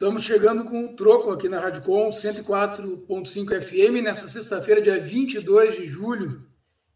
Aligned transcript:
Estamos 0.00 0.22
chegando 0.22 0.64
com 0.64 0.86
o 0.86 0.96
troco 0.96 1.30
aqui 1.30 1.46
na 1.46 1.60
Rádio 1.60 1.82
Com 1.82 2.08
104.5 2.08 3.60
FM 3.60 4.02
nessa 4.02 4.28
sexta-feira, 4.28 4.80
dia 4.80 4.98
22 4.98 5.76
de 5.76 5.86
julho. 5.86 6.46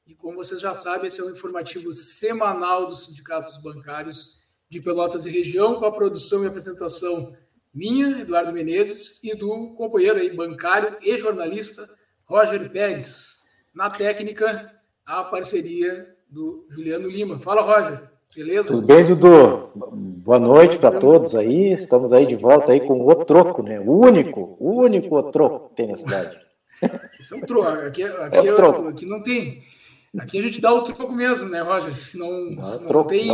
E 0.07 0.15
como 0.15 0.37
vocês 0.37 0.59
já 0.59 0.73
sabem, 0.73 1.09
esse 1.09 1.21
é 1.21 1.25
o 1.25 1.29
informativo 1.29 1.93
semanal 1.93 2.87
dos 2.87 3.05
sindicatos 3.05 3.61
bancários 3.61 4.41
de 4.71 4.81
Pelotas 4.81 5.27
e 5.27 5.31
região, 5.31 5.75
com 5.75 5.85
a 5.85 5.93
produção 5.93 6.45
e 6.45 6.47
apresentação 6.47 7.37
minha, 7.75 8.23
Eduardo 8.23 8.55
Menezes, 8.55 9.23
e 9.23 9.35
do 9.35 9.75
companheiro 9.77 10.19
aí, 10.19 10.35
bancário 10.35 10.97
e 11.03 11.19
jornalista 11.19 11.87
Roger 12.25 12.71
Pérez. 12.71 13.45
Na 13.75 13.91
técnica, 13.91 14.81
a 15.05 15.23
parceria 15.25 16.17
do 16.27 16.67
Juliano 16.71 17.11
Lima. 17.11 17.39
Fala, 17.39 17.61
Roger. 17.61 18.11
Beleza? 18.35 18.69
Tudo 18.73 18.87
bem, 18.87 19.05
Dudu? 19.05 20.14
Boa 20.25 20.41
noite 20.41 20.79
para 20.79 20.99
todos 20.99 21.35
aí. 21.35 21.71
Estamos 21.71 22.11
aí 22.11 22.25
de 22.25 22.35
volta 22.35 22.73
aí 22.73 22.81
com 22.81 23.07
o 23.07 23.15
troco, 23.27 23.63
né? 23.63 23.79
O 23.79 23.93
único, 23.93 24.57
o 24.59 24.81
único 24.81 25.23
troco 25.25 25.69
que 25.69 25.77
tem 25.77 25.89
na 25.89 25.97
cidade. 25.97 26.39
Isso 27.21 27.35
é 27.35 27.37
um 27.37 27.41
troco. 27.43 27.69
Aqui, 27.69 28.05
aqui, 28.05 28.39
é 28.39 28.55
troco. 28.55 28.89
aqui 28.89 29.05
não 29.05 29.23
tem. 29.23 29.63
Aqui 30.19 30.39
a 30.39 30.41
gente 30.41 30.63
dá 30.63 30.73
o 30.73 30.81
troco 30.81 31.13
mesmo, 31.13 31.51
né, 31.51 31.61
Roger? 31.61 31.95
Senão, 31.95 32.31
não, 32.31 32.55
não 32.57 32.87
troco, 32.87 33.11
tem, 33.11 33.29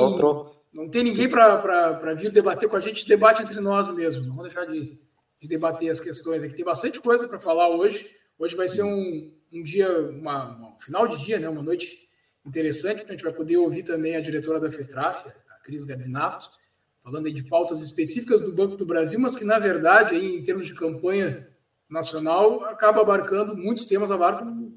não 0.73 0.89
tem 0.91 1.05
ninguém 1.05 1.31
para 1.31 2.13
vir 2.15 2.33
debater 2.33 2.69
com 2.69 2.75
a 2.75 2.81
gente, 2.81 3.07
debate 3.07 3.41
entre 3.41 3.61
nós 3.61 3.89
mesmos. 3.95 4.27
Não 4.27 4.35
vamos 4.35 4.53
deixar 4.53 4.69
de, 4.69 4.99
de 5.41 5.47
debater 5.47 5.91
as 5.91 6.01
questões 6.01 6.43
aqui. 6.43 6.57
Tem 6.57 6.65
bastante 6.65 6.99
coisa 6.99 7.29
para 7.29 7.39
falar 7.39 7.69
hoje. 7.69 8.05
Hoje 8.37 8.57
vai 8.57 8.67
ser 8.67 8.83
um, 8.83 9.33
um 9.53 9.63
dia, 9.63 9.89
uma, 10.11 10.75
um 10.75 10.81
final 10.81 11.07
de 11.07 11.25
dia, 11.25 11.39
né? 11.39 11.49
Uma 11.49 11.63
noite 11.63 12.09
interessante, 12.45 13.05
a 13.07 13.13
gente 13.13 13.23
vai 13.23 13.33
poder 13.33 13.59
ouvir 13.59 13.85
também 13.85 14.17
a 14.17 14.21
diretora 14.21 14.59
da 14.59 14.73
FETRAF, 14.73 15.29
a 15.29 15.63
Cris 15.63 15.85
Gabinato, 15.85 16.59
falando 17.03 17.27
aí 17.27 17.33
de 17.33 17.45
pautas 17.45 17.81
específicas 17.81 18.41
do 18.41 18.53
Banco 18.53 18.77
do 18.77 18.87
Brasil, 18.87 19.19
mas 19.19 19.37
que, 19.37 19.45
na 19.45 19.59
verdade, 19.59 20.15
aí, 20.15 20.37
em 20.37 20.43
termos 20.43 20.67
de 20.67 20.75
campanha 20.75 21.49
nacional, 21.89 22.65
acaba 22.65 23.01
abarcando 23.01 23.57
muitos 23.57 23.85
temas, 23.85 24.11
abarcam 24.11 24.73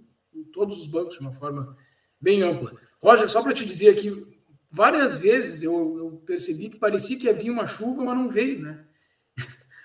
todos 0.52 0.80
os 0.80 0.88
bancos 0.88 1.16
de 1.16 1.22
uma 1.22 1.34
forma 1.34 1.76
bem 2.20 2.42
ampla. 2.42 2.74
Roger, 3.02 3.30
só 3.30 3.42
para 3.42 3.54
te 3.54 3.66
dizer 3.66 3.90
aqui, 3.90 4.26
várias 4.72 5.18
vezes 5.18 5.62
eu, 5.62 5.98
eu, 5.98 6.12
percebi 6.26 6.70
que 6.70 6.80
parecia 6.80 7.20
que 7.20 7.30
havia 7.30 7.52
uma 7.52 7.68
chuva, 7.68 8.04
mas 8.04 8.18
não 8.18 8.30
veio, 8.30 8.62
né? 8.62 8.86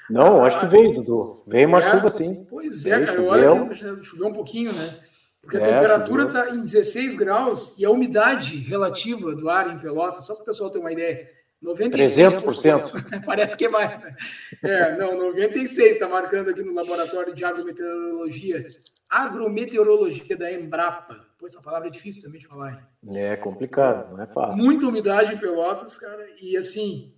Não, 0.09 0.43
acho 0.43 0.59
que 0.61 0.67
veio, 0.67 0.95
Dudu. 0.95 1.43
Veio 1.47 1.69
uma 1.69 1.81
é, 1.81 1.91
chuva, 1.91 2.09
sim. 2.09 2.47
Pois 2.49 2.87
é, 2.87 2.97
veio, 2.97 3.07
cara. 3.07 3.23
Olha 3.23 3.69
que 3.69 4.05
choveu 4.05 4.29
um 4.29 4.33
pouquinho, 4.33 4.73
né? 4.73 4.99
Porque 5.43 5.59
a 5.59 5.61
é, 5.61 5.65
temperatura 5.65 6.25
está 6.25 6.51
em 6.51 6.63
16 6.63 7.15
graus 7.15 7.79
e 7.79 7.85
a 7.85 7.91
umidade 7.91 8.57
relativa 8.57 9.35
do 9.35 9.51
ar 9.51 9.75
em 9.75 9.79
Pelotas, 9.79 10.25
só 10.25 10.35
para 10.35 10.43
o 10.43 10.47
pessoal 10.47 10.71
ter 10.71 10.79
uma 10.79 10.93
ideia, 10.93 11.29
96%. 11.63 12.43
300%. 12.43 13.25
Parece 13.27 13.57
que 13.57 13.67
é 13.67 13.69
mais. 13.69 14.01
Né? 14.01 14.17
É, 14.63 14.97
não, 14.97 15.17
96 15.17 15.93
está 15.93 16.09
marcando 16.09 16.51
aqui 16.51 16.63
no 16.63 16.73
laboratório 16.73 17.35
de 17.35 17.45
agrometeorologia. 17.45 18.65
Agrometeorologia 19.11 20.37
da 20.37 20.53
Embrapa. 20.53 21.27
Pô, 21.39 21.47
essa 21.47 21.61
palavra 21.61 21.89
é 21.89 21.91
difícil 21.91 22.25
também 22.25 22.41
de 22.41 22.47
falar. 22.47 22.89
Hein? 23.05 23.19
É 23.19 23.37
complicado, 23.37 24.13
não 24.13 24.23
é 24.23 24.27
fácil. 24.27 24.63
Muita 24.63 24.87
umidade 24.87 25.35
em 25.35 25.39
Pelotas, 25.39 25.97
cara. 25.99 26.27
E 26.41 26.57
assim, 26.57 27.15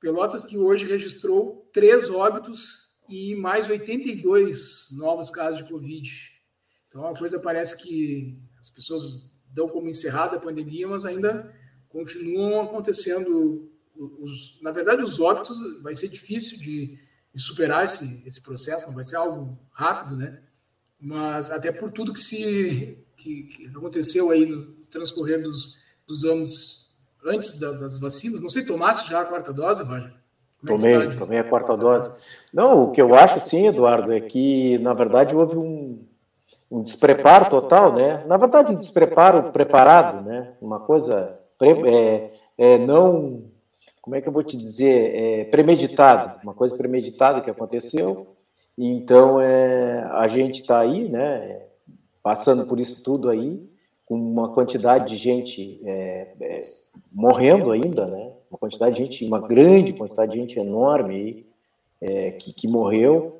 Pelotas 0.00 0.44
que 0.44 0.58
hoje 0.58 0.86
registrou 0.86 1.68
três 1.72 2.10
óbitos 2.10 2.92
e 3.08 3.34
mais 3.36 3.68
82 3.68 4.88
novos 4.92 5.30
casos 5.30 5.58
de 5.58 5.70
Covid. 5.70 6.10
Então 6.88 7.06
a 7.06 7.16
coisa 7.16 7.40
parece 7.40 7.76
que 7.82 8.38
as 8.58 8.70
pessoas 8.70 9.02
dão 9.52 9.68
como 9.68 9.88
encerrada 9.88 10.36
a 10.36 10.40
pandemia, 10.40 10.88
mas 10.88 11.04
ainda 11.04 11.54
continuam 11.96 12.62
acontecendo. 12.62 13.70
Os, 13.96 14.60
na 14.62 14.70
verdade, 14.70 15.02
os 15.02 15.18
óbitos 15.18 15.58
vai 15.82 15.94
ser 15.94 16.08
difícil 16.08 16.58
de, 16.58 16.98
de 17.34 17.42
superar 17.42 17.84
esse, 17.84 18.22
esse 18.26 18.42
processo, 18.42 18.86
não 18.86 18.94
vai 18.94 19.04
ser 19.04 19.16
algo 19.16 19.58
rápido, 19.72 20.16
né? 20.16 20.40
Mas 21.00 21.50
até 21.50 21.72
por 21.72 21.90
tudo 21.90 22.12
que 22.12 22.18
se 22.18 22.98
que, 23.16 23.44
que 23.44 23.66
aconteceu 23.68 24.30
aí 24.30 24.46
no 24.46 24.66
transcorrer 24.90 25.42
dos, 25.42 25.80
dos 26.06 26.24
anos 26.24 26.94
antes 27.24 27.58
da, 27.58 27.72
das 27.72 27.98
vacinas. 27.98 28.40
Não 28.40 28.48
sei, 28.48 28.64
tomasse 28.64 29.08
já 29.08 29.20
a 29.20 29.24
quarta 29.24 29.52
dose, 29.52 29.82
Roger? 29.82 30.12
É 30.64 30.66
tomei, 30.66 31.16
tomei 31.16 31.38
a 31.38 31.44
quarta 31.44 31.76
dose. 31.76 32.10
Não, 32.52 32.82
o 32.82 32.92
que 32.92 33.00
eu 33.00 33.14
acho, 33.14 33.40
sim, 33.40 33.66
Eduardo, 33.66 34.12
é 34.12 34.20
que, 34.20 34.78
na 34.78 34.94
verdade, 34.94 35.34
houve 35.34 35.56
um, 35.56 36.04
um 36.70 36.82
despreparo 36.82 37.50
total, 37.50 37.92
né? 37.92 38.24
Na 38.26 38.36
verdade, 38.36 38.72
um 38.72 38.76
despreparo 38.76 39.52
preparado, 39.52 40.24
né? 40.24 40.54
Uma 40.60 40.80
coisa 40.80 41.38
é, 41.60 42.30
é, 42.58 42.78
não, 42.78 43.44
como 44.00 44.16
é 44.16 44.20
que 44.20 44.28
eu 44.28 44.32
vou 44.32 44.42
te 44.42 44.56
dizer, 44.56 45.14
é, 45.14 45.44
premeditado, 45.44 46.40
uma 46.42 46.54
coisa 46.54 46.76
premeditada 46.76 47.40
que 47.40 47.50
aconteceu. 47.50 48.36
Então, 48.78 49.40
é, 49.40 50.02
a 50.12 50.28
gente 50.28 50.60
está 50.60 50.80
aí, 50.80 51.08
né? 51.08 51.62
Passando 52.22 52.66
por 52.66 52.78
isso 52.78 53.02
tudo 53.02 53.30
aí, 53.30 53.62
com 54.04 54.14
uma 54.14 54.52
quantidade 54.52 55.08
de 55.08 55.16
gente 55.16 55.80
é, 55.84 56.28
é, 56.40 56.68
morrendo 57.12 57.70
ainda, 57.72 58.06
né? 58.06 58.32
Uma 58.50 58.58
quantidade 58.58 58.96
de 58.96 59.04
gente, 59.04 59.24
uma 59.24 59.40
grande 59.40 59.92
quantidade 59.92 60.32
de 60.32 60.38
gente 60.38 60.58
enorme 60.58 61.14
aí, 61.14 61.46
é, 62.00 62.30
que, 62.32 62.52
que 62.52 62.68
morreu 62.68 63.35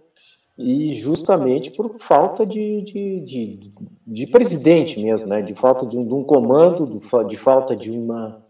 e 0.59 0.95
justamente 0.95 1.71
por 1.71 1.99
falta 1.99 2.47
de, 2.47 2.81
de, 2.81 3.21
de, 3.21 3.73
de, 4.07 4.27
presidente 4.27 4.99
mesmo, 4.99 5.29
né? 5.29 5.43
de 5.43 5.55
falta 5.55 5.85
de 5.85 5.99
um, 5.99 6.07
de 6.07 6.15
um 6.15 6.25
comando, 6.25 6.99
de 7.29 7.37
falta 7.37 7.77
de 7.77 7.91
uma, 7.91 8.43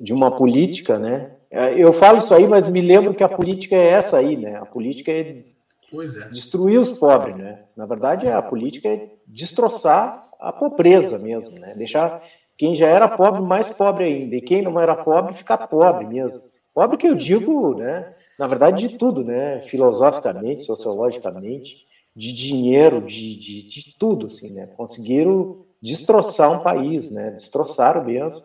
de 0.00 0.12
uma 0.12 0.30
política. 0.30 0.98
Né? 0.98 1.32
É, 1.50 1.74
eu 1.74 1.92
falo 1.92 2.18
isso 2.18 2.32
aí, 2.32 2.46
mas 2.46 2.68
me 2.68 2.80
lembro 2.80 3.12
que 3.12 3.24
a 3.24 3.28
política 3.28 3.74
é 3.74 3.88
essa 3.88 4.18
aí, 4.18 4.36
né? 4.36 4.56
a 4.56 4.64
política 4.64 5.10
é, 5.10 5.20
é. 5.20 6.28
destruir 6.30 6.78
os 6.78 6.92
pobres. 6.92 7.36
Né? 7.36 7.60
Na 7.76 7.86
verdade, 7.86 8.28
a 8.28 8.40
política 8.40 8.88
é 8.88 9.08
destroçar 9.26 10.28
a 10.38 10.52
pobreza 10.52 11.18
mesmo, 11.18 11.58
né? 11.58 11.74
deixar 11.76 12.22
quem 12.56 12.76
já 12.76 12.86
era 12.86 13.08
pobre 13.08 13.40
mais 13.40 13.68
pobre 13.68 14.04
ainda, 14.04 14.36
e 14.36 14.40
quem 14.40 14.62
não 14.62 14.78
era 14.78 14.94
pobre 14.94 15.34
ficar 15.34 15.58
pobre 15.66 16.06
mesmo. 16.06 16.40
Pobre 16.72 16.96
que 16.96 17.08
eu 17.08 17.14
digo, 17.14 17.74
né? 17.74 18.12
Na 18.38 18.46
verdade, 18.46 18.88
de 18.88 18.96
tudo, 18.96 19.24
né? 19.24 19.60
Filosoficamente, 19.62 20.62
sociologicamente, 20.62 21.86
de 22.14 22.32
dinheiro, 22.32 23.00
de, 23.00 23.36
de, 23.36 23.68
de 23.68 23.96
tudo, 23.98 24.26
assim, 24.26 24.50
né? 24.50 24.66
Conseguiram 24.76 25.64
destroçar 25.82 26.50
um 26.52 26.62
país, 26.62 27.10
né? 27.10 27.32
Destroçaram 27.32 28.04
mesmo. 28.04 28.42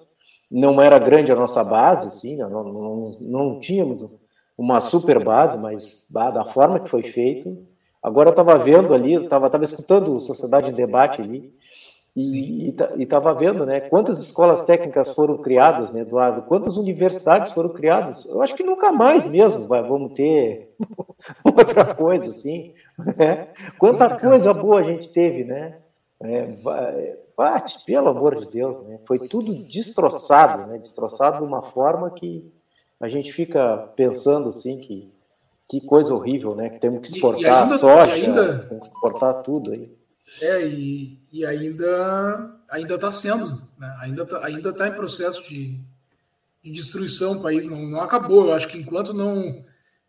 Não 0.50 0.82
era 0.82 1.00
grande 1.00 1.32
a 1.32 1.36
nossa 1.36 1.64
base, 1.64 2.08
assim, 2.08 2.38
não, 2.38 2.64
não, 2.64 3.18
não 3.20 3.60
tínhamos 3.60 4.14
uma 4.58 4.80
super 4.82 5.24
base, 5.24 5.58
mas 5.58 6.08
da 6.10 6.46
forma 6.46 6.80
que 6.80 6.90
foi 6.90 7.04
feito. 7.04 7.66
Agora 8.02 8.30
eu 8.30 8.32
estava 8.32 8.58
vendo 8.58 8.94
ali, 8.94 9.16
estava 9.16 9.50
escutando 9.64 10.20
Sociedade 10.20 10.70
em 10.70 10.74
Debate 10.74 11.22
ali, 11.22 11.54
e 12.16 12.76
estava 13.00 13.34
vendo, 13.34 13.66
né? 13.66 13.82
Quantas 13.82 14.20
escolas 14.20 14.64
técnicas 14.64 15.12
foram 15.12 15.38
criadas, 15.38 15.92
né, 15.92 16.02
Eduardo? 16.02 16.44
Quantas 16.44 16.78
universidades 16.78 17.52
foram 17.52 17.70
criadas? 17.70 18.26
Eu 18.26 18.42
acho 18.42 18.56
que 18.56 18.64
nunca 18.64 18.92
mais 18.92 19.26
mesmo 19.26 19.68
vai, 19.68 19.82
vamos 19.82 20.14
ter 20.14 20.76
outra 21.44 21.96
coisa 21.96 22.28
assim. 22.28 22.74
Né? 23.18 23.48
Quanta 23.80 24.16
coisa 24.16 24.54
boa 24.54 24.80
a 24.80 24.84
gente 24.84 25.10
teve, 25.10 25.44
né? 25.44 25.78
É, 26.22 27.18
bate, 27.36 27.84
pelo 27.84 28.10
amor 28.10 28.36
de 28.36 28.48
Deus, 28.48 28.80
né? 28.84 29.00
Foi 29.08 29.28
tudo 29.28 29.52
destroçado, 29.66 30.68
né? 30.68 30.78
Destroçado 30.78 31.40
de 31.40 31.44
uma 31.44 31.64
forma 31.64 32.12
que 32.12 32.48
a 33.02 33.08
gente 33.08 33.34
fica 33.34 33.92
pensando 33.96 34.50
assim 34.50 34.78
que 34.78 35.12
que 35.68 35.82
coisa 35.82 36.14
horrível, 36.14 36.54
né? 36.54 36.70
Que 36.70 36.80
temos 36.80 37.02
que 37.02 37.16
exportar 37.16 37.64
ainda, 37.64 37.78
soja, 37.78 38.14
ainda... 38.14 38.60
temos 38.60 38.88
que 38.88 38.94
exportar 38.94 39.42
tudo 39.42 39.72
aí. 39.72 39.92
É, 40.42 40.68
e, 40.68 41.20
e 41.32 41.46
ainda 41.46 42.60
ainda 42.70 42.96
está 42.96 43.12
sendo, 43.12 43.62
né? 43.78 43.98
ainda 44.02 44.24
está 44.24 44.46
ainda 44.46 44.74
tá 44.74 44.88
em 44.88 44.94
processo 44.94 45.48
de, 45.48 45.80
de 46.64 46.72
destruição 46.72 47.34
o 47.34 47.42
país, 47.42 47.68
não, 47.68 47.84
não 47.84 48.02
acabou. 48.02 48.48
Eu 48.48 48.54
acho 48.54 48.68
que 48.68 48.78
enquanto 48.78 49.14
não 49.14 49.64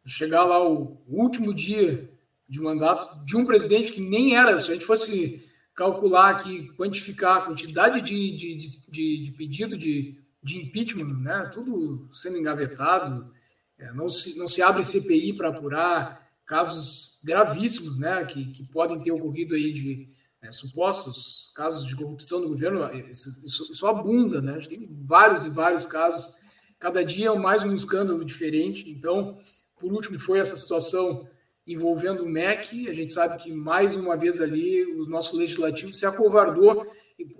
chegar 0.06 0.44
lá 0.44 0.66
o 0.66 1.02
último 1.08 1.52
dia 1.52 2.10
de 2.48 2.60
mandato 2.60 3.24
de 3.24 3.36
um 3.36 3.44
presidente 3.44 3.92
que 3.92 4.00
nem 4.00 4.36
era, 4.36 4.58
se 4.58 4.70
a 4.70 4.74
gente 4.74 4.86
fosse 4.86 5.44
calcular 5.74 6.30
aqui, 6.30 6.68
quantificar 6.76 7.38
a 7.38 7.42
quantidade 7.42 8.00
de, 8.00 8.36
de, 8.36 8.56
de, 8.90 9.24
de 9.24 9.32
pedido 9.32 9.76
de, 9.76 10.20
de 10.42 10.58
impeachment, 10.58 11.20
né? 11.20 11.50
tudo 11.52 12.08
sendo 12.12 12.38
engavetado, 12.38 13.32
é, 13.78 13.92
não, 13.92 14.08
se, 14.08 14.38
não 14.38 14.46
se 14.46 14.62
abre 14.62 14.84
CPI 14.84 15.32
para 15.32 15.48
apurar 15.48 16.23
casos 16.46 17.20
gravíssimos 17.24 17.98
né? 17.98 18.24
que, 18.24 18.52
que 18.52 18.64
podem 18.70 19.00
ter 19.00 19.12
ocorrido 19.12 19.54
aí 19.54 19.72
de 19.72 20.08
é, 20.44 20.52
supostos 20.52 21.50
casos 21.54 21.86
de 21.86 21.96
corrupção 21.96 22.40
no 22.40 22.48
governo, 22.48 22.84
é, 22.84 22.98
isso, 23.10 23.44
isso, 23.44 23.72
isso, 23.72 23.86
abunda, 23.86 24.42
né? 24.42 24.52
A 24.52 24.58
gente 24.58 24.68
tem 24.68 24.88
vários 25.06 25.44
e 25.44 25.48
vários 25.48 25.86
casos, 25.86 26.36
cada 26.78 27.02
dia 27.02 27.28
é 27.28 27.38
mais 27.38 27.64
um 27.64 27.74
escândalo 27.74 28.22
diferente. 28.24 28.90
Então, 28.90 29.38
por 29.78 29.90
último, 29.90 30.18
foi 30.18 30.38
essa 30.38 30.56
situação 30.56 31.26
envolvendo 31.66 32.24
o 32.24 32.28
MEC. 32.28 32.88
A 32.88 32.92
gente 32.92 33.12
sabe 33.12 33.42
que, 33.42 33.52
mais 33.54 33.96
uma 33.96 34.16
vez 34.16 34.38
ali, 34.40 34.84
o 34.84 35.06
nosso 35.06 35.34
legislativo 35.34 35.94
se 35.94 36.04
acovardou, 36.04 36.86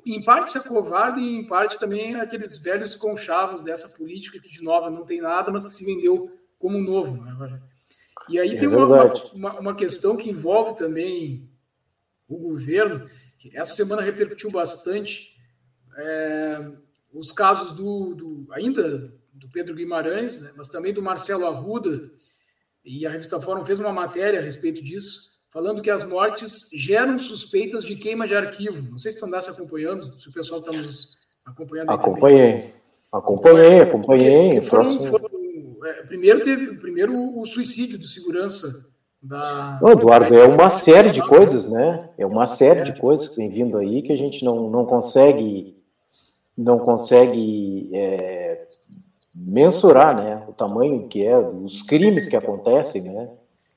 em 0.07 0.23
parte 0.25 0.51
se 0.51 0.59
acovarda 0.59 1.21
e 1.21 1.37
em 1.37 1.47
parte 1.47 1.79
também 1.79 2.15
aqueles 2.15 2.59
velhos 2.59 2.97
conchavos 2.97 3.61
dessa 3.61 3.89
política 3.89 4.41
que, 4.41 4.49
de 4.49 4.63
nova, 4.63 4.89
não 4.89 5.05
tem 5.05 5.21
nada, 5.21 5.51
mas 5.53 5.65
que 5.65 5.73
se 5.73 5.85
vendeu 5.85 6.31
como 6.59 6.81
novo. 6.81 7.23
Né? 7.23 7.61
E 8.29 8.39
aí 8.39 8.55
é 8.55 8.59
tem 8.59 8.69
uma, 8.69 9.13
uma, 9.33 9.61
uma, 9.61 9.75
questão 9.75 10.17
que 10.17 10.31
envolve 10.31 10.77
também 10.77 11.49
o 12.29 12.39
governo, 12.39 13.09
que 13.39 13.57
essa 13.57 13.75
semana 13.75 14.03
repercutiu 14.03 14.51
bastante, 14.51 15.37
é, 15.97 16.73
os 17.13 17.31
casos 17.31 17.73
do, 17.73 18.15
do, 18.15 18.47
ainda 18.53 19.13
do 19.33 19.49
Pedro 19.51 19.75
Guimarães, 19.75 20.41
né, 20.41 20.53
mas 20.57 20.69
também 20.69 20.93
do 20.93 21.03
Marcelo 21.03 21.47
Arruda, 21.47 22.11
e 22.85 23.07
a 23.07 23.11
revista 23.11 23.41
Fórum 23.41 23.65
fez 23.65 23.81
uma 23.81 23.93
matéria 23.93 24.41
a 24.41 24.43
respeito 24.43 24.83
disso, 24.83 25.31
falando 25.51 25.81
que 25.81 25.91
as 25.91 26.05
mortes 26.05 26.69
geram 26.73 27.19
suspeitas 27.19 27.85
de 27.85 27.97
queima 27.97 28.27
de 28.27 28.35
arquivo. 28.35 28.91
Não 28.91 28.99
sei 28.99 29.13
se 29.13 29.19
tu 29.19 29.27
andasse 29.27 29.49
acompanhando, 29.49 30.21
se 30.21 30.29
o 30.29 30.33
pessoal 30.33 30.61
está 30.61 30.73
nos 30.73 31.17
acompanhando. 31.45 31.91
Acompanhei, 31.91 32.75
acompanhei, 33.13 33.81
acompanhei. 33.81 34.61
Porque, 34.61 34.61
porque 34.61 34.63
foram, 34.63 35.05
foram, 35.05 35.34
primeiro 36.07 36.43
teve 36.43 36.75
primeiro 36.77 37.39
o 37.39 37.47
suicídio 37.47 37.99
do 37.99 38.07
segurança 38.07 38.87
da. 39.23 39.79
Não, 39.81 39.93
Eduardo, 39.93 40.35
é 40.35 40.45
uma 40.47 40.71
série 40.71 41.11
de 41.11 41.23
coisas, 41.23 41.69
né? 41.69 42.11
É 42.19 42.27
uma 42.27 42.47
série 42.47 42.83
de 42.83 42.99
coisas 42.99 43.29
que 43.29 43.37
vem 43.37 43.51
vindo 43.51 43.79
aí 43.79 44.03
que 44.03 44.13
a 44.13 44.19
gente 44.19 44.45
não, 44.45 44.71
não 44.71 44.85
consegue 44.85 45.75
não 46.57 46.79
consegue 46.79 47.91
é, 47.93 48.67
mensurar, 49.35 50.17
né? 50.17 50.45
O 50.49 50.53
tamanho 50.53 51.09
que 51.09 51.25
é, 51.25 51.37
os 51.37 51.83
crimes 51.83 52.29
que 52.29 52.37
acontecem, 52.37 53.03
né? 53.03 53.29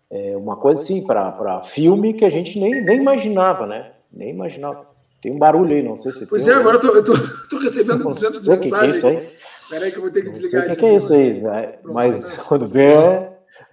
É 0.09 0.37
uma 0.37 0.55
coisa 0.55 0.81
assim 0.81 1.03
para 1.03 1.63
filme 1.63 2.13
que 2.13 2.23
a 2.23 2.29
gente 2.29 2.59
nem, 2.59 2.81
nem 2.83 2.99
imaginava, 2.99 3.65
né? 3.65 3.91
Nem 4.11 4.29
imaginava. 4.29 4.87
Tem 5.21 5.33
um 5.33 5.39
barulho 5.39 5.75
aí, 5.75 5.81
não 5.81 5.95
sei 5.95 6.11
se 6.11 6.25
Pois 6.27 6.45
tem 6.45 6.53
é, 6.53 6.57
agora 6.57 6.77
eu 6.77 7.03
tô, 7.03 7.03
tô, 7.03 7.13
tô 7.49 7.57
recebendo 7.57 8.03
200 8.03 8.47
mensagens. 8.47 8.71
Que 8.71 8.85
é 8.85 8.89
isso 8.89 9.07
aí? 9.07 9.36
Peraí 9.69 9.91
que 9.91 9.97
eu 9.97 10.01
vou 10.01 10.11
ter 10.11 10.23
que 10.23 10.29
desligar 10.29 10.65
isso. 10.65 10.75
O 10.75 10.77
que, 10.77 10.85
é 10.85 10.95
isso 10.95 11.13
aí? 11.13 11.41
Né? 11.41 11.79
Mas 11.83 12.27
quando 12.43 12.67
vê, 12.67 12.91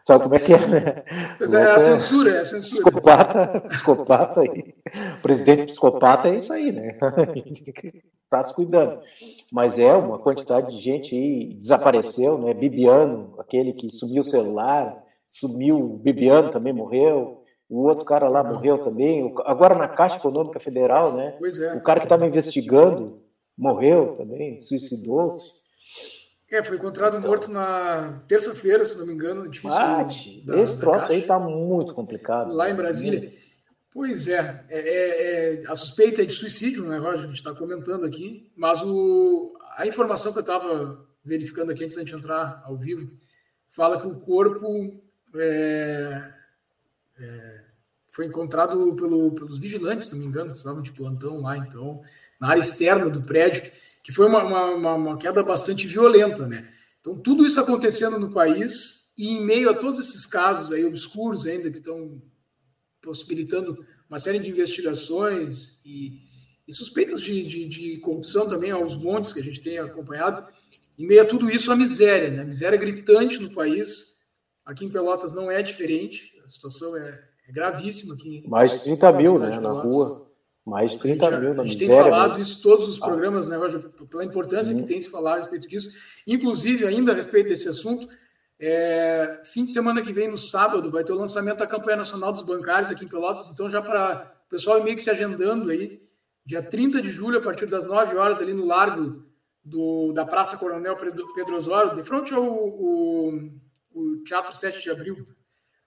sabe 0.03 0.25
como 0.25 0.35
é 0.35 0.39
que 0.39 0.53
é, 0.53 0.67
né? 0.67 1.03
Mas 1.41 1.55
é 1.55 1.71
a 1.71 1.79
censura, 1.79 2.31
é 2.31 2.39
a 2.41 2.45
censura. 2.45 2.83
Psicopata, 2.83 3.61
psicopata 3.61 4.41
aí. 4.41 4.75
Presidente 5.23 5.65
psicopata 5.65 6.29
é 6.29 6.37
isso 6.37 6.53
aí, 6.53 6.73
né? 6.73 6.99
Está 8.25 8.43
se 8.45 8.55
cuidando. 8.55 9.01
Mas 9.53 9.79
é 9.79 9.93
uma 9.93 10.19
quantidade 10.19 10.77
de 10.77 10.83
gente 10.83 11.15
aí 11.15 11.55
desapareceu, 11.55 12.39
né? 12.39 12.53
Bibiano, 12.53 13.35
aquele 13.39 13.73
que 13.73 13.91
sumiu 13.91 14.23
o 14.23 14.25
celular, 14.25 15.03
sumiu, 15.27 16.01
Bibiano 16.03 16.51
também 16.51 16.73
morreu. 16.73 17.43
O 17.69 17.85
outro 17.85 18.05
cara 18.05 18.29
lá 18.29 18.43
morreu 18.45 18.79
também. 18.79 19.33
Agora 19.47 19.75
na 19.75 19.89
Caixa 19.89 20.17
Econômica 20.17 20.61
Federal, 20.61 21.13
né? 21.13 21.35
Pois 21.39 21.59
é. 21.61 21.75
O 21.75 21.83
cara 21.83 22.01
que 22.01 22.07
estava 22.07 22.27
investigando 22.27 23.23
morreu 23.57 24.13
também, 24.15 24.59
suicidou-se. 24.59 25.64
É, 26.51 26.63
foi 26.63 26.77
encontrado 26.77 27.17
então, 27.17 27.29
morto 27.29 27.51
na 27.51 28.23
terça-feira, 28.29 28.87
se 28.87 28.99
não 28.99 29.07
me 29.07 29.15
engano. 29.15 29.49
Difícil 29.49 29.77
bate, 29.77 30.43
da, 30.47 30.61
esse 30.61 30.79
troço 30.79 31.11
aí 31.11 31.23
tá 31.23 31.39
muito 31.39 31.95
complicado. 31.95 32.53
Lá 32.53 32.71
em 32.71 32.77
Brasília. 32.77 33.21
Muito. 33.21 33.45
Pois 33.95 34.27
é, 34.27 34.65
é, 34.69 34.79
é, 34.79 35.63
é, 35.63 35.67
a 35.69 35.75
suspeita 35.77 36.21
é 36.21 36.25
de 36.25 36.33
suicídio, 36.33 36.85
né, 36.85 36.99
Roger? 36.99 37.25
A 37.25 37.27
gente 37.29 37.37
está 37.37 37.55
comentando 37.55 38.05
aqui, 38.05 38.51
mas 38.57 38.83
o, 38.83 39.57
a 39.77 39.87
informação 39.87 40.33
que 40.33 40.39
eu 40.39 40.43
estava 40.43 41.07
verificando 41.25 41.71
aqui 41.71 41.85
antes 41.85 42.05
de 42.05 42.15
entrar 42.15 42.61
ao 42.65 42.77
vivo 42.77 43.09
fala 43.71 44.01
que 44.01 44.07
o 44.07 44.17
corpo 44.17 45.01
é, 45.37 46.33
é, 47.21 47.61
foi 48.15 48.27
encontrado 48.27 48.95
pelo, 48.97 49.33
pelos 49.33 49.61
vigilantes, 49.61 50.09
se 50.09 50.15
não 50.15 50.23
me 50.23 50.27
engano, 50.27 50.51
estavam 50.51 50.83
de 50.83 50.91
plantão 50.91 51.41
lá, 51.41 51.57
então, 51.57 52.03
na 52.41 52.49
área 52.49 52.61
externa 52.61 53.09
do 53.09 53.23
prédio 53.23 53.71
que 54.05 54.13
foi 54.13 54.27
uma, 54.27 54.45
uma, 54.45 54.95
uma, 54.95 55.17
queda 55.17 55.43
bastante 55.43 55.87
violenta, 55.87 56.47
né? 56.47 56.71
Então, 57.01 57.17
tudo 57.17 57.45
isso 57.47 57.59
acontecendo 57.59 58.19
no 58.19 58.31
país 58.31 59.11
e 59.17 59.29
em 59.29 59.45
meio 59.45 59.71
a 59.71 59.75
todos 59.75 59.99
esses 59.99 60.27
casos 60.27 60.71
aí 60.71 60.85
obscuros 60.85 61.47
ainda 61.47 61.71
que 61.71 61.79
estão 61.79 62.21
possibilitando 63.01 63.85
uma 64.09 64.19
série 64.19 64.39
de 64.39 64.51
investigações 64.51 65.81
e, 65.87 66.21
e 66.69 66.73
suspeitas 66.73 67.23
de, 67.23 67.41
de, 67.43 67.67
de, 67.67 67.97
corrupção 67.99 68.47
também 68.47 68.71
aos 68.71 68.95
montes 68.95 69.33
que 69.33 69.41
a 69.41 69.45
gente 69.45 69.63
tem 69.63 69.79
acompanhado, 69.79 70.47
em 70.99 71.07
meio 71.07 71.23
a 71.23 71.27
tudo 71.27 71.51
isso, 71.51 71.73
a 71.73 71.77
miséria, 71.77 72.31
né? 72.31 72.43
A 72.43 72.47
miséria 72.47 72.79
gritante 72.79 73.39
no 73.39 73.55
país. 73.55 74.23
Aqui 74.67 74.85
em 74.85 74.91
Pelotas 74.91 75.33
não 75.33 75.51
é 75.51 75.63
diferente, 75.63 76.31
a 76.45 76.49
situação 76.49 76.95
é, 76.97 77.23
é 77.49 77.53
gravíssima 77.53 78.15
aqui. 78.15 78.45
Mais 78.47 78.73
de 78.73 78.81
30 78.81 79.13
mil, 79.13 79.39
né, 79.39 79.59
na 79.59 79.71
rua. 79.71 80.31
Mais 80.65 80.93
de 80.93 80.99
30 80.99 81.25
gente, 81.25 81.41
mil 81.41 81.55
na 81.55 81.63
A 81.63 81.67
gente 81.67 81.79
miséria, 81.79 82.03
tem 82.03 82.11
falado 82.11 82.41
isso 82.41 82.63
todos 82.63 82.89
os 82.89 83.01
ah. 83.03 83.05
programas, 83.05 83.49
né, 83.49 83.57
Roger, 83.57 83.81
pela 84.11 84.25
importância 84.25 84.75
que 84.75 84.81
uhum. 84.81 84.87
tem 84.87 85.01
se 85.01 85.11
falar 85.11 85.35
a 85.35 85.37
respeito 85.39 85.69
disso. 85.69 85.91
Inclusive, 86.27 86.87
ainda 86.87 87.13
a 87.13 87.15
respeito 87.15 87.49
desse 87.49 87.69
assunto, 87.69 88.09
é, 88.59 89.43
fim 89.45 89.65
de 89.67 89.73
semana 89.73 90.01
que 90.01 90.13
vem, 90.13 90.29
no 90.29 90.39
sábado, 90.39 90.91
vai 90.91 91.05
ter 91.05 91.13
o 91.13 91.17
lançamento 91.17 91.59
da 91.59 91.67
campanha 91.67 91.99
nacional 91.99 92.33
dos 92.33 92.43
bancários 92.43 92.91
aqui 92.91 93.05
em 93.05 93.09
Pelotas. 93.09 93.51
Então, 93.51 93.71
já 93.71 93.83
para 93.83 94.33
o 94.47 94.51
pessoal 94.51 94.83
meio 94.83 94.97
que 94.97 95.03
se 95.03 95.11
agendando 95.11 95.71
aí, 95.71 96.01
dia 96.47 96.63
30 96.63 97.03
de 97.03 97.11
julho, 97.11 97.39
a 97.39 97.43
partir 97.43 97.67
das 97.67 97.85
9 97.85 98.17
horas, 98.17 98.41
ali 98.41 98.55
no 98.55 98.65
largo 98.65 99.23
do, 99.63 100.13
da 100.13 100.25
Praça 100.25 100.57
Coronel 100.57 100.97
Pedro 101.35 101.57
Osório, 101.57 101.95
de 101.95 102.03
frente 102.03 102.33
ao 102.33 102.43
o, 102.43 103.51
o 103.93 104.17
Teatro 104.25 104.57
7 104.57 104.83
de 104.83 104.91
Abril, 104.91 105.27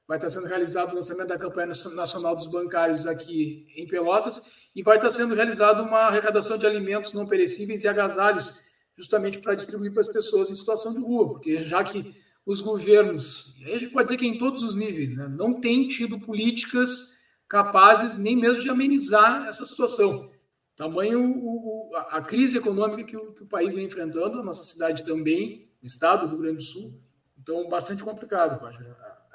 vai 0.07 0.17
estar 0.17 0.29
sendo 0.29 0.47
realizado 0.47 0.93
o 0.93 0.95
lançamento 0.95 1.27
da 1.27 1.37
campanha 1.37 1.67
nacional 1.67 2.35
dos 2.35 2.47
bancários 2.47 3.05
aqui 3.05 3.65
em 3.75 3.85
Pelotas 3.85 4.49
e 4.73 4.81
vai 4.81 4.95
estar 4.95 5.09
sendo 5.09 5.35
realizada 5.35 5.83
uma 5.83 6.07
arrecadação 6.07 6.57
de 6.57 6.65
alimentos 6.65 7.13
não 7.13 7.27
perecíveis 7.27 7.83
e 7.83 7.87
agasalhos, 7.87 8.63
justamente 8.95 9.39
para 9.39 9.55
distribuir 9.55 9.91
para 9.91 10.01
as 10.01 10.07
pessoas 10.07 10.49
em 10.49 10.55
situação 10.55 10.93
de 10.93 11.01
rua, 11.01 11.27
porque 11.27 11.61
já 11.61 11.83
que 11.83 12.15
os 12.45 12.61
governos, 12.61 13.53
a 13.65 13.77
gente 13.77 13.89
pode 13.89 14.05
dizer 14.05 14.17
que 14.17 14.25
é 14.25 14.29
em 14.29 14.37
todos 14.37 14.63
os 14.63 14.75
níveis, 14.75 15.13
né, 15.13 15.27
não 15.27 15.59
têm 15.59 15.87
tido 15.87 16.17
políticas 16.17 17.17
capazes 17.47 18.17
nem 18.17 18.37
mesmo 18.37 18.63
de 18.63 18.69
amenizar 18.69 19.47
essa 19.47 19.65
situação. 19.65 20.31
Tamanho 20.75 21.19
o, 21.21 21.91
a, 21.95 22.21
crise 22.21 22.57
econômica 22.57 23.03
que 23.03 23.17
o, 23.17 23.33
que 23.33 23.43
o 23.43 23.47
país 23.47 23.73
vem 23.73 23.85
enfrentando, 23.85 24.39
a 24.39 24.43
nossa 24.43 24.63
cidade 24.63 25.03
também, 25.03 25.67
o 25.81 25.85
estado 25.85 26.21
do 26.21 26.29
Rio 26.29 26.37
Grande 26.37 26.57
do 26.57 26.63
Sul, 26.63 27.01
então 27.37 27.67
bastante 27.67 28.03
complicado, 28.03 28.59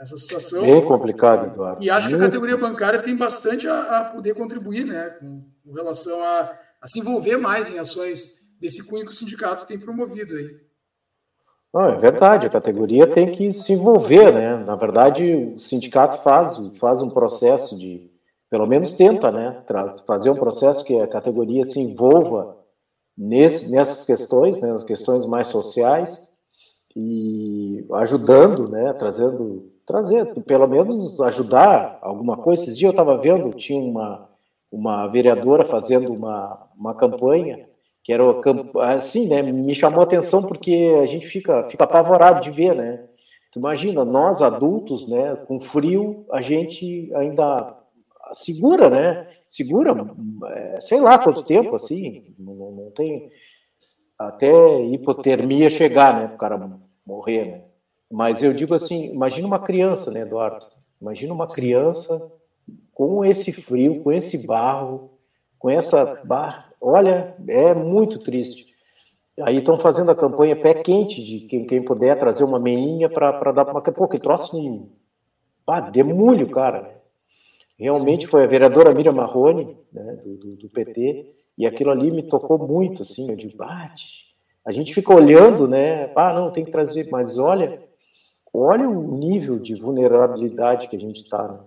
essa 0.02 0.16
situação. 0.16 0.62
Bem 0.62 0.84
complicado, 0.84 1.46
Eduardo. 1.46 1.82
E 1.82 1.88
acho 1.88 2.08
que 2.08 2.14
a 2.14 2.18
categoria 2.18 2.56
bancária 2.56 3.00
tem 3.00 3.16
bastante 3.16 3.68
a, 3.68 4.00
a 4.00 4.04
poder 4.06 4.34
contribuir, 4.34 4.84
né, 4.84 5.10
com, 5.20 5.44
com 5.64 5.72
relação 5.72 6.22
a, 6.24 6.58
a, 6.80 6.86
se 6.88 6.98
envolver 6.98 7.36
mais 7.36 7.70
em 7.70 7.78
ações 7.78 8.40
desse 8.60 8.84
cunho 8.88 9.04
que 9.04 9.12
o 9.12 9.14
sindicato 9.14 9.64
tem 9.64 9.78
promovido 9.78 10.34
aí. 10.34 10.56
Não, 11.72 11.88
é 11.90 11.96
verdade, 11.96 12.46
a 12.46 12.50
categoria 12.50 13.06
tem 13.06 13.30
que 13.30 13.52
se 13.52 13.72
envolver, 13.72 14.32
né? 14.32 14.56
Na 14.56 14.76
verdade, 14.76 15.54
o 15.54 15.58
sindicato 15.58 16.18
faz, 16.18 16.58
faz 16.78 17.00
um 17.00 17.08
processo 17.08 17.78
de, 17.78 18.10
pelo 18.50 18.66
menos 18.66 18.92
tenta, 18.92 19.30
né? 19.30 19.62
Fazer 20.06 20.28
um 20.30 20.36
processo 20.36 20.84
que 20.84 21.00
a 21.00 21.06
categoria 21.06 21.64
se 21.64 21.80
envolva 21.80 22.58
nesse, 23.16 23.70
nessas 23.72 24.04
questões, 24.04 24.58
né? 24.58 24.70
As 24.70 24.84
questões 24.84 25.24
mais 25.24 25.46
sociais 25.46 26.28
e 26.94 27.86
ajudando, 27.94 28.68
né? 28.68 28.92
Trazendo 28.92 29.72
trazer, 29.92 30.24
pelo 30.44 30.66
menos 30.66 31.20
ajudar 31.20 31.98
alguma 32.00 32.36
coisa. 32.36 32.62
Esses 32.62 32.78
dias 32.78 32.88
eu 32.88 32.92
estava 32.92 33.18
vendo, 33.18 33.52
tinha 33.52 33.78
uma, 33.78 34.26
uma 34.70 35.06
vereadora 35.06 35.66
fazendo 35.66 36.14
uma, 36.14 36.66
uma 36.74 36.94
campanha, 36.94 37.68
que 38.02 38.10
era 38.10 38.24
assim, 38.96 39.28
né? 39.28 39.42
Me 39.42 39.74
chamou 39.74 40.00
a 40.00 40.04
atenção 40.04 40.42
porque 40.42 40.98
a 41.02 41.06
gente 41.06 41.26
fica, 41.26 41.64
fica 41.64 41.84
apavorado 41.84 42.40
de 42.40 42.50
ver, 42.50 42.74
né? 42.74 43.04
Tu 43.52 43.58
imagina, 43.58 44.02
nós 44.02 44.40
adultos, 44.40 45.06
né, 45.06 45.36
com 45.46 45.60
frio, 45.60 46.24
a 46.32 46.40
gente 46.40 47.12
ainda 47.14 47.76
segura, 48.32 48.88
né? 48.88 49.28
Segura, 49.46 49.94
é, 50.46 50.80
sei 50.80 51.00
lá 51.00 51.18
quanto 51.18 51.42
tempo, 51.42 51.76
assim, 51.76 52.34
não, 52.38 52.54
não 52.54 52.90
tem. 52.92 53.30
Até 54.18 54.80
hipotermia 54.84 55.68
chegar, 55.68 56.18
né? 56.18 56.26
Para 56.28 56.34
o 56.34 56.38
cara 56.38 56.80
morrer, 57.04 57.44
né? 57.44 57.71
Mas 58.12 58.42
eu 58.42 58.52
digo 58.52 58.74
assim, 58.74 59.06
imagina 59.06 59.46
uma 59.46 59.58
criança, 59.58 60.10
né, 60.10 60.20
Eduardo? 60.20 60.66
Imagina 61.00 61.32
uma 61.32 61.46
criança 61.46 62.30
com 62.92 63.24
esse 63.24 63.50
frio, 63.50 64.02
com 64.02 64.12
esse 64.12 64.46
barro, 64.46 65.12
com 65.58 65.70
essa 65.70 66.20
barra. 66.22 66.70
Olha, 66.78 67.34
é 67.48 67.72
muito 67.72 68.18
triste. 68.18 68.66
Aí 69.40 69.56
estão 69.56 69.78
fazendo 69.78 70.10
a 70.10 70.14
campanha 70.14 70.54
pé 70.54 70.74
quente 70.74 71.24
de 71.24 71.46
quem, 71.46 71.66
quem 71.66 71.82
puder 71.82 72.18
trazer 72.18 72.44
uma 72.44 72.60
meinha 72.60 73.08
para 73.08 73.50
dar 73.50 73.66
uma. 73.70 73.80
Pô, 73.80 74.06
que 74.06 74.18
troço 74.18 74.60
um. 74.60 74.90
Ah, 75.66 75.80
demulho, 75.80 76.50
cara. 76.50 77.00
Realmente 77.78 78.26
foi 78.26 78.44
a 78.44 78.46
vereadora 78.46 78.94
Miriam 78.94 79.12
Marrone, 79.12 79.74
né, 79.90 80.16
do, 80.22 80.36
do, 80.36 80.56
do, 80.56 80.68
PT, 80.68 81.34
e 81.56 81.66
aquilo 81.66 81.90
ali 81.90 82.10
me 82.10 82.22
tocou 82.22 82.58
muito, 82.58 83.02
assim. 83.02 83.30
Eu 83.30 83.36
digo, 83.36 83.56
bate. 83.56 84.34
A 84.66 84.70
gente 84.70 84.92
fica 84.92 85.14
olhando, 85.14 85.66
né? 85.66 86.12
Ah, 86.14 86.34
não, 86.34 86.52
tem 86.52 86.62
que 86.62 86.70
trazer, 86.70 87.08
mas 87.10 87.38
olha, 87.38 87.82
Olha 88.52 88.88
o 88.88 89.16
nível 89.16 89.58
de 89.58 89.74
vulnerabilidade 89.74 90.88
que 90.88 90.96
a 90.96 91.00
gente 91.00 91.22
está. 91.22 91.48
Né? 91.48 91.58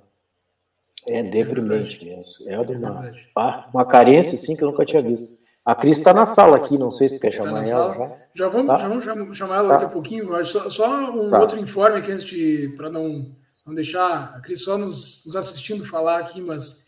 É 1.08 1.24
deprimente 1.24 2.00
é 2.08 2.16
mesmo. 2.16 2.50
É 2.50 2.60
uma, 2.60 3.12
ah, 3.36 3.70
uma 3.74 3.86
carência 3.86 4.36
assim 4.36 4.56
que 4.56 4.64
eu 4.64 4.72
nunca 4.72 4.86
tinha 4.86 5.02
visto. 5.02 5.44
A 5.64 5.74
Cris 5.74 5.98
está 5.98 6.14
na 6.14 6.26
sala 6.26 6.58
aqui, 6.58 6.78
não 6.78 6.92
sei 6.92 7.10
se 7.10 7.20
quer 7.20 7.32
tá 7.32 7.38
chamar 7.44 7.64
tá 7.64 7.70
ela. 7.70 7.94
Já, 7.94 8.16
já 8.36 8.50
vamos, 8.50 8.68
tá? 8.68 8.78
já 8.78 8.88
vamos 8.88 9.38
chamar 9.38 9.56
ela 9.58 9.68
tá. 9.70 9.74
daqui 9.74 9.86
a 9.86 9.90
pouquinho. 9.90 10.46
Só, 10.46 10.70
só 10.70 11.10
um 11.12 11.30
tá. 11.30 11.40
outro 11.40 11.60
informe 11.60 11.98
aqui 11.98 12.12
antes 12.12 12.26
de. 12.26 12.74
para 12.78 12.90
não 12.90 13.26
não 13.66 13.74
deixar 13.74 14.36
a 14.36 14.40
Cris 14.40 14.64
só 14.64 14.78
nos, 14.78 15.26
nos 15.26 15.36
assistindo 15.36 15.84
falar 15.84 16.20
aqui, 16.20 16.40
mas 16.40 16.86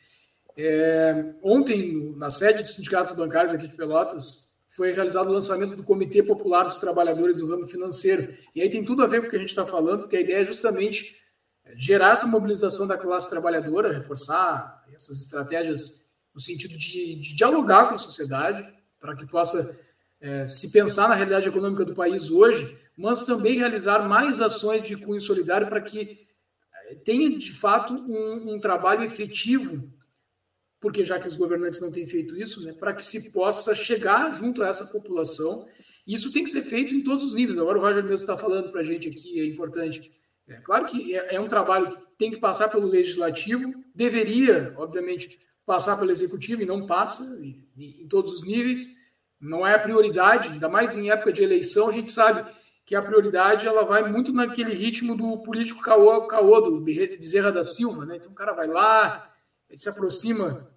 é, 0.55 1.33
ontem, 1.41 2.15
na 2.17 2.29
sede 2.29 2.59
dos 2.59 2.75
sindicatos 2.75 3.13
bancários 3.13 3.51
aqui 3.51 3.67
de 3.67 3.75
Pelotas, 3.75 4.46
foi 4.77 4.91
realizado 4.91 5.27
o 5.27 5.33
lançamento 5.33 5.75
do 5.75 5.83
Comitê 5.83 6.21
Popular 6.21 6.61
dos 6.61 6.77
Trabalhadores 6.77 7.37
do 7.37 7.47
Ramo 7.47 7.65
Financeiro. 7.65 8.31
E 8.53 8.61
aí 8.61 8.69
tem 8.69 8.85
tudo 8.85 9.01
a 9.01 9.07
ver 9.07 9.21
com 9.21 9.27
o 9.27 9.29
que 9.31 9.35
a 9.35 9.39
gente 9.39 9.49
está 9.49 9.65
falando, 9.65 10.01
porque 10.01 10.17
a 10.17 10.21
ideia 10.21 10.43
é 10.43 10.45
justamente 10.45 11.15
gerar 11.75 12.11
essa 12.11 12.27
mobilização 12.27 12.85
da 12.85 12.95
classe 12.95 13.27
trabalhadora, 13.27 13.91
reforçar 13.91 14.85
essas 14.93 15.23
estratégias 15.23 16.11
no 16.31 16.39
sentido 16.39 16.77
de, 16.77 17.15
de 17.15 17.35
dialogar 17.35 17.89
com 17.89 17.95
a 17.95 17.97
sociedade, 17.97 18.71
para 18.99 19.15
que 19.15 19.25
possa 19.25 19.75
é, 20.21 20.45
se 20.45 20.71
pensar 20.71 21.09
na 21.09 21.15
realidade 21.15 21.49
econômica 21.49 21.83
do 21.83 21.95
país 21.95 22.29
hoje, 22.29 22.77
mas 22.95 23.25
também 23.25 23.57
realizar 23.57 24.07
mais 24.07 24.39
ações 24.39 24.83
de 24.83 24.95
cunho 24.95 25.19
solidário 25.19 25.67
para 25.67 25.81
que 25.81 26.19
é, 26.85 26.93
tenha, 26.93 27.35
de 27.35 27.51
fato, 27.51 27.95
um, 27.95 28.53
um 28.53 28.59
trabalho 28.59 29.03
efetivo 29.03 29.91
porque 30.79 31.03
já 31.03 31.19
que 31.19 31.27
os 31.27 31.35
governantes 31.35 31.81
não 31.81 31.91
têm 31.91 32.05
feito 32.05 32.35
isso, 32.35 32.63
né, 32.63 32.73
para 32.73 32.93
que 32.93 33.03
se 33.03 33.31
possa 33.31 33.75
chegar 33.75 34.33
junto 34.33 34.63
a 34.63 34.67
essa 34.67 34.85
população. 34.85 35.67
E 36.05 36.13
isso 36.13 36.31
tem 36.31 36.43
que 36.43 36.49
ser 36.49 36.61
feito 36.61 36.93
em 36.93 37.03
todos 37.03 37.25
os 37.25 37.33
níveis. 37.33 37.57
Agora 37.57 37.77
o 37.77 37.81
Roger 37.81 38.03
mesmo 38.03 38.15
está 38.15 38.37
falando 38.37 38.71
para 38.71 38.81
a 38.81 38.83
gente 38.83 39.09
aqui, 39.09 39.39
é 39.39 39.45
importante. 39.45 40.11
É 40.47 40.55
claro 40.61 40.85
que 40.85 41.15
é, 41.15 41.35
é, 41.35 41.39
um 41.39 41.47
trabalho 41.47 41.89
que 41.89 41.97
tem 42.17 42.31
que 42.31 42.39
passar 42.39 42.69
pelo 42.69 42.87
legislativo, 42.87 43.73
deveria, 43.93 44.73
obviamente, 44.77 45.37
passar 45.65 45.97
pelo 45.97 46.11
executivo 46.11 46.61
e 46.61 46.65
não 46.65 46.85
passa 46.85 47.37
em, 47.43 47.67
em 47.77 48.07
todos 48.07 48.31
os 48.31 48.45
níveis. 48.45 48.95
Não 49.39 49.67
é 49.67 49.75
a 49.75 49.79
prioridade, 49.79 50.49
ainda 50.49 50.69
mais 50.69 50.95
em 50.95 51.11
época 51.11 51.33
de 51.33 51.43
eleição, 51.43 51.89
a 51.89 51.91
gente 51.91 52.09
sabe 52.09 52.49
que 52.85 52.95
a 52.95 53.01
prioridade 53.01 53.67
ela 53.67 53.83
vai 53.83 54.09
muito 54.09 54.31
naquele 54.31 54.73
ritmo 54.73 55.15
do 55.15 55.39
político 55.39 55.81
caô, 55.81 56.25
caô 56.25 56.61
do 56.61 56.79
Bezerra 56.79 57.51
da 57.51 57.61
Silva, 57.61 58.05
né? 58.05 58.15
Então 58.15 58.31
o 58.31 58.35
cara 58.35 58.53
vai 58.53 58.65
lá, 58.65 59.29
se 59.75 59.89
aproxima 59.89 60.69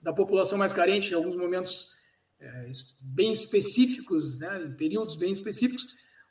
da 0.00 0.12
população 0.12 0.58
mais 0.58 0.72
carente 0.72 1.10
em 1.10 1.14
alguns 1.14 1.36
momentos 1.36 1.94
é, 2.38 2.70
bem 3.02 3.32
específicos, 3.32 4.38
né, 4.38 4.62
em 4.62 4.76
períodos 4.76 5.16
bem 5.16 5.32
específicos, 5.32 5.86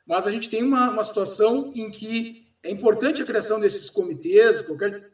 mas 0.06 0.26
a 0.26 0.30
gente 0.30 0.48
tem 0.48 0.62
uma, 0.62 0.90
uma 0.90 1.04
situação 1.04 1.72
em 1.74 1.90
que 1.90 2.46
é 2.62 2.70
importante 2.70 3.20
a 3.20 3.26
criação 3.26 3.60
desses 3.60 3.90
comitês, 3.90 4.62
qualquer 4.62 5.10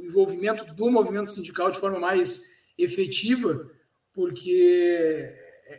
envolvimento 0.00 0.64
do 0.74 0.90
movimento 0.90 1.30
sindical 1.30 1.70
de 1.70 1.78
forma 1.78 1.98
mais 1.98 2.42
efetiva, 2.78 3.70
porque 4.12 5.32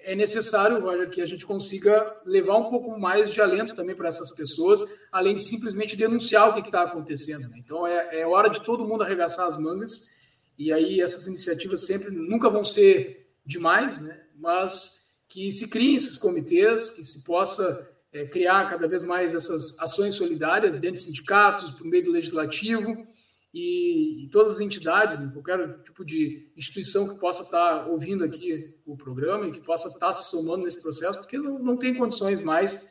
é 0.04 0.16
necessário, 0.16 0.82
Roger, 0.82 1.10
que 1.10 1.22
a 1.22 1.26
gente 1.26 1.46
consiga 1.46 2.22
levar 2.26 2.58
um 2.58 2.70
pouco 2.70 3.00
mais 3.00 3.32
de 3.32 3.40
alento 3.40 3.76
também 3.76 3.96
para 3.96 4.10
essas 4.10 4.32
pessoas, 4.32 4.96
além 5.12 5.36
de 5.36 5.44
simplesmente 5.44 5.96
denunciar 5.96 6.50
o 6.50 6.54
que 6.54 6.68
está 6.68 6.82
acontecendo. 6.82 7.48
Né? 7.48 7.58
Então 7.60 7.86
é, 7.86 8.22
é 8.22 8.28
hora 8.28 8.50
de 8.50 8.62
todo 8.62 8.88
mundo 8.88 9.04
arregaçar 9.04 9.48
as 9.48 9.58
mangas 9.58 10.10
e 10.58 10.72
aí 10.72 11.02
essas 11.02 11.28
iniciativas 11.28 11.86
sempre 11.86 12.12
nunca 12.12 12.50
vão 12.50 12.64
ser 12.64 13.30
demais, 13.46 14.00
né? 14.00 14.22
mas 14.36 15.12
que 15.28 15.52
se 15.52 15.70
criem 15.70 15.96
esses 15.96 16.18
comitês, 16.18 16.92
que 16.92 17.04
se 17.04 17.24
possa 17.24 17.90
é, 18.12 18.26
criar 18.26 18.70
cada 18.70 18.88
vez 18.88 19.04
mais 19.04 19.34
essas 19.34 19.78
ações 19.80 20.16
solidárias 20.16 20.76
dentro 20.76 20.94
de 20.94 21.02
sindicatos, 21.02 21.72
por 21.72 21.86
meio 21.86 22.06
do 22.06 22.12
legislativo 22.12 23.06
e, 23.54 24.26
e 24.26 24.30
todas 24.30 24.54
as 24.54 24.60
entidades, 24.60 25.20
né? 25.20 25.30
qualquer 25.34 25.82
tipo 25.84 26.06
de 26.06 26.52
instituição 26.56 27.08
que 27.08 27.20
possa 27.20 27.42
estar 27.42 27.88
ouvindo 27.88 28.24
aqui 28.24 28.76
o 28.86 28.96
programa 28.96 29.48
e 29.48 29.52
que 29.52 29.62
possa 29.62 29.88
estar 29.88 30.14
se 30.14 30.30
somando 30.30 30.64
nesse 30.64 30.80
processo, 30.82 31.20
porque 31.20 31.38
não, 31.38 31.60
não 31.60 31.78
tem 31.78 31.94
condições 31.94 32.42
mais. 32.42 32.88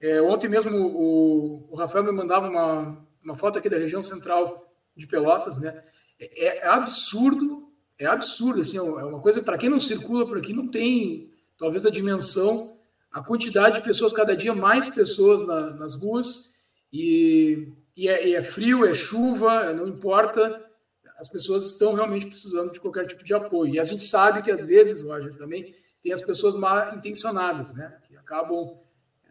É, 0.00 0.22
ontem 0.22 0.48
mesmo 0.48 0.76
o, 0.76 1.68
o 1.72 1.76
Rafael 1.76 2.04
me 2.04 2.12
mandava 2.12 2.48
uma, 2.48 3.04
uma 3.24 3.34
foto 3.34 3.58
aqui 3.58 3.68
da 3.68 3.78
região 3.78 4.02
central 4.02 4.72
de 4.96 5.06
Pelotas, 5.06 5.56
né? 5.58 5.84
É, 6.20 6.58
é 6.58 6.66
absurdo, 6.66 7.68
é 7.98 8.06
absurdo, 8.06 8.60
assim, 8.60 8.76
é 8.76 8.82
uma 8.82 9.20
coisa, 9.20 9.42
para 9.42 9.58
quem 9.58 9.68
não 9.68 9.80
circula 9.80 10.26
por 10.26 10.38
aqui, 10.38 10.52
não 10.52 10.68
tem, 10.68 11.30
talvez, 11.58 11.84
a 11.86 11.90
dimensão, 11.90 12.76
a 13.10 13.22
quantidade 13.22 13.78
de 13.78 13.84
pessoas, 13.84 14.12
cada 14.12 14.36
dia 14.36 14.54
mais 14.54 14.88
pessoas 14.88 15.46
na, 15.46 15.70
nas 15.70 15.94
ruas, 15.94 16.56
e, 16.92 17.72
e, 17.96 18.08
é, 18.08 18.28
e 18.28 18.34
é 18.34 18.42
frio, 18.42 18.84
é 18.84 18.94
chuva, 18.94 19.72
não 19.72 19.88
importa, 19.88 20.64
as 21.18 21.28
pessoas 21.28 21.66
estão 21.72 21.94
realmente 21.94 22.26
precisando 22.26 22.72
de 22.72 22.80
qualquer 22.80 23.06
tipo 23.06 23.24
de 23.24 23.34
apoio. 23.34 23.74
E 23.74 23.80
a 23.80 23.84
gente 23.84 24.06
sabe 24.06 24.40
que, 24.40 24.50
às 24.50 24.64
vezes, 24.64 25.02
Roger, 25.02 25.36
também 25.36 25.74
tem 26.00 26.12
as 26.12 26.22
pessoas 26.22 26.54
mal 26.54 26.94
intencionadas, 26.94 27.74
né? 27.74 27.98
Que 28.06 28.16
acabam 28.16 28.78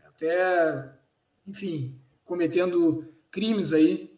até, 0.05 0.93
enfim, 1.47 1.97
cometendo 2.25 3.07
crimes 3.31 3.71
aí 3.71 4.16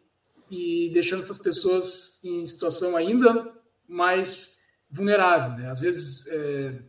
e 0.52 0.90
deixando 0.92 1.22
essas 1.22 1.40
pessoas 1.40 2.20
em 2.24 2.46
situação 2.46 2.96
ainda 2.96 3.52
mais 3.88 4.60
vulnerável. 4.90 5.58
Né? 5.58 5.70
Às 5.70 5.80
vezes, 5.80 6.28
é, 6.28 6.80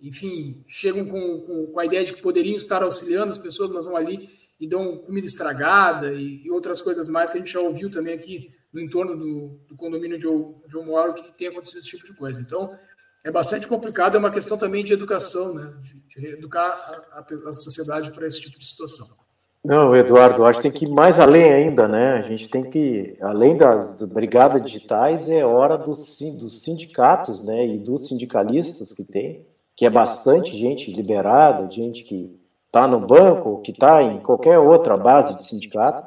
enfim, 0.00 0.64
chegam 0.66 1.04
com, 1.06 1.40
com, 1.40 1.66
com, 1.66 1.80
a 1.80 1.84
ideia 1.84 2.04
de 2.04 2.12
que 2.12 2.22
poderiam 2.22 2.56
estar 2.56 2.82
auxiliando 2.82 3.32
as 3.32 3.38
pessoas, 3.38 3.70
mas 3.70 3.84
vão 3.84 3.96
ali 3.96 4.30
e 4.58 4.66
dão 4.66 4.98
comida 4.98 5.26
estragada 5.26 6.12
e, 6.12 6.44
e 6.44 6.50
outras 6.50 6.80
coisas 6.80 7.08
mais 7.08 7.30
que 7.30 7.36
a 7.36 7.40
gente 7.40 7.52
já 7.52 7.60
ouviu 7.60 7.90
também 7.90 8.14
aqui 8.14 8.54
no 8.72 8.80
entorno 8.80 9.16
do, 9.16 9.60
do 9.68 9.76
condomínio 9.76 10.18
de 10.18 10.24
eu, 10.24 10.62
de 10.66 10.74
eu 10.74 10.84
moro 10.84 11.14
que 11.14 11.32
tem 11.32 11.48
acontecido 11.48 11.78
esse 11.78 11.88
tipo 11.88 12.06
de 12.06 12.14
coisa. 12.14 12.40
Então, 12.40 12.78
é 13.24 13.30
bastante 13.30 13.66
complicado, 13.66 14.16
é 14.16 14.18
uma 14.18 14.30
questão 14.30 14.56
também 14.56 14.84
de 14.84 14.92
educação, 14.92 15.54
né? 15.54 15.74
de, 15.82 16.20
de 16.20 16.26
educar 16.28 16.68
a, 17.12 17.18
a, 17.18 17.48
a 17.48 17.52
sociedade 17.52 18.12
para 18.12 18.26
esse 18.26 18.40
tipo 18.40 18.58
de 18.58 18.66
situação. 18.66 19.25
Não, 19.66 19.96
Eduardo, 19.96 20.44
acho 20.44 20.60
que 20.60 20.70
tem 20.70 20.78
que 20.78 20.84
ir 20.84 20.88
mais 20.88 21.18
além 21.18 21.52
ainda, 21.52 21.88
né? 21.88 22.12
A 22.12 22.22
gente 22.22 22.48
tem 22.48 22.62
que, 22.62 23.16
além 23.20 23.56
das 23.56 24.00
brigadas 24.04 24.62
digitais, 24.62 25.28
é 25.28 25.44
hora 25.44 25.76
dos, 25.76 26.20
dos 26.38 26.62
sindicatos, 26.62 27.42
né? 27.42 27.66
E 27.66 27.76
dos 27.76 28.06
sindicalistas 28.06 28.92
que 28.92 29.02
tem, 29.02 29.44
que 29.74 29.84
é 29.84 29.90
bastante 29.90 30.56
gente 30.56 30.92
liberada, 30.92 31.68
gente 31.68 32.04
que 32.04 32.32
está 32.68 32.86
no 32.86 33.00
banco, 33.00 33.60
que 33.60 33.72
está 33.72 34.00
em 34.04 34.20
qualquer 34.20 34.56
outra 34.60 34.96
base 34.96 35.36
de 35.36 35.44
sindicato, 35.44 36.06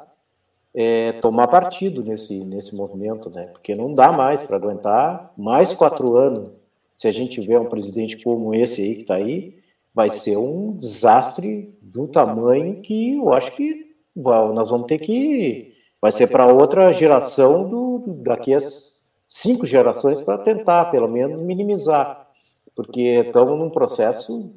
é, 0.74 1.12
tomar 1.20 1.46
partido 1.48 2.02
nesse, 2.02 2.42
nesse 2.42 2.74
movimento, 2.74 3.28
né? 3.28 3.48
Porque 3.52 3.74
não 3.74 3.94
dá 3.94 4.10
mais 4.10 4.42
para 4.42 4.56
aguentar 4.56 5.34
mais 5.36 5.74
quatro 5.74 6.16
anos 6.16 6.48
se 6.94 7.06
a 7.06 7.12
gente 7.12 7.38
tiver 7.42 7.60
um 7.60 7.68
presidente 7.68 8.16
como 8.24 8.54
esse 8.54 8.80
aí 8.80 8.94
que 8.94 9.02
está 9.02 9.16
aí, 9.16 9.59
vai 9.94 10.10
ser 10.10 10.36
um 10.36 10.72
desastre 10.72 11.76
do 11.82 12.06
tamanho 12.06 12.80
que 12.80 13.16
eu 13.16 13.32
acho 13.32 13.52
que 13.52 13.90
nós 14.14 14.70
vamos 14.70 14.86
ter 14.86 14.98
que. 14.98 15.74
Vai 16.00 16.12
ser 16.12 16.28
para 16.28 16.46
outra 16.46 16.92
geração 16.92 17.68
do, 17.68 18.04
daqui 18.22 18.54
a 18.54 18.58
cinco 19.28 19.66
gerações 19.66 20.22
para 20.22 20.38
tentar, 20.38 20.86
pelo 20.86 21.08
menos, 21.08 21.40
minimizar. 21.40 22.28
Porque 22.74 23.22
estamos 23.26 23.58
num 23.58 23.68
processo 23.68 24.50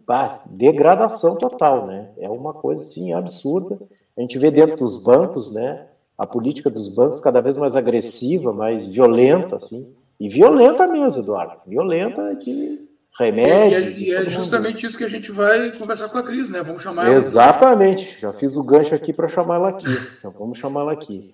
de 0.45 0.55
degradação 0.55 1.35
total, 1.35 1.85
né? 1.85 2.11
É 2.17 2.29
uma 2.29 2.53
coisa 2.53 2.81
assim 2.81 3.11
absurda. 3.11 3.77
A 4.17 4.21
gente 4.21 4.37
vê 4.39 4.49
dentro 4.49 4.77
dos 4.77 5.03
bancos, 5.03 5.51
né? 5.51 5.87
A 6.17 6.25
política 6.25 6.69
dos 6.69 6.87
bancos 6.87 7.19
cada 7.19 7.41
vez 7.41 7.57
mais 7.57 7.75
agressiva, 7.75 8.53
mais 8.53 8.87
violenta, 8.87 9.57
assim. 9.57 9.93
E 10.19 10.29
violenta 10.29 10.87
mesmo, 10.87 11.21
Eduardo. 11.21 11.57
Violenta 11.67 12.33
que 12.37 12.87
remédio. 13.17 13.79
E, 13.97 14.11
é, 14.11 14.21
e 14.21 14.25
é 14.25 14.29
justamente 14.29 14.75
mundo. 14.75 14.85
isso 14.85 14.97
que 14.97 15.03
a 15.03 15.09
gente 15.09 15.31
vai 15.31 15.71
conversar 15.71 16.09
com 16.09 16.17
a 16.17 16.23
Cris, 16.23 16.49
né? 16.49 16.61
Vamos 16.63 16.81
chamar 16.81 17.07
ela. 17.07 17.15
Exatamente. 17.15 18.19
Já 18.19 18.33
fiz 18.33 18.55
o 18.55 18.63
gancho 18.63 18.95
aqui 18.95 19.13
para 19.13 19.27
chamar 19.27 19.55
ela 19.55 19.69
aqui. 19.69 19.89
Então 20.17 20.31
vamos 20.31 20.57
chamar 20.57 20.81
ela 20.81 20.93
aqui. 20.93 21.33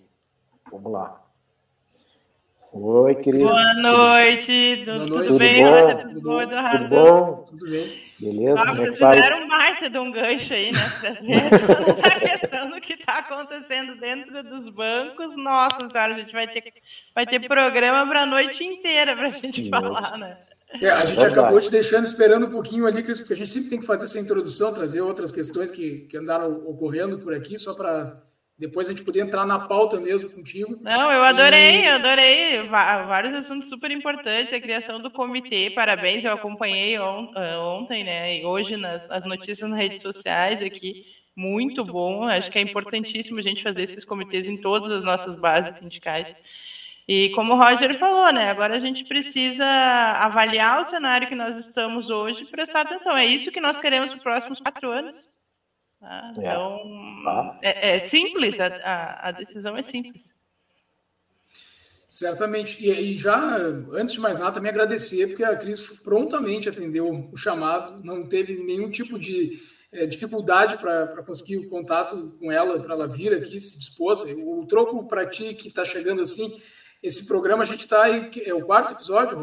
Vamos 0.72 0.92
lá. 0.92 1.22
Oi, 2.72 3.16
Cris. 3.16 3.42
Boa 3.42 3.74
noite. 3.76 4.84
Boa 4.86 4.98
noite. 5.00 5.28
Tudo, 5.28 5.40
bem? 5.40 5.64
Bom? 5.64 6.04
Tudo, 6.04 6.22
bom? 6.22 6.48
Tudo 6.48 6.90
bom? 6.90 7.46
Tudo 7.50 7.66
bem. 7.66 8.10
Beleza? 8.20 8.62
Ah, 8.62 8.76
vocês 8.76 9.02
é 9.02 9.14
fizeram 9.14 9.44
um 9.44 9.48
baita 9.48 9.90
de 9.90 9.98
um 9.98 10.12
gancho 10.12 10.54
aí, 10.54 10.72
né? 10.72 10.80
Essa 11.88 12.20
questão 12.20 12.70
do 12.70 12.82
que 12.82 12.94
está 12.94 13.20
acontecendo 13.20 13.96
dentro 13.96 14.44
dos 14.44 14.70
bancos. 14.70 15.36
Nossa 15.38 15.90
senhora, 15.90 16.14
a 16.14 16.18
gente 16.20 16.34
vai 16.34 16.48
ter, 16.48 16.74
vai 17.16 17.26
ter 17.26 17.40
programa 17.48 18.06
para 18.08 18.24
a 18.24 18.26
noite 18.26 18.64
inteira 18.64 19.16
para 19.16 19.30
a 19.30 19.32
gente 19.32 19.68
falar, 19.70 20.18
né? 20.18 20.38
É, 20.82 20.90
a 20.90 21.04
gente 21.04 21.24
acabou 21.26 21.60
te 21.60 21.72
deixando 21.72 22.06
esperando 22.06 22.46
um 22.46 22.52
pouquinho 22.52 22.86
ali, 22.86 23.02
Cris, 23.02 23.20
porque 23.20 23.34
a 23.34 23.36
gente 23.36 23.50
sempre 23.50 23.70
tem 23.70 23.80
que 23.80 23.86
fazer 23.86 24.06
essa 24.06 24.20
introdução, 24.20 24.74
trazer 24.74 25.02
outras 25.02 25.32
questões 25.32 25.72
que, 25.72 26.02
que 26.02 26.18
andaram 26.18 26.68
ocorrendo 26.68 27.20
por 27.20 27.34
aqui, 27.34 27.58
só 27.58 27.74
para 27.74 28.22
depois 28.60 28.88
a 28.88 28.92
gente 28.92 29.06
poder 29.06 29.22
entrar 29.22 29.46
na 29.46 29.58
pauta 29.58 30.00
mesmo 30.02 30.30
contigo. 30.30 30.78
Não, 30.82 31.10
eu 31.12 31.24
adorei, 31.24 31.82
e... 31.82 31.86
eu 31.86 31.96
adorei. 31.96 32.68
Vários 32.68 33.34
assuntos 33.34 33.70
super 33.70 33.90
importantes, 33.90 34.54
a 34.54 34.60
criação 34.60 35.02
do 35.02 35.10
comitê, 35.10 35.72
parabéns, 35.72 36.26
eu 36.26 36.34
acompanhei 36.34 37.00
on, 37.00 37.32
uh, 37.32 37.60
ontem, 37.62 38.04
né, 38.04 38.40
e 38.40 38.46
hoje 38.46 38.76
nas 38.76 39.10
as 39.10 39.26
notícias 39.26 39.70
nas 39.70 39.80
redes 39.80 40.02
sociais 40.02 40.62
aqui, 40.62 41.06
muito 41.36 41.86
bom, 41.86 42.24
acho 42.26 42.52
que 42.52 42.60
é 42.60 42.62
importantíssimo 42.62 43.40
a 43.40 43.42
gente 43.42 43.64
fazer 43.64 43.84
esses 43.84 44.04
comitês 44.04 44.46
em 44.46 44.58
todas 44.58 44.92
as 44.92 45.04
nossas 45.04 45.36
bases 45.36 45.78
sindicais. 45.78 46.28
E 47.10 47.32
como 47.32 47.56
o 47.56 47.58
Roger 47.58 47.98
falou, 47.98 48.32
né? 48.32 48.52
Agora 48.52 48.76
a 48.76 48.80
gente 48.80 49.04
precisa 49.04 49.66
avaliar 49.66 50.80
o 50.80 50.86
cenário 50.86 51.28
que 51.28 51.34
nós 51.34 51.58
estamos 51.58 52.08
hoje 52.12 52.44
e 52.44 52.46
prestar 52.46 52.82
atenção. 52.82 53.18
É 53.18 53.26
isso 53.26 53.52
que 53.52 53.60
nós 53.60 53.80
queremos 53.80 54.12
nos 54.12 54.22
próximos 54.22 54.60
quatro 54.60 54.92
anos. 54.92 55.16
Tá? 56.00 56.32
É. 56.38 56.40
Então, 56.40 57.60
é, 57.64 57.96
é 57.96 58.08
simples, 58.10 58.60
a, 58.60 59.22
a, 59.24 59.32
decisão 59.32 59.76
é 59.76 59.82
simples. 59.82 60.24
Certamente. 62.08 62.78
E, 62.80 62.92
e, 62.92 63.18
já, 63.18 63.58
antes 63.92 64.14
de 64.14 64.20
mais 64.20 64.38
nada, 64.38 64.52
também 64.52 64.70
agradecer, 64.70 65.30
porque 65.30 65.44
a 65.44 65.58
Cris 65.58 65.82
prontamente 66.04 66.70
atendeu 66.70 67.10
o 67.10 67.36
chamado, 67.36 68.04
não 68.04 68.30
teve 68.30 68.54
nenhum 68.64 68.92
tipo 68.92 69.18
de 69.18 69.60
é, 69.92 70.06
dificuldade 70.06 70.78
para 70.78 71.24
conseguir 71.24 71.58
o 71.58 71.70
contato 71.72 72.38
com 72.40 72.52
ela, 72.52 72.80
para 72.80 72.94
ela 72.94 73.08
vir 73.08 73.34
aqui, 73.34 73.60
se 73.60 73.80
dispôs. 73.80 74.22
O 74.22 74.64
troco 74.68 75.08
para 75.08 75.26
ti 75.26 75.56
que 75.56 75.70
está 75.70 75.84
chegando 75.84 76.22
assim, 76.22 76.56
esse 77.02 77.26
programa 77.26 77.64
a 77.64 77.66
gente 77.66 77.82
está 77.82 78.04
aí, 78.04 78.30
é 78.46 78.54
o 78.54 78.66
quarto 78.66 78.94
episódio, 78.94 79.38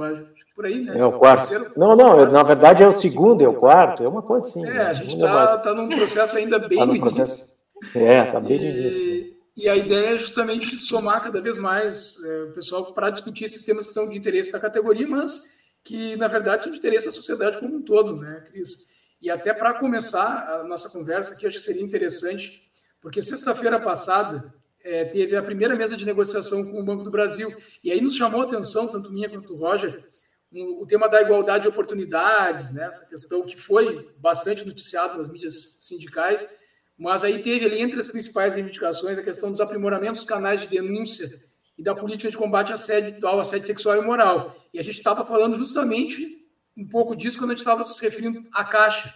por 0.54 0.66
aí, 0.66 0.84
né? 0.84 0.98
É 0.98 1.04
o 1.04 1.18
quarto. 1.18 1.52
É 1.52 1.58
o 1.58 1.72
não, 1.76 1.96
não, 1.96 2.32
na 2.32 2.42
verdade 2.42 2.82
é 2.82 2.86
o 2.86 2.92
segundo, 2.92 3.42
é 3.42 3.48
o 3.48 3.54
quarto, 3.54 4.02
é 4.02 4.08
uma 4.08 4.22
coisa 4.22 4.46
assim. 4.46 4.64
É, 4.64 4.72
né? 4.72 4.82
a 4.82 4.94
gente 4.94 5.14
está 5.14 5.58
tá 5.58 5.74
num 5.74 5.88
processo 5.88 6.36
ainda 6.36 6.58
bem 6.58 6.78
tá 6.78 6.86
no 6.86 6.98
processo. 6.98 7.50
É, 7.94 8.26
está 8.26 8.40
bem 8.40 8.58
no 8.58 8.64
início. 8.64 9.36
E 9.56 9.68
a 9.70 9.76
ideia 9.76 10.14
é 10.14 10.18
justamente 10.18 10.76
somar 10.76 11.22
cada 11.22 11.40
vez 11.40 11.56
mais 11.56 12.22
é, 12.22 12.42
o 12.44 12.52
pessoal 12.52 12.92
para 12.92 13.08
discutir 13.08 13.44
esses 13.44 13.64
temas 13.64 13.86
que 13.86 13.94
são 13.94 14.06
de 14.06 14.16
interesse 14.16 14.52
da 14.52 14.60
categoria, 14.60 15.08
mas 15.08 15.50
que, 15.82 16.14
na 16.16 16.28
verdade, 16.28 16.64
são 16.64 16.72
de 16.72 16.78
interesse 16.78 17.06
da 17.06 17.12
sociedade 17.12 17.58
como 17.58 17.76
um 17.76 17.82
todo, 17.82 18.16
né, 18.16 18.44
Cris? 18.50 18.86
E 19.20 19.30
até 19.30 19.54
para 19.54 19.72
começar 19.74 20.60
a 20.60 20.64
nossa 20.64 20.90
conversa 20.90 21.32
aqui, 21.32 21.46
acho 21.46 21.56
que 21.56 21.64
seria 21.64 21.82
interessante, 21.82 22.62
porque 23.00 23.22
sexta-feira 23.22 23.80
passada 23.80 24.52
é, 24.86 25.04
teve 25.04 25.36
a 25.36 25.42
primeira 25.42 25.74
mesa 25.74 25.96
de 25.96 26.06
negociação 26.06 26.64
com 26.64 26.80
o 26.80 26.84
Banco 26.84 27.02
do 27.02 27.10
Brasil, 27.10 27.52
e 27.82 27.90
aí 27.90 28.00
nos 28.00 28.16
chamou 28.16 28.42
a 28.42 28.44
atenção, 28.44 28.86
tanto 28.86 29.12
minha 29.12 29.28
quanto 29.28 29.52
o 29.52 29.56
Roger, 29.56 30.08
um, 30.52 30.82
o 30.82 30.86
tema 30.86 31.08
da 31.08 31.20
igualdade 31.20 31.62
de 31.62 31.68
oportunidades, 31.68 32.72
né, 32.72 32.86
essa 32.86 33.04
questão 33.08 33.42
que 33.44 33.56
foi 33.56 34.10
bastante 34.18 34.64
noticiada 34.64 35.14
nas 35.14 35.28
mídias 35.28 35.78
sindicais, 35.80 36.56
mas 36.96 37.24
aí 37.24 37.42
teve 37.42 37.66
ali 37.66 37.80
entre 37.80 37.98
as 37.98 38.08
principais 38.08 38.54
reivindicações 38.54 39.18
a 39.18 39.22
questão 39.22 39.50
dos 39.50 39.60
aprimoramentos 39.60 40.20
dos 40.20 40.28
canais 40.28 40.60
de 40.60 40.68
denúncia 40.68 41.28
e 41.76 41.82
da 41.82 41.94
política 41.94 42.30
de 42.30 42.38
combate 42.38 42.68
ao 42.68 42.76
assédio, 42.76 43.26
ao 43.26 43.40
assédio 43.40 43.66
sexual 43.66 44.00
e 44.00 44.06
moral. 44.06 44.56
E 44.72 44.78
a 44.78 44.82
gente 44.82 44.96
estava 44.96 45.24
falando 45.24 45.56
justamente 45.56 46.46
um 46.76 46.86
pouco 46.86 47.14
disso 47.14 47.38
quando 47.38 47.50
a 47.50 47.54
gente 47.54 47.60
estava 47.60 47.84
se 47.84 48.00
referindo 48.02 48.42
à 48.52 48.64
Caixa. 48.64 49.12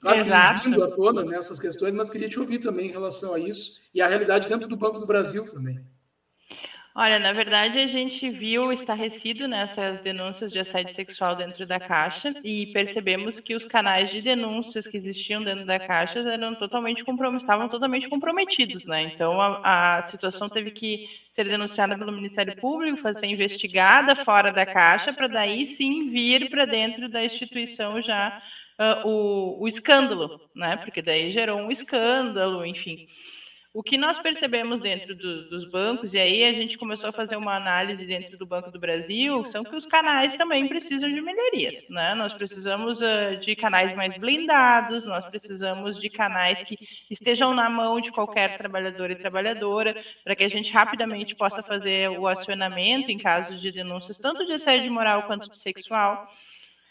Claro, 0.00 0.20
Exato. 0.20 0.68
vindo 0.68 0.82
à 0.82 0.90
tona 0.94 1.24
nessas 1.24 1.60
questões, 1.60 1.94
mas 1.94 2.10
queria 2.10 2.28
te 2.28 2.38
ouvir 2.38 2.58
também 2.58 2.88
em 2.88 2.92
relação 2.92 3.34
a 3.34 3.38
isso 3.38 3.80
e 3.94 4.00
a 4.00 4.08
realidade 4.08 4.48
dentro 4.48 4.68
do 4.68 4.76
Banco 4.76 4.98
do 4.98 5.06
Brasil 5.06 5.48
também. 5.48 5.80
Olha, 6.94 7.18
na 7.18 7.32
verdade, 7.32 7.78
a 7.78 7.86
gente 7.86 8.28
viu 8.28 8.70
estarrecido 8.70 9.48
nessas 9.48 10.00
denúncias 10.00 10.52
de 10.52 10.58
assédio 10.58 10.94
sexual 10.94 11.34
dentro 11.34 11.66
da 11.66 11.80
Caixa 11.80 12.34
e 12.44 12.66
percebemos 12.66 13.40
que 13.40 13.54
os 13.54 13.64
canais 13.64 14.10
de 14.10 14.20
denúncias 14.20 14.86
que 14.86 14.98
existiam 14.98 15.42
dentro 15.42 15.64
da 15.64 15.78
Caixa 15.78 16.18
eram 16.18 16.54
totalmente 16.54 17.02
estavam 17.40 17.68
totalmente 17.70 18.10
comprometidos, 18.10 18.84
né? 18.84 19.04
Então, 19.04 19.40
a, 19.40 19.96
a 19.98 20.02
situação 20.02 20.50
teve 20.50 20.70
que 20.70 21.08
ser 21.30 21.44
denunciada 21.44 21.96
pelo 21.96 22.12
Ministério 22.12 22.54
Público, 22.56 23.14
ser 23.14 23.26
investigada 23.26 24.14
fora 24.14 24.52
da 24.52 24.66
Caixa, 24.66 25.14
para 25.14 25.28
daí 25.28 25.68
sim 25.68 26.10
vir 26.10 26.50
para 26.50 26.66
dentro 26.66 27.08
da 27.08 27.24
instituição 27.24 28.02
já 28.02 28.38
uh, 28.78 29.06
o, 29.06 29.62
o 29.62 29.68
escândalo, 29.68 30.40
né? 30.54 30.76
Porque 30.78 31.02
daí 31.02 31.32
gerou 31.32 31.58
um 31.58 31.70
escândalo, 31.70 32.64
enfim. 32.64 33.08
O 33.74 33.82
que 33.82 33.96
nós 33.96 34.18
percebemos 34.18 34.82
dentro 34.82 35.16
do, 35.16 35.48
dos 35.48 35.64
bancos, 35.64 36.12
e 36.12 36.18
aí 36.18 36.44
a 36.44 36.52
gente 36.52 36.76
começou 36.76 37.08
a 37.08 37.12
fazer 37.12 37.36
uma 37.36 37.56
análise 37.56 38.04
dentro 38.04 38.36
do 38.36 38.44
Banco 38.44 38.70
do 38.70 38.78
Brasil, 38.78 39.46
são 39.46 39.64
que 39.64 39.74
os 39.74 39.86
canais 39.86 40.34
também 40.34 40.68
precisam 40.68 41.10
de 41.10 41.22
melhorias. 41.22 41.88
Né? 41.88 42.14
Nós 42.14 42.34
precisamos 42.34 43.00
uh, 43.00 43.38
de 43.40 43.56
canais 43.56 43.96
mais 43.96 44.18
blindados, 44.18 45.06
nós 45.06 45.24
precisamos 45.24 45.98
de 45.98 46.10
canais 46.10 46.60
que 46.60 46.76
estejam 47.10 47.54
na 47.54 47.70
mão 47.70 47.98
de 47.98 48.12
qualquer 48.12 48.58
trabalhador 48.58 49.10
e 49.10 49.16
trabalhadora, 49.16 49.96
para 50.22 50.36
que 50.36 50.44
a 50.44 50.48
gente 50.48 50.70
rapidamente 50.70 51.34
possa 51.34 51.62
fazer 51.62 52.10
o 52.10 52.26
acionamento 52.26 53.10
em 53.10 53.16
casos 53.16 53.58
de 53.58 53.72
denúncias, 53.72 54.18
tanto 54.18 54.44
de 54.44 54.52
assédio 54.52 54.92
moral 54.92 55.22
quanto 55.22 55.48
de 55.48 55.58
sexual. 55.58 56.30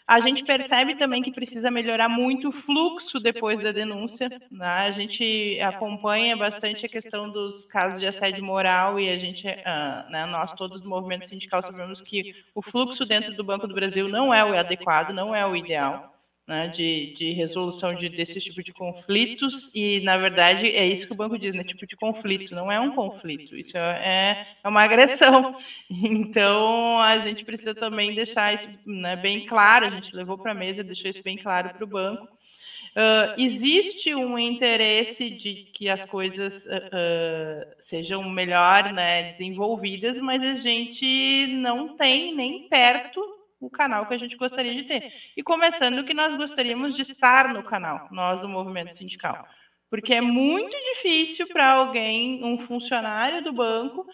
A 0.06 0.20
gente 0.20 0.44
percebe 0.44 0.96
também 0.96 1.22
que 1.22 1.30
precisa 1.30 1.70
melhorar 1.70 2.08
muito 2.08 2.48
o 2.48 2.52
fluxo 2.52 3.20
depois 3.20 3.62
da 3.62 3.72
denúncia. 3.72 4.28
Né? 4.50 4.66
A 4.66 4.90
gente 4.90 5.58
acompanha 5.60 6.36
bastante 6.36 6.86
a 6.86 6.88
questão 6.88 7.30
dos 7.30 7.64
casos 7.64 8.00
de 8.00 8.06
assédio 8.06 8.44
moral 8.44 8.98
e 8.98 9.08
a 9.08 9.16
gente, 9.16 9.46
uh, 9.46 10.10
né, 10.10 10.26
nós 10.26 10.52
todos 10.52 10.80
do 10.80 10.88
movimento 10.88 11.26
sindical 11.26 11.62
sabemos 11.62 12.00
que 12.00 12.34
o 12.54 12.62
fluxo 12.62 13.04
dentro 13.06 13.34
do 13.34 13.44
Banco 13.44 13.66
do 13.66 13.74
Brasil 13.74 14.08
não 14.08 14.32
é 14.32 14.44
o 14.44 14.56
adequado, 14.58 15.12
não 15.12 15.34
é 15.34 15.46
o 15.46 15.56
ideal 15.56 16.12
né, 16.52 16.68
de, 16.68 17.14
de 17.16 17.32
resolução 17.32 17.94
de, 17.94 18.10
desse 18.10 18.38
tipo 18.38 18.62
de 18.62 18.74
conflitos, 18.74 19.70
e 19.74 20.00
na 20.00 20.18
verdade 20.18 20.66
é 20.66 20.86
isso 20.86 21.06
que 21.06 21.12
o 21.14 21.16
banco 21.16 21.38
diz, 21.38 21.54
né, 21.54 21.64
tipo 21.64 21.86
de 21.86 21.96
conflito, 21.96 22.54
não 22.54 22.70
é 22.70 22.78
um 22.78 22.92
conflito, 22.92 23.56
isso 23.56 23.74
é, 23.78 24.46
é 24.62 24.68
uma 24.68 24.82
agressão. 24.82 25.56
Então 26.04 27.00
a 27.00 27.18
gente 27.20 27.44
precisa 27.44 27.74
também 27.74 28.14
deixar 28.14 28.54
isso 28.54 28.68
né, 28.84 29.14
bem 29.16 29.46
claro, 29.46 29.86
a 29.86 29.90
gente 29.90 30.14
levou 30.14 30.36
para 30.36 30.52
a 30.52 30.54
mesa, 30.54 30.82
deixou 30.82 31.10
isso 31.10 31.22
bem 31.22 31.36
claro 31.36 31.70
para 31.70 31.84
o 31.84 31.86
banco. 31.86 32.24
Uh, 32.24 33.40
existe 33.40 34.14
um 34.14 34.38
interesse 34.38 35.30
de 35.30 35.66
que 35.72 35.88
as 35.88 36.04
coisas 36.04 36.64
uh, 36.64 36.68
uh, 36.68 37.74
sejam 37.78 38.28
melhor 38.28 38.92
né, 38.92 39.30
desenvolvidas, 39.32 40.18
mas 40.18 40.42
a 40.42 40.54
gente 40.54 41.46
não 41.48 41.96
tem 41.96 42.34
nem 42.34 42.68
perto 42.68 43.41
o 43.66 43.70
canal 43.70 44.06
que 44.06 44.14
a 44.14 44.18
gente 44.18 44.36
gostaria 44.36 44.74
de 44.74 44.84
ter. 44.84 45.12
E 45.36 45.42
começando 45.42 46.04
que 46.04 46.12
nós 46.12 46.36
gostaríamos 46.36 46.94
de 46.94 47.02
estar 47.02 47.52
no 47.54 47.62
canal, 47.62 48.08
nós 48.10 48.40
do 48.40 48.48
movimento 48.48 48.94
sindical. 48.96 49.46
Porque 49.88 50.14
é 50.14 50.20
muito 50.20 50.76
difícil 50.94 51.46
para 51.48 51.72
alguém, 51.72 52.42
um 52.42 52.58
funcionário 52.58 53.42
do 53.42 53.52
banco, 53.52 54.06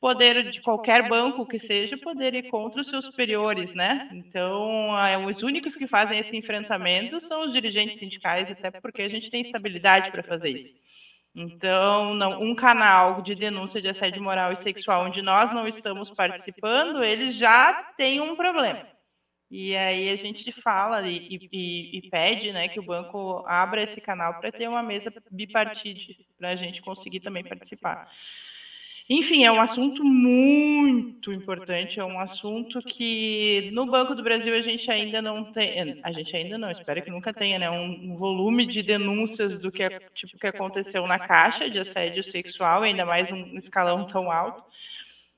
poder, 0.00 0.50
de 0.50 0.60
qualquer 0.60 1.08
banco 1.08 1.46
que 1.46 1.58
seja, 1.58 1.96
poder 1.96 2.34
ir 2.34 2.48
contra 2.48 2.80
os 2.80 2.88
seus 2.88 3.04
superiores, 3.04 3.74
né? 3.74 4.08
Então, 4.12 4.90
os 5.26 5.42
únicos 5.42 5.76
que 5.76 5.86
fazem 5.86 6.18
esse 6.18 6.36
enfrentamento 6.36 7.20
são 7.20 7.44
os 7.44 7.52
dirigentes 7.52 7.98
sindicais, 7.98 8.50
até 8.50 8.70
porque 8.80 9.02
a 9.02 9.08
gente 9.08 9.30
tem 9.30 9.42
estabilidade 9.42 10.10
para 10.10 10.22
fazer 10.22 10.50
isso. 10.50 10.74
Então, 11.34 12.14
não, 12.14 12.42
um 12.42 12.54
canal 12.54 13.22
de 13.22 13.34
denúncia 13.34 13.80
de 13.80 13.88
assédio 13.88 14.22
moral 14.22 14.52
e 14.52 14.56
sexual 14.56 15.06
onde 15.06 15.22
nós 15.22 15.52
não 15.52 15.66
estamos 15.68 16.10
participando, 16.10 17.04
ele 17.04 17.30
já 17.30 17.72
tem 17.96 18.20
um 18.20 18.34
problema. 18.34 18.86
E 19.50 19.76
aí 19.76 20.08
a 20.10 20.16
gente 20.16 20.52
fala 20.62 21.08
e, 21.08 21.48
e, 21.52 21.98
e 21.98 22.10
pede 22.10 22.52
né, 22.52 22.68
que 22.68 22.78
o 22.78 22.84
banco 22.84 23.44
abra 23.46 23.82
esse 23.82 24.00
canal 24.00 24.38
para 24.40 24.52
ter 24.52 24.68
uma 24.68 24.82
mesa 24.82 25.12
bipartite, 25.30 26.26
para 26.38 26.50
a 26.50 26.56
gente 26.56 26.80
conseguir 26.82 27.20
também 27.20 27.44
participar. 27.44 28.08
Enfim, 29.12 29.44
é 29.44 29.50
um 29.50 29.60
assunto 29.60 30.04
muito 30.04 31.32
importante, 31.32 31.98
é 31.98 32.04
um 32.04 32.20
assunto 32.20 32.80
que 32.80 33.68
no 33.72 33.84
Banco 33.84 34.14
do 34.14 34.22
Brasil 34.22 34.54
a 34.54 34.60
gente 34.60 34.88
ainda 34.88 35.20
não 35.20 35.52
tem, 35.52 36.00
a 36.04 36.12
gente 36.12 36.36
ainda 36.36 36.56
não, 36.56 36.70
espero 36.70 37.02
que 37.02 37.10
nunca 37.10 37.34
tenha, 37.34 37.58
né, 37.58 37.68
um, 37.68 38.16
volume 38.16 38.64
de 38.64 38.84
denúncias 38.84 39.58
do 39.58 39.72
que 39.72 39.82
tipo 40.14 40.38
que 40.38 40.46
aconteceu 40.46 41.08
na 41.08 41.18
Caixa 41.18 41.68
de 41.68 41.80
assédio 41.80 42.22
sexual, 42.22 42.82
ainda 42.84 43.04
mais 43.04 43.28
um 43.32 43.58
escalão 43.58 44.06
tão 44.06 44.30
alto. 44.30 44.62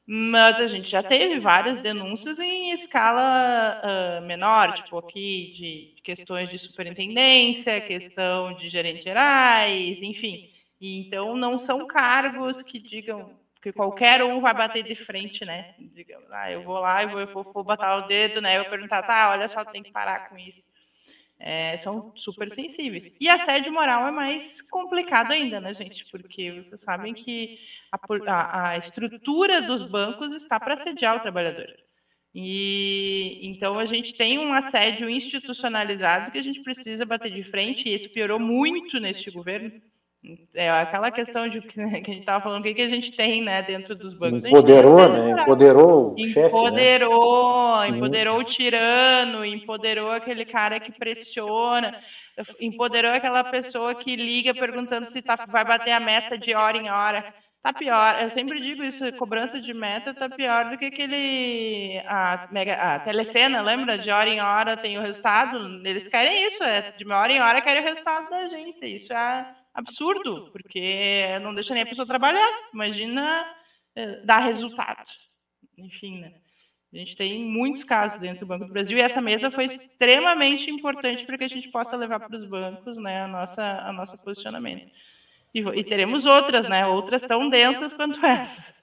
Mas 0.07 0.61
a 0.61 0.67
gente 0.67 0.91
já 0.91 1.03
teve 1.03 1.41
várias 1.41 1.81
denúncias 1.81 2.39
em 2.39 2.73
escala 2.73 3.81
uh, 4.21 4.27
menor, 4.27 4.75
tipo 4.75 4.99
aqui 4.99 5.95
de 5.97 6.03
questões 6.03 6.51
de 6.51 6.59
superintendência, 6.59 7.81
questão 7.81 8.53
de 8.55 8.69
gerentes 8.69 9.05
gerais, 9.05 10.03
enfim. 10.03 10.51
Então 10.79 11.37
não 11.37 11.59
são 11.59 11.87
cargos 11.87 12.61
que 12.63 12.79
digam 12.79 13.41
porque 13.62 13.72
qualquer 13.72 14.25
um 14.25 14.40
vai 14.40 14.53
bater 14.53 14.83
de 14.83 14.96
frente, 14.96 15.44
né? 15.44 15.77
Digamos, 15.79 16.29
ah, 16.33 16.51
eu 16.51 16.64
vou 16.64 16.81
lá 16.81 17.05
e 17.05 17.07
vou, 17.07 17.27
vou, 17.29 17.53
vou 17.53 17.62
botar 17.62 17.94
o 17.98 18.09
dedo, 18.09 18.40
né? 18.40 18.59
Eu 18.59 18.62
vou 18.62 18.70
perguntar, 18.70 19.05
tá, 19.05 19.31
olha 19.31 19.46
só, 19.46 19.64
tem 19.64 19.85
que 19.85 19.92
parar 19.92 20.29
com 20.29 20.37
isso. 20.37 20.61
É, 21.38 21.79
são 21.79 22.12
super 22.16 22.53
sensíveis. 22.53 23.12
E 23.20 23.29
assédio 23.29 23.72
moral 23.72 24.09
é 24.09 24.11
mais 24.11 24.61
complicado 24.62 25.31
ainda, 25.31 25.61
né, 25.61 25.72
gente? 25.72 26.05
Porque 26.11 26.51
vocês 26.61 26.81
sabem 26.81 27.14
que 27.14 27.57
a, 27.92 28.01
a, 28.33 28.68
a 28.70 28.79
estrutura 28.79 29.62
dos 29.62 29.88
bancos 29.88 30.33
está 30.33 30.59
para 30.59 30.75
assediar 30.75 31.16
o 31.16 31.20
trabalhador. 31.20 31.72
E 32.35 33.38
então 33.44 33.79
a 33.79 33.85
gente 33.85 34.12
tem 34.14 34.40
um 34.40 34.53
assédio 34.53 35.09
institucionalizado 35.09 36.33
que 36.33 36.38
a 36.38 36.42
gente 36.42 36.61
precisa 36.62 37.07
bater 37.07 37.31
de 37.31 37.44
frente, 37.44 37.88
e 37.88 37.94
esse 37.94 38.09
piorou 38.09 38.40
muito 38.40 38.98
neste 38.98 39.31
governo. 39.31 39.70
É 40.55 40.71
aquela 40.71 41.11
questão 41.11 41.49
de 41.49 41.61
que 41.61 41.81
a 41.81 41.89
gente 41.89 42.21
estava 42.21 42.43
falando, 42.43 42.61
o 42.61 42.63
que, 42.63 42.75
que 42.75 42.83
a 42.83 42.89
gente 42.89 43.11
tem 43.13 43.43
né, 43.43 43.61
dentro 43.61 43.97
dos 43.97 44.15
bancos. 44.15 44.45
Empoderou, 44.45 45.09
né? 45.09 45.43
Empoderou 45.43 46.15
o 46.17 46.25
chefe. 46.25 46.47
Empoderou, 46.47 47.81
né? 47.81 47.89
empoderou 47.89 48.39
o 48.39 48.45
tirano, 48.45 49.45
empoderou 49.45 50.13
aquele 50.13 50.45
cara 50.45 50.79
que 50.79 50.93
pressiona, 50.93 51.99
empoderou 52.61 53.11
aquela 53.11 53.43
pessoa 53.43 53.97
que 53.97 54.15
liga 54.15 54.55
perguntando 54.55 55.11
se 55.11 55.21
tá, 55.23 55.35
vai 55.49 55.65
bater 55.65 55.91
a 55.91 55.99
meta 55.99 56.39
de 56.39 56.55
hora 56.55 56.77
em 56.77 56.89
hora. 56.89 57.35
Tá 57.61 57.73
pior, 57.73 58.23
eu 58.23 58.31
sempre 58.31 58.61
digo 58.61 58.83
isso, 58.85 59.05
cobrança 59.15 59.61
de 59.61 59.73
meta 59.75 60.15
tá 60.15 60.29
pior 60.29 60.71
do 60.71 60.79
que 60.79 60.87
aquele 60.87 62.01
a, 62.07 62.49
mega, 62.51 62.75
a 62.75 63.01
telecena, 63.01 63.61
lembra? 63.61 63.99
De 63.99 64.11
hora 64.11 64.29
em 64.29 64.41
hora 64.41 64.77
tem 64.77 64.99
o 64.99 65.03
resultado, 65.03 65.59
eles 65.85 66.07
querem 66.07 66.47
isso, 66.47 66.63
é, 66.63 66.93
de 66.93 67.09
hora 67.09 67.33
em 67.33 67.41
hora 67.41 67.61
querem 67.61 67.83
o 67.83 67.85
resultado 67.85 68.31
da 68.31 68.39
agência, 68.39 68.87
isso 68.87 69.13
é 69.13 69.62
absurdo, 69.75 70.51
porque 70.53 71.39
não 71.41 71.55
deixa 71.55 71.75
nem 71.75 71.83
a 71.83 71.87
pessoa 71.87 72.07
trabalhar. 72.07 72.51
Imagina 72.73 73.45
eh, 73.97 74.21
dar 74.25 74.41
resultado. 74.41 75.11
enfim, 75.77 76.21
né? 76.21 76.33
A 76.93 76.99
gente 76.99 77.17
tem 77.17 77.43
muitos 77.43 77.85
casos 77.85 78.21
dentro 78.21 78.41
do 78.41 78.47
Banco 78.47 78.67
do 78.67 78.73
Brasil 78.73 78.99
e 78.99 79.01
essa 79.01 79.21
mesa 79.21 79.51
foi 79.51 79.65
extremamente 79.65 80.71
importante 80.71 81.25
para 81.25 81.39
que 81.39 81.45
a 81.45 81.49
gente 81.49 81.69
possa 81.71 81.97
levar 81.97 82.21
para 82.21 82.37
os 82.37 82.45
bancos 82.45 82.99
né, 82.99 83.23
a 83.23 83.29
nossa, 83.29 83.63
a 83.63 83.93
nosso 83.95 84.19
posicionamento. 84.19 84.91
E, 85.55 85.61
e, 85.61 85.85
teremos 85.85 86.27
outras, 86.27 86.69
né? 86.69 86.87
Outras 86.87 87.23
tão 87.23 87.49
densas 87.49 87.95
quanto 87.95 88.25
essa. 88.25 88.75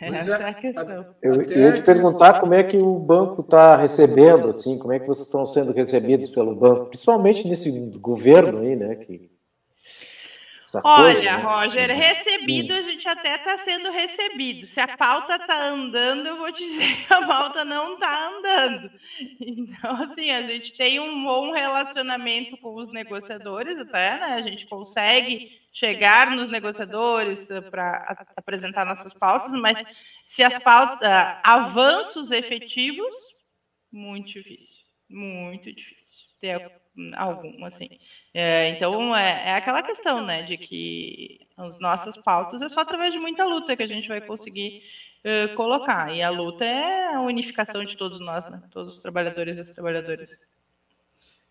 Essa 0.00 0.36
é, 0.36 0.42
é 0.42 0.48
a 0.48 0.54
questão. 0.54 1.14
Eu, 1.20 1.42
eu 1.42 1.58
ia 1.58 1.72
te 1.72 1.82
perguntar 1.82 2.40
como 2.40 2.54
é 2.54 2.62
que 2.62 2.76
o 2.76 2.96
banco 2.96 3.40
está 3.40 3.76
recebendo, 3.76 4.48
assim, 4.48 4.78
como 4.78 4.92
é 4.92 5.00
que 5.00 5.06
vocês 5.06 5.26
estão 5.26 5.44
sendo 5.44 5.72
recebidos 5.72 6.30
pelo 6.30 6.54
banco, 6.54 6.86
principalmente 6.86 7.46
nesse 7.46 7.70
governo 7.98 8.60
aí, 8.60 8.76
né? 8.76 8.94
Que 8.94 9.28
essa 10.68 10.82
Olha, 10.84 11.14
coisa, 11.14 11.22
né? 11.22 11.42
Roger, 11.42 11.90
recebido 11.96 12.74
a 12.74 12.82
gente 12.82 13.08
até 13.08 13.36
está 13.36 13.56
sendo 13.58 13.90
recebido. 13.90 14.66
Se 14.66 14.78
a 14.78 14.96
pauta 14.96 15.36
está 15.36 15.64
andando, 15.66 16.26
eu 16.26 16.36
vou 16.36 16.52
dizer 16.52 17.06
que 17.06 17.14
a 17.14 17.26
pauta 17.26 17.64
não 17.64 17.94
está 17.94 18.28
andando. 18.28 18.90
Então, 19.40 20.02
assim, 20.02 20.30
a 20.30 20.42
gente 20.42 20.76
tem 20.76 21.00
um 21.00 21.24
bom 21.24 21.52
relacionamento 21.52 22.56
com 22.58 22.74
os 22.74 22.92
negociadores, 22.92 23.78
até, 23.78 24.18
né? 24.18 24.26
A 24.34 24.42
gente 24.42 24.66
consegue 24.66 25.58
chegar 25.72 26.30
nos 26.32 26.50
negociadores 26.50 27.50
eh, 27.50 27.60
para 27.62 28.26
apresentar 28.36 28.84
nossas 28.84 29.14
pautas, 29.14 29.52
mas 29.52 29.78
se 30.26 30.42
as 30.42 30.58
pautas, 30.62 31.08
avanços 31.42 32.30
efetivos, 32.30 33.14
muito 33.90 34.32
difícil, 34.32 34.84
muito 35.08 35.72
difícil 35.72 35.98
ter 36.40 36.70
algum, 37.16 37.64
assim. 37.64 37.88
É, 38.40 38.68
então, 38.68 39.16
é, 39.16 39.48
é 39.48 39.54
aquela 39.56 39.82
questão, 39.82 40.24
né, 40.24 40.44
de 40.44 40.56
que 40.56 41.40
as 41.56 41.76
nossas 41.80 42.16
pautas 42.16 42.62
é 42.62 42.68
só 42.68 42.82
através 42.82 43.12
de 43.12 43.18
muita 43.18 43.44
luta 43.44 43.76
que 43.76 43.82
a 43.82 43.86
gente 43.88 44.06
vai 44.06 44.20
conseguir 44.20 44.80
uh, 45.24 45.56
colocar. 45.56 46.14
E 46.14 46.22
a 46.22 46.30
luta 46.30 46.64
é 46.64 47.16
a 47.16 47.20
unificação 47.20 47.84
de 47.84 47.96
todos 47.96 48.20
nós, 48.20 48.48
né, 48.48 48.62
todos 48.70 48.94
os 48.94 49.00
trabalhadores 49.00 49.56
e 49.56 49.60
as 49.62 49.72
trabalhadoras. 49.72 50.30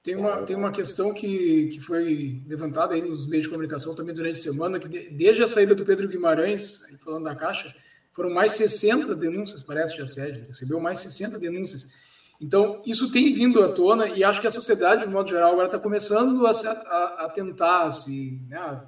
Tem 0.01 0.15
uma, 0.15 0.43
tem 0.43 0.55
uma 0.55 0.71
questão 0.71 1.13
que, 1.13 1.71
que 1.73 1.81
foi 1.81 2.41
levantada 2.47 2.93
aí 2.93 3.01
nos 3.01 3.27
meios 3.27 3.43
de 3.43 3.51
comunicação 3.51 3.93
também 3.93 4.15
durante 4.15 4.39
a 4.39 4.43
semana, 4.43 4.79
que 4.79 4.87
de, 4.87 5.09
desde 5.09 5.43
a 5.43 5.47
saída 5.49 5.75
do 5.75 5.83
Pedro 5.83 6.07
Guimarães, 6.07 6.97
falando 7.03 7.25
da 7.25 7.35
Caixa, 7.35 7.75
foram 8.13 8.29
mais 8.29 8.53
60 8.53 9.13
denúncias, 9.13 9.61
parece, 9.61 9.93
de 9.93 10.03
assédio. 10.03 10.47
Recebeu 10.47 10.79
mais 10.79 10.99
60 10.99 11.37
denúncias. 11.37 11.97
Então, 12.39 12.81
isso 12.85 13.11
tem 13.11 13.33
vindo 13.33 13.61
à 13.63 13.73
tona 13.73 14.07
e 14.09 14.23
acho 14.23 14.39
que 14.39 14.47
a 14.47 14.51
sociedade, 14.51 15.05
de 15.05 15.11
modo 15.11 15.29
geral, 15.29 15.51
agora 15.51 15.67
está 15.67 15.79
começando 15.79 16.45
a, 16.45 16.51
a, 16.51 17.25
a, 17.25 17.29
tentar 17.29 17.89
se, 17.89 18.39
né, 18.47 18.83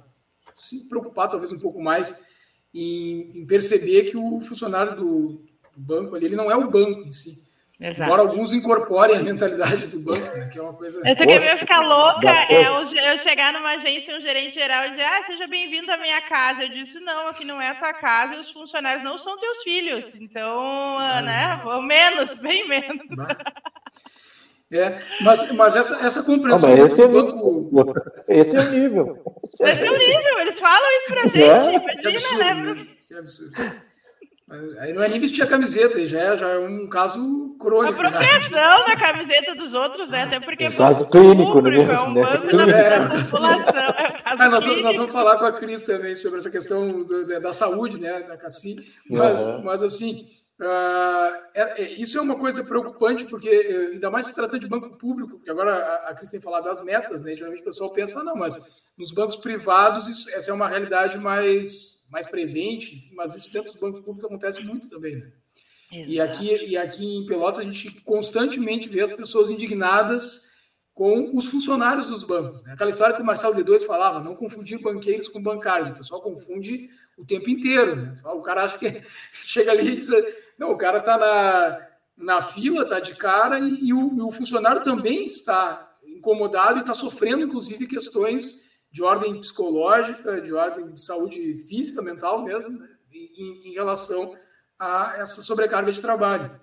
se 0.56 0.88
preocupar 0.88 1.28
talvez 1.28 1.50
um 1.52 1.58
pouco 1.58 1.82
mais 1.82 2.24
em, 2.72 3.40
em 3.40 3.46
perceber 3.46 4.04
que 4.04 4.16
o 4.16 4.40
funcionário 4.40 4.94
do, 4.94 5.44
do, 5.76 5.80
banco 5.80 6.14
ali, 6.14 6.26
ele 6.26 6.36
não 6.36 6.50
é 6.50 6.56
o 6.56 6.70
banco 6.70 7.00
em 7.00 7.12
si. 7.12 7.49
Exato. 7.80 8.02
Embora 8.02 8.20
alguns 8.20 8.52
incorporem 8.52 9.16
a 9.16 9.22
mentalidade 9.22 9.86
do 9.86 9.98
banco, 10.00 10.20
né, 10.36 10.50
que 10.52 10.58
é 10.58 10.62
uma 10.62 10.74
coisa. 10.74 11.00
Eu 11.08 11.16
querendo 11.16 11.58
ficar 11.58 11.80
louca 11.80 12.28
é 12.50 12.68
eu 12.68 13.18
chegar 13.18 13.54
numa 13.54 13.70
agência, 13.70 14.14
um 14.14 14.20
gerente 14.20 14.52
geral 14.52 14.84
e 14.84 14.90
dizer: 14.90 15.04
Ah, 15.04 15.22
seja 15.24 15.46
bem-vindo 15.46 15.90
à 15.90 15.96
minha 15.96 16.20
casa. 16.20 16.64
Eu 16.64 16.68
disse: 16.68 17.00
Não, 17.00 17.28
aqui 17.28 17.42
não 17.42 17.58
é 17.58 17.70
a 17.70 17.74
tua 17.74 17.94
casa 17.94 18.34
e 18.34 18.40
os 18.40 18.50
funcionários 18.50 19.02
não 19.02 19.16
são 19.16 19.38
teus 19.38 19.62
filhos. 19.62 20.04
Então, 20.20 20.98
ah, 20.98 21.22
né, 21.22 21.62
ou 21.64 21.80
menos, 21.80 22.34
bem 22.42 22.68
menos. 22.68 23.06
É, 24.70 25.00
mas, 25.22 25.50
mas 25.52 25.74
essa, 25.74 26.06
essa 26.06 26.22
compreensão. 26.22 26.76
Não, 26.76 26.84
esse, 26.84 27.02
é 27.02 27.08
banco... 27.08 27.94
esse 28.28 28.56
é 28.56 28.60
o 28.60 28.70
nível. 28.70 29.24
Esse 29.54 29.64
é 29.64 29.90
o 29.90 29.96
nível, 29.96 30.38
eles 30.40 30.60
falam 30.60 30.98
isso 30.98 31.06
pra 31.06 31.22
gente. 31.22 31.42
É? 31.42 31.74
Imagina, 31.74 31.96
que 31.96 32.08
absurdo, 32.08 32.38
né? 32.38 32.54
né? 32.54 32.86
Que 33.08 33.14
absurdo. 33.14 33.89
Aí 34.80 34.92
não 34.92 35.00
é 35.00 35.08
nem 35.08 35.20
vestir 35.20 35.44
a 35.44 35.46
camiseta, 35.46 36.04
já 36.04 36.18
é, 36.18 36.36
já 36.36 36.48
é 36.48 36.58
um 36.58 36.88
caso 36.88 37.54
crônico. 37.56 38.00
A 38.00 38.10
proteção 38.10 38.84
da 38.84 38.96
camiseta 38.96 39.54
dos 39.54 39.72
outros, 39.72 40.10
né? 40.10 40.24
Até 40.24 40.40
porque. 40.40 40.64
É 40.64 40.68
um 40.68 40.72
caso 40.72 41.08
clínico, 41.08 41.60
né? 41.60 41.76
É 41.76 42.00
um 42.00 42.14
banco 42.14 42.56
né? 42.56 42.70
é. 42.70 42.98
da 42.98 43.08
população. 43.08 43.46
É 43.46 44.22
ah, 44.24 44.48
nós, 44.48 44.66
nós, 44.82 44.96
vamos 44.96 45.12
falar 45.12 45.38
com 45.38 45.44
a 45.44 45.52
Cris 45.52 45.84
também 45.84 46.16
sobre 46.16 46.40
essa 46.40 46.50
questão 46.50 47.04
do, 47.04 47.40
da 47.40 47.52
saúde, 47.52 48.00
né? 48.00 48.22
Da 48.22 48.36
Cassi. 48.36 48.76
Mas, 49.08 49.46
uhum. 49.46 49.64
mas 49.64 49.82
assim. 49.84 50.28
Uh, 50.60 51.32
é, 51.54 51.82
é, 51.82 51.90
isso 51.92 52.18
é 52.18 52.20
uma 52.20 52.36
coisa 52.36 52.62
preocupante, 52.62 53.24
porque 53.24 53.48
eh, 53.48 53.94
ainda 53.94 54.10
mais 54.10 54.26
se 54.26 54.34
trata 54.34 54.58
de 54.58 54.68
banco 54.68 54.90
público, 54.98 55.38
porque 55.38 55.50
agora 55.50 55.74
a, 55.74 56.10
a 56.10 56.14
Cris 56.14 56.28
tem 56.28 56.38
falado 56.38 56.64
das 56.64 56.82
metas, 56.82 57.22
né? 57.22 57.34
Geralmente 57.34 57.62
o 57.62 57.64
pessoal 57.64 57.90
pensa, 57.90 58.22
não, 58.22 58.36
mas 58.36 58.58
nos 58.98 59.10
bancos 59.10 59.38
privados 59.38 60.06
isso, 60.06 60.28
essa 60.28 60.50
é 60.50 60.54
uma 60.54 60.68
realidade 60.68 61.18
mais 61.18 61.99
mais 62.10 62.28
presente, 62.28 63.10
mas 63.14 63.34
isso 63.34 63.52
dentro 63.52 63.70
dos 63.72 63.80
bancos 63.80 64.00
públicos 64.00 64.24
acontece 64.24 64.62
muito 64.64 64.88
também, 64.88 65.16
né? 65.16 65.32
E 65.92 66.20
aqui, 66.20 66.46
e 66.66 66.76
aqui 66.76 67.04
em 67.04 67.26
Pelotas 67.26 67.58
a 67.58 67.64
gente 67.64 67.90
constantemente 68.02 68.88
vê 68.88 69.00
as 69.00 69.12
pessoas 69.12 69.50
indignadas 69.50 70.48
com 70.94 71.36
os 71.36 71.46
funcionários 71.46 72.08
dos 72.08 72.22
bancos. 72.22 72.62
Né? 72.62 72.72
Aquela 72.72 72.90
história 72.90 73.16
que 73.16 73.22
o 73.22 73.24
Marcelo 73.24 73.54
D2 73.54 73.86
falava, 73.86 74.20
não 74.20 74.36
confundir 74.36 74.80
banqueiros 74.80 75.26
com 75.28 75.42
bancários. 75.42 75.88
O 75.88 75.94
pessoal 75.94 76.20
confunde 76.20 76.88
o 77.18 77.24
tempo 77.24 77.50
inteiro. 77.50 77.96
Né? 77.96 78.14
O 78.24 78.42
cara 78.42 78.64
acha 78.64 78.78
que 78.78 79.02
chega 79.32 79.72
ali 79.72 79.92
e 79.92 79.96
diz, 79.96 80.08
não, 80.56 80.70
o 80.70 80.76
cara 80.76 80.98
está 80.98 81.18
na, 81.18 81.88
na 82.16 82.42
fila, 82.42 82.82
está 82.82 83.00
de 83.00 83.16
cara, 83.16 83.58
e, 83.58 83.86
e, 83.86 83.92
o, 83.92 84.16
e 84.16 84.20
o 84.20 84.30
funcionário 84.30 84.82
também 84.82 85.24
está 85.24 85.90
incomodado 86.06 86.78
e 86.78 86.80
está 86.82 86.94
sofrendo, 86.94 87.42
inclusive, 87.42 87.86
questões 87.86 88.69
de 88.90 89.02
ordem 89.02 89.38
psicológica, 89.40 90.40
de 90.40 90.52
ordem 90.52 90.92
de 90.92 91.00
saúde 91.00 91.56
física, 91.58 92.02
mental 92.02 92.42
mesmo, 92.42 92.78
né, 92.78 92.88
em, 93.12 93.68
em, 93.68 93.72
relação 93.72 94.34
a 94.78 95.16
essa 95.18 95.42
sobrecarga 95.42 95.92
de 95.92 96.00
trabalho. 96.00 96.60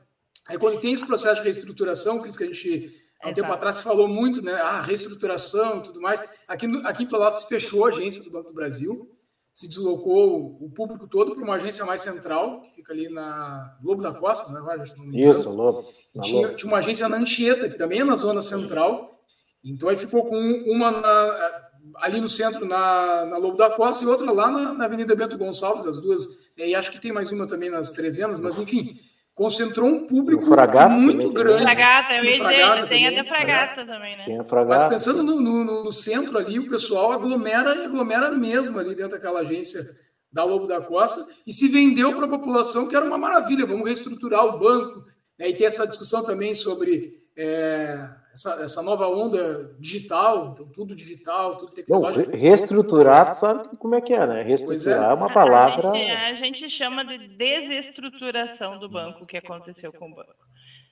Aí 0.48 0.58
quando 0.58 0.80
tem 0.80 0.94
esse 0.94 1.06
processo 1.06 1.38
de 1.38 1.44
reestruturação, 1.44 2.22
que 2.22 2.28
a 2.28 2.48
gente 2.48 2.96
há 3.22 3.30
um 3.30 3.34
tempo 3.34 3.52
atrás 3.52 3.78
se 3.78 3.84
falou 3.84 4.08
muito, 4.08 4.42
né, 4.42 4.54
ah, 4.54 4.82
reestruturação 4.82 5.80
e 5.80 5.84
tudo 5.84 6.02
mais, 6.02 6.24
aqui, 6.48 6.68
aqui 6.84 7.04
em 7.04 7.08
Pelotas 7.08 7.42
se 7.42 7.48
fechou 7.48 7.86
a 7.86 7.90
agência 7.90 8.24
do 8.24 8.32
Banco 8.32 8.50
do 8.50 8.56
Brasil, 8.56 9.10
se 9.54 9.68
deslocou 9.68 10.58
o 10.62 10.70
público 10.70 11.08
todo 11.08 11.34
para 11.34 11.44
uma 11.44 11.56
agência 11.56 11.84
mais 11.84 12.02
central, 12.02 12.62
que 12.62 12.76
fica 12.76 12.94
ali 12.94 13.10
na 13.10 13.76
Lobo 13.82 14.04
da 14.04 14.14
Costa, 14.14 14.54
né, 14.54 14.60
Roger? 14.60 14.86
Isso, 15.14 15.50
Lobo. 15.50 15.84
Tinha, 16.22 16.54
tinha, 16.54 16.72
uma 16.72 16.78
agência 16.78 17.10
na 17.10 17.18
Anchieta, 17.18 17.68
que 17.68 17.76
também 17.76 18.02
é 18.02 18.04
na 18.04 18.16
zona 18.16 18.42
central, 18.42 19.20
então 19.64 19.90
aí 19.90 19.98
ficou 19.98 20.26
com 20.26 20.38
uma 20.68 20.92
na, 20.92 21.67
ali 21.96 22.22
no 22.22 22.30
centro, 22.30 22.66
na, 22.66 23.26
na 23.26 23.38
Lobo 23.38 23.58
da 23.58 23.70
Costa, 23.70 24.04
e 24.04 24.08
outra 24.08 24.32
lá 24.32 24.50
na, 24.50 24.74
na, 24.74 24.86
Avenida 24.86 25.16
Bento 25.16 25.38
Gonçalves, 25.38 25.86
as 25.86 26.00
duas. 26.00 26.26
E 26.58 26.76
acho 26.76 26.92
que 26.92 27.02
tem 27.02 27.12
mais 27.12 27.32
uma 27.32 27.48
também 27.48 27.70
nas 27.70 27.92
Três 27.92 28.16
Vendas, 28.16 28.40
mas 28.40 28.58
enfim, 28.58 28.96
concentrou 29.38 29.88
um 29.88 30.08
público 30.08 30.46
fragata, 30.48 30.90
muito 30.90 31.30
grande. 31.32 31.62
Fragata, 31.62 32.14
eu 32.16 32.26
ia 32.26 32.32
dizer, 32.32 32.88
tem 32.88 33.08
até 33.08 33.24
fragata, 33.24 33.76
fragata, 33.76 33.86
também, 33.86 34.18
né? 34.18 34.24
Tem 34.26 34.40
a 34.40 34.44
fragata. 34.44 34.82
Mas 34.82 34.94
pensando 34.94 35.24
no, 35.24 35.40
no, 35.40 35.84
no, 35.84 35.92
centro 35.92 36.38
ali, 36.40 36.58
o 36.58 36.68
pessoal 36.68 37.12
aglomera 37.12 37.76
e 37.76 37.86
aglomera 37.86 38.32
mesmo 38.32 38.80
ali 38.80 38.96
dentro 38.96 39.12
daquela 39.12 39.42
agência 39.42 39.86
da 40.32 40.44
Lobo 40.44 40.66
da 40.66 40.82
Costa 40.82 41.26
e 41.46 41.54
se 41.54 41.68
vendeu 41.68 42.16
para 42.16 42.26
a 42.26 42.30
população 42.30 42.88
que 42.88 42.96
era 42.96 43.06
uma 43.06 43.18
maravilha, 43.18 43.66
vamos 43.66 43.86
reestruturar 43.86 44.44
o 44.46 44.60
banco. 44.60 45.06
Né? 45.38 45.50
E 45.50 45.54
tem 45.54 45.68
essa 45.68 45.88
discussão 45.88 46.24
também 46.24 46.54
sobre. 46.54 47.27
É, 47.38 48.10
essa, 48.34 48.64
essa 48.64 48.82
nova 48.82 49.08
onda 49.08 49.76
digital, 49.80 50.54
então 50.54 50.68
tudo 50.68 50.96
digital, 50.96 51.58
tudo 51.58 51.72
tecnológico. 51.72 52.32
Não, 52.32 52.38
reestruturar, 52.38 53.34
sabe 53.34 53.76
como 53.78 53.96
é 53.96 54.02
que 54.02 54.14
é, 54.14 54.26
né? 54.26 54.42
Reestruturar 54.42 55.10
é. 55.10 55.12
é. 55.12 55.14
uma 55.14 55.32
palavra. 55.32 55.92
A 55.92 55.96
gente, 55.96 56.12
a 56.12 56.34
gente 56.34 56.70
chama 56.70 57.04
de 57.04 57.28
desestruturação 57.30 58.80
do 58.80 58.90
banco, 58.90 59.24
o 59.24 59.28
que 59.28 59.38
aconteceu 59.38 59.92
com 59.94 60.12
o 60.12 60.16
banco. 60.16 60.48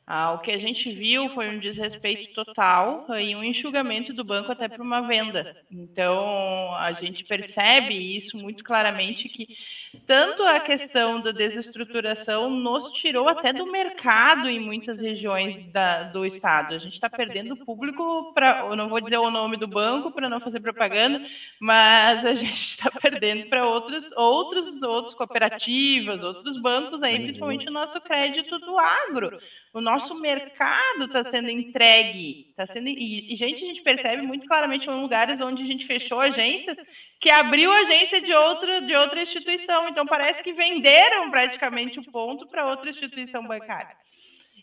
Ah, 0.08 0.34
o 0.34 0.40
que 0.40 0.52
a 0.52 0.60
gente 0.60 0.92
viu 0.92 1.30
foi 1.30 1.50
um 1.50 1.58
desrespeito 1.58 2.32
total 2.36 3.08
e 3.20 3.36
um 3.36 3.44
enxugamento 3.44 4.14
do 4.14 4.24
banco 4.24 4.52
até 4.52 4.68
para 4.68 4.84
uma 4.84 5.02
venda. 5.02 5.58
Então, 5.72 6.76
a 6.76 6.92
gente 6.92 7.24
percebe 7.24 7.96
isso 8.16 8.38
muito 8.38 8.64
claramente 8.64 9.28
que 9.28 9.58
tanto 10.06 10.44
a 10.44 10.60
questão 10.60 11.22
da 11.22 11.32
desestruturação 11.32 12.52
nos 12.52 12.92
tirou 12.94 13.28
até 13.28 13.52
do 13.52 13.66
mercado 13.72 14.48
em 14.48 14.60
muitas 14.60 15.00
regiões 15.00 15.72
da, 15.72 16.04
do 16.04 16.24
estado. 16.24 16.76
A 16.76 16.78
gente 16.78 16.94
está 16.94 17.10
perdendo 17.10 17.58
público 17.58 18.32
para, 18.34 18.60
eu 18.60 18.76
não 18.76 18.90
vou 18.90 19.02
dizer 19.02 19.18
o 19.18 19.32
nome 19.32 19.58
do 19.58 19.68
banco 19.68 20.12
para 20.12 20.30
não 20.30 20.40
fazer 20.40 20.60
propaganda, 20.60 21.26
mas 21.60 22.24
a 22.24 22.34
gente 22.36 22.62
está 22.62 22.92
perdendo 22.92 23.48
para 23.48 23.66
outros, 23.66 24.06
outros, 24.16 24.82
outros 24.84 25.16
cooperativas, 25.16 26.24
outros 26.24 26.62
bancos 26.62 27.02
aí, 27.02 27.20
principalmente 27.24 27.68
o 27.68 27.72
nosso 27.72 28.00
crédito 28.02 28.60
do 28.60 28.78
agro 28.78 29.40
o 29.76 29.82
nosso 29.82 30.16
mercado 30.22 31.04
está 31.04 31.22
sendo 31.26 31.50
entregue, 31.50 32.48
está 32.50 32.66
sendo 32.66 32.88
e, 32.88 33.34
e, 33.34 33.36
gente 33.36 33.62
a 33.62 33.68
gente 33.68 33.82
percebe 33.82 34.22
muito 34.22 34.48
claramente 34.48 34.90
em 34.90 35.02
lugares 35.02 35.42
onde 35.42 35.64
a 35.64 35.66
gente 35.66 35.86
fechou 35.86 36.22
agências 36.22 36.78
que 37.20 37.30
abriu 37.30 37.70
agência 37.74 38.22
de 38.22 38.34
outra 38.34 38.80
de 38.80 38.96
outra 38.96 39.22
instituição, 39.22 39.90
então 39.90 40.06
parece 40.06 40.42
que 40.42 40.54
venderam 40.54 41.30
praticamente 41.30 42.00
o 42.00 42.10
ponto 42.10 42.48
para 42.48 42.66
outra 42.66 42.90
instituição 42.90 43.46
bancária. 43.46 43.98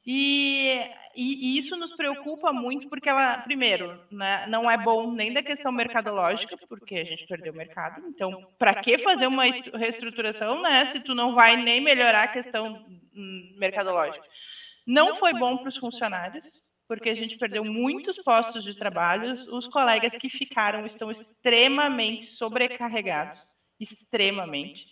E, 0.06 0.80
e, 1.14 1.56
e, 1.56 1.58
isso 1.58 1.76
nos 1.76 1.92
preocupa 1.94 2.50
muito 2.50 2.88
porque 2.88 3.08
ela, 3.08 3.36
primeiro, 3.38 4.00
né, 4.10 4.46
não 4.48 4.68
é 4.68 4.78
bom 4.78 5.12
nem 5.12 5.32
da 5.32 5.42
questão 5.42 5.70
mercadológica, 5.70 6.56
porque 6.68 6.96
a 6.96 7.04
gente 7.04 7.24
perdeu 7.26 7.52
o 7.52 7.56
mercado. 7.56 8.02
Então, 8.08 8.44
para 8.58 8.74
que 8.74 8.98
fazer 8.98 9.28
uma 9.28 9.44
reestruturação, 9.44 10.60
né, 10.60 10.86
se 10.86 11.00
tu 11.00 11.14
não 11.14 11.34
vai 11.34 11.56
nem 11.56 11.80
melhorar 11.80 12.24
a 12.24 12.28
questão 12.28 12.84
mercadológica? 13.56 14.26
Não 14.86 15.16
foi 15.16 15.32
bom 15.32 15.58
para 15.58 15.68
os 15.68 15.76
funcionários, 15.76 16.44
porque 16.88 17.10
a 17.10 17.14
gente 17.14 17.38
perdeu 17.38 17.64
muitos 17.64 18.16
postos 18.18 18.64
de 18.64 18.76
trabalho. 18.76 19.34
Os 19.54 19.68
colegas 19.68 20.16
que 20.16 20.28
ficaram 20.28 20.84
estão 20.84 21.10
extremamente 21.10 22.26
sobrecarregados, 22.26 23.46
extremamente. 23.80 24.86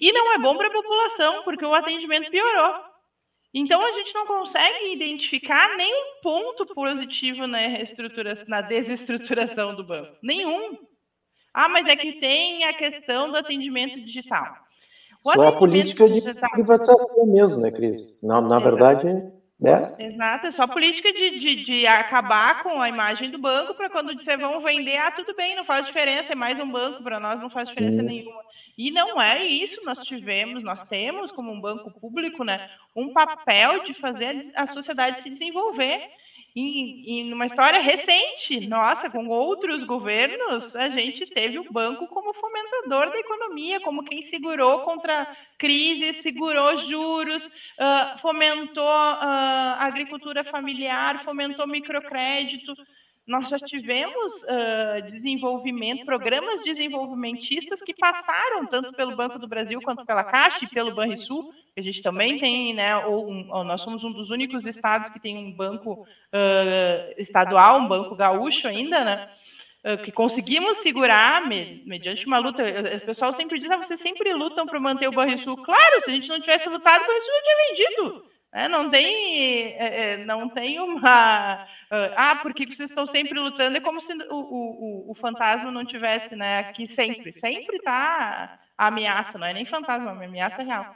E 0.00 0.12
não 0.12 0.34
é 0.34 0.38
bom 0.38 0.56
para 0.56 0.68
a 0.68 0.72
população, 0.72 1.42
porque 1.44 1.64
o 1.64 1.74
atendimento 1.74 2.30
piorou. 2.30 2.92
Então 3.54 3.84
a 3.84 3.92
gente 3.92 4.14
não 4.14 4.26
consegue 4.26 4.92
identificar 4.92 5.76
nenhum 5.76 6.20
ponto 6.22 6.64
positivo 6.66 7.46
na, 7.46 7.58
na 8.48 8.60
desestruturação 8.62 9.74
do 9.74 9.84
banco. 9.84 10.16
Nenhum. 10.22 10.78
Ah, 11.52 11.68
mas 11.68 11.86
é 11.86 11.94
que 11.94 12.12
tem 12.14 12.64
a 12.64 12.72
questão 12.72 13.30
do 13.30 13.36
atendimento 13.36 14.00
digital. 14.00 14.56
Só 15.22 15.46
a 15.46 15.52
política 15.52 16.08
de 16.08 16.20
privatização 16.20 17.26
mesmo, 17.26 17.62
né, 17.62 17.70
Cris? 17.70 18.20
Na, 18.22 18.40
na 18.40 18.58
verdade, 18.58 19.06
é. 19.64 20.06
Exato, 20.06 20.46
é 20.48 20.50
só 20.50 20.66
política 20.66 21.12
de, 21.12 21.38
de, 21.38 21.64
de 21.64 21.86
acabar 21.86 22.64
com 22.64 22.82
a 22.82 22.88
imagem 22.88 23.30
do 23.30 23.38
banco 23.38 23.74
para 23.74 23.88
quando 23.88 24.14
disser 24.14 24.36
vão 24.36 24.60
vender, 24.60 24.96
ah, 24.96 25.12
tudo 25.12 25.36
bem, 25.36 25.54
não 25.54 25.64
faz 25.64 25.86
diferença, 25.86 26.32
é 26.32 26.34
mais 26.34 26.58
um 26.58 26.68
banco, 26.68 27.02
para 27.04 27.20
nós 27.20 27.40
não 27.40 27.48
faz 27.48 27.68
diferença 27.68 28.02
hum. 28.02 28.06
nenhuma. 28.06 28.42
E 28.76 28.90
não 28.90 29.22
é 29.22 29.46
isso, 29.46 29.80
nós 29.84 30.00
tivemos, 30.00 30.64
nós 30.64 30.82
temos 30.84 31.30
como 31.30 31.52
um 31.52 31.60
banco 31.60 31.92
público, 32.00 32.42
né, 32.42 32.68
um 32.96 33.12
papel 33.12 33.84
de 33.84 33.94
fazer 33.94 34.50
a 34.56 34.66
sociedade 34.66 35.22
se 35.22 35.30
desenvolver. 35.30 36.00
E, 36.54 37.20
e 37.20 37.24
numa 37.24 37.46
história 37.46 37.80
recente, 37.80 38.66
nossa, 38.68 39.08
com 39.08 39.26
outros 39.28 39.84
governos, 39.84 40.76
a 40.76 40.90
gente 40.90 41.24
teve 41.24 41.58
o 41.58 41.72
banco 41.72 42.06
como 42.08 42.34
fomentador 42.34 43.10
da 43.10 43.18
economia, 43.18 43.80
como 43.80 44.04
quem 44.04 44.22
segurou 44.22 44.80
contra 44.80 45.34
crises, 45.58 46.16
segurou 46.16 46.76
juros, 46.76 47.46
uh, 47.46 48.18
fomentou 48.20 48.84
uh, 48.84 49.78
agricultura 49.78 50.44
familiar, 50.44 51.24
fomentou 51.24 51.66
microcrédito. 51.66 52.74
Nós 53.26 53.48
já 53.48 53.58
tivemos 53.58 54.32
uh, 54.42 55.02
desenvolvimento, 55.06 56.04
programas 56.04 56.60
desenvolvimentistas 56.64 57.80
que 57.80 57.94
passaram 57.94 58.66
tanto 58.66 58.92
pelo 58.94 59.14
Banco 59.14 59.38
do 59.38 59.46
Brasil 59.46 59.80
quanto 59.80 60.04
pela 60.04 60.24
Caixa 60.24 60.64
e 60.64 60.68
pelo 60.68 60.92
Banrisul, 60.92 61.52
a 61.76 61.80
gente 61.80 62.02
também 62.02 62.38
tem, 62.38 62.74
né? 62.74 62.96
Ou, 63.06 63.30
um, 63.30 63.46
ou 63.48 63.62
nós 63.62 63.80
somos 63.80 64.02
um 64.02 64.10
dos 64.10 64.30
únicos 64.30 64.66
estados 64.66 65.08
que 65.10 65.20
tem 65.20 65.38
um 65.38 65.52
banco 65.52 66.02
uh, 66.02 67.14
estadual, 67.16 67.78
um 67.78 67.88
banco 67.88 68.16
gaúcho 68.16 68.66
ainda, 68.66 69.04
né? 69.04 69.30
Uh, 69.84 70.02
que 70.02 70.10
conseguimos 70.10 70.78
segurar 70.78 71.46
me, 71.46 71.82
mediante 71.86 72.26
uma 72.26 72.38
luta. 72.38 72.62
O 72.96 73.06
pessoal 73.06 73.32
sempre 73.32 73.58
diz: 73.60 73.70
ah, 73.70 73.78
vocês 73.78 74.00
sempre 74.00 74.32
lutam 74.34 74.66
para 74.66 74.80
manter 74.80 75.06
o 75.06 75.12
Banrisul. 75.12 75.56
Claro, 75.58 76.00
se 76.00 76.10
a 76.10 76.12
gente 76.12 76.28
não 76.28 76.40
tivesse 76.40 76.68
lutado, 76.68 77.02
o 77.02 77.06
Banrisul 77.06 77.32
já 77.34 77.42
tinha 77.42 77.68
vendido. 77.68 78.31
É, 78.54 78.68
não 78.68 78.90
tem, 78.90 79.74
é, 79.78 80.12
é 80.12 80.24
não 80.24 80.48
tem 80.48 80.78
uma. 80.78 81.66
Ah, 82.16 82.36
porque 82.42 82.66
vocês 82.66 82.90
estão 82.90 83.06
sempre 83.06 83.38
lutando? 83.38 83.78
É 83.78 83.80
como 83.80 84.00
se 84.00 84.12
o, 84.12 84.34
o, 84.34 85.10
o 85.10 85.14
fantasma 85.14 85.70
não 85.70 85.86
tivesse, 85.86 86.36
né? 86.36 86.58
Aqui 86.58 86.86
sempre. 86.86 87.32
Sempre 87.32 87.76
está 87.76 88.58
a 88.76 88.86
ameaça, 88.88 89.38
não 89.38 89.46
é 89.46 89.54
nem 89.54 89.64
fantasma, 89.64 90.10
é 90.10 90.12
uma 90.12 90.24
ameaça 90.24 90.62
real. 90.62 90.94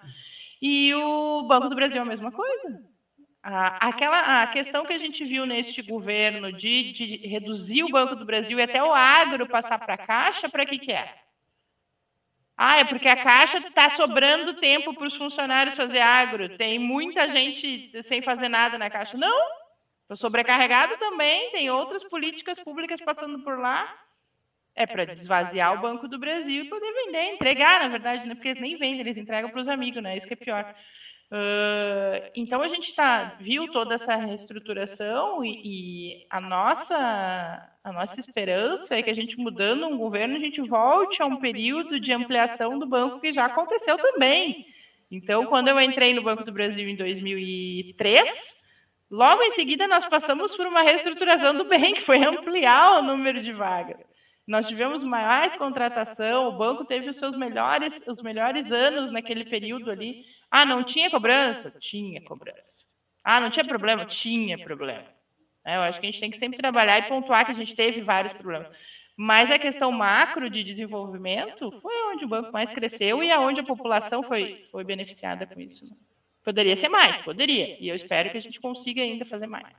E 0.61 0.95
o 0.95 1.45
Banco 1.45 1.69
do 1.69 1.75
Brasil 1.77 1.99
é 1.99 2.03
a 2.03 2.09
mesma 2.09 2.31
coisa. 2.31 2.83
Aquela 3.43 4.43
a 4.43 4.47
questão 4.49 4.85
que 4.85 4.93
a 4.93 4.99
gente 4.99 5.25
viu 5.25 5.47
neste 5.47 5.81
governo 5.81 6.53
de, 6.53 6.93
de 6.93 7.29
reduzir 7.29 7.85
o 7.85 7.91
Banco 7.91 8.17
do 8.17 8.25
Brasil 8.25 8.59
e 8.59 8.63
até 8.63 8.83
o 8.83 8.93
agro 8.93 9.47
passar 9.47 9.79
para 9.79 9.95
a 9.95 9.99
Caixa, 9.99 10.49
para 10.49 10.67
que, 10.67 10.79
que 10.79 10.93
é? 10.93 11.26
Ah, 12.57 12.79
é 12.79 12.85
porque 12.85 13.07
a 13.07 13.23
Caixa 13.23 13.59
está 13.59 13.91
sobrando 13.91 14.55
tempo 14.55 14.95
para 14.95 15.07
os 15.07 15.17
funcionários 15.17 15.77
fazer 15.77 16.01
agro. 16.01 16.57
Tem 16.57 16.79
muita 16.79 17.29
gente 17.29 18.03
sem 18.05 18.23
fazer 18.23 18.49
nada 18.49 18.79
na 18.79 18.89
Caixa. 18.89 19.17
Não, 19.17 19.43
estou 20.03 20.17
sobrecarregado 20.17 20.97
também. 20.97 21.51
Tem 21.51 21.71
outras 21.71 22.03
políticas 22.05 22.59
públicas 22.61 22.99
passando 23.03 23.41
por 23.41 23.59
lá. 23.59 23.87
É 24.75 24.87
para 24.87 25.05
desvaziar 25.05 25.75
o 25.75 25.81
Banco 25.81 26.09
do 26.09 26.19
Brasil 26.19 26.65
e 26.65 26.69
poder 26.69 26.93
vender, 26.93 27.33
entregar, 27.33 27.81
na 27.81 27.89
verdade, 27.89 28.27
né? 28.27 28.35
porque 28.35 28.49
eles 28.49 28.61
nem 28.61 28.77
vendem, 28.77 29.01
eles 29.01 29.17
entregam 29.17 29.51
para 29.51 29.61
os 29.61 29.69
amigos, 29.69 30.03
né? 30.03 30.19
Isso 30.19 30.27
que 30.27 30.35
é 30.35 30.37
pior. 30.37 30.75
Uh, 31.29 32.31
então 32.37 32.63
a 32.63 32.69
gente 32.69 32.95
tá, 32.95 33.37
viu 33.41 33.69
toda 33.73 33.97
essa 33.97 34.15
reestruturação 34.15 35.45
e, 35.45 35.61
e, 35.65 36.27
a 36.31 36.41
nossa 36.41 37.69
a 37.83 37.93
nossa 37.93 38.21
esperança 38.21 38.95
é 38.95 39.03
que 39.03 39.11
a 39.11 39.15
gente 39.15 39.37
mudando 39.37 39.87
um 39.87 39.99
governo 39.99 40.37
a 40.37 40.39
gente 40.39 40.61
volte 40.61 41.21
a 41.21 41.27
um 41.27 41.41
período 41.41 41.99
de 41.99 42.13
ampliação 42.13 42.79
do 42.79 42.87
banco 42.87 43.19
que 43.19 43.33
já 43.33 43.47
aconteceu 43.47 43.99
também. 43.99 44.67
Então 45.11 45.47
quando 45.47 45.67
eu 45.67 45.81
entrei 45.81 46.15
no 46.15 46.23
Banco 46.23 46.45
do 46.45 46.53
Brasil 46.53 46.89
em 46.89 46.95
2003 46.95 48.31
logo 49.11 49.43
em 49.43 49.51
seguida 49.51 49.89
nós 49.89 50.07
passamos 50.07 50.57
por 50.57 50.65
uma 50.65 50.83
reestruturação 50.83 51.57
do 51.57 51.65
bem 51.65 51.95
que 51.95 52.03
foi 52.03 52.23
ampliar 52.23 53.01
o 53.01 53.03
número 53.03 53.43
de 53.43 53.53
vagas. 53.53 54.01
Nós 54.47 54.69
tivemos 54.69 55.03
mais 55.03 55.57
contratação, 55.57 56.47
o 56.47 56.57
banco 56.57 56.85
teve 56.85 57.11
os 57.11 57.17
seus 57.17 57.37
melhores 57.37 58.01
os 58.07 58.23
melhores 58.23 58.71
anos 58.71 59.11
naquele 59.11 59.45
período 59.45 59.91
ali 59.91 60.25
ah, 60.57 60.65
não 60.65 60.83
tinha 60.83 61.11
cobrança? 61.11 61.71
Tinha 61.79 62.23
cobrança. 62.23 62.83
Ah, 63.23 63.41
não 63.41 63.51
tinha 63.51 63.65
problema? 63.65 64.07
Tinha 64.07 64.57
problema. 64.57 65.05
É, 65.67 65.77
eu 65.77 65.83
acho 65.83 66.01
que 66.01 66.07
a 66.07 66.11
gente 66.11 66.21
tem 66.21 66.31
que 66.31 66.39
sempre 66.39 66.57
trabalhar 66.57 66.99
e 66.99 67.09
pontuar 67.09 67.45
que 67.45 67.53
a 67.53 67.55
gente 67.55 67.75
teve 67.75 68.01
vários 68.01 68.33
problemas. 68.33 68.69
Mas 69.15 69.51
a 69.51 69.59
questão 69.59 69.93
macro 69.93 70.49
de 70.49 70.65
desenvolvimento 70.65 71.71
foi 71.83 71.95
onde 72.13 72.25
o 72.25 72.29
banco 72.29 72.53
mais 72.53 72.71
cresceu 72.71 73.23
e 73.23 73.31
aonde 73.31 73.61
a 73.61 73.65
população 73.65 74.23
foi, 74.23 74.67
foi 74.73 74.83
beneficiada 74.83 75.47
com 75.47 75.61
isso. 75.61 75.85
Né? 75.85 75.95
Poderia 76.43 76.77
ser 76.77 76.89
mais, 76.89 77.19
poderia. 77.19 77.77
E 77.79 77.89
eu 77.89 77.95
espero 77.95 78.31
que 78.31 78.39
a 78.39 78.43
gente 78.43 78.59
consiga 78.59 79.03
ainda 79.03 79.27
fazer 79.27 79.47
mais. 79.47 79.75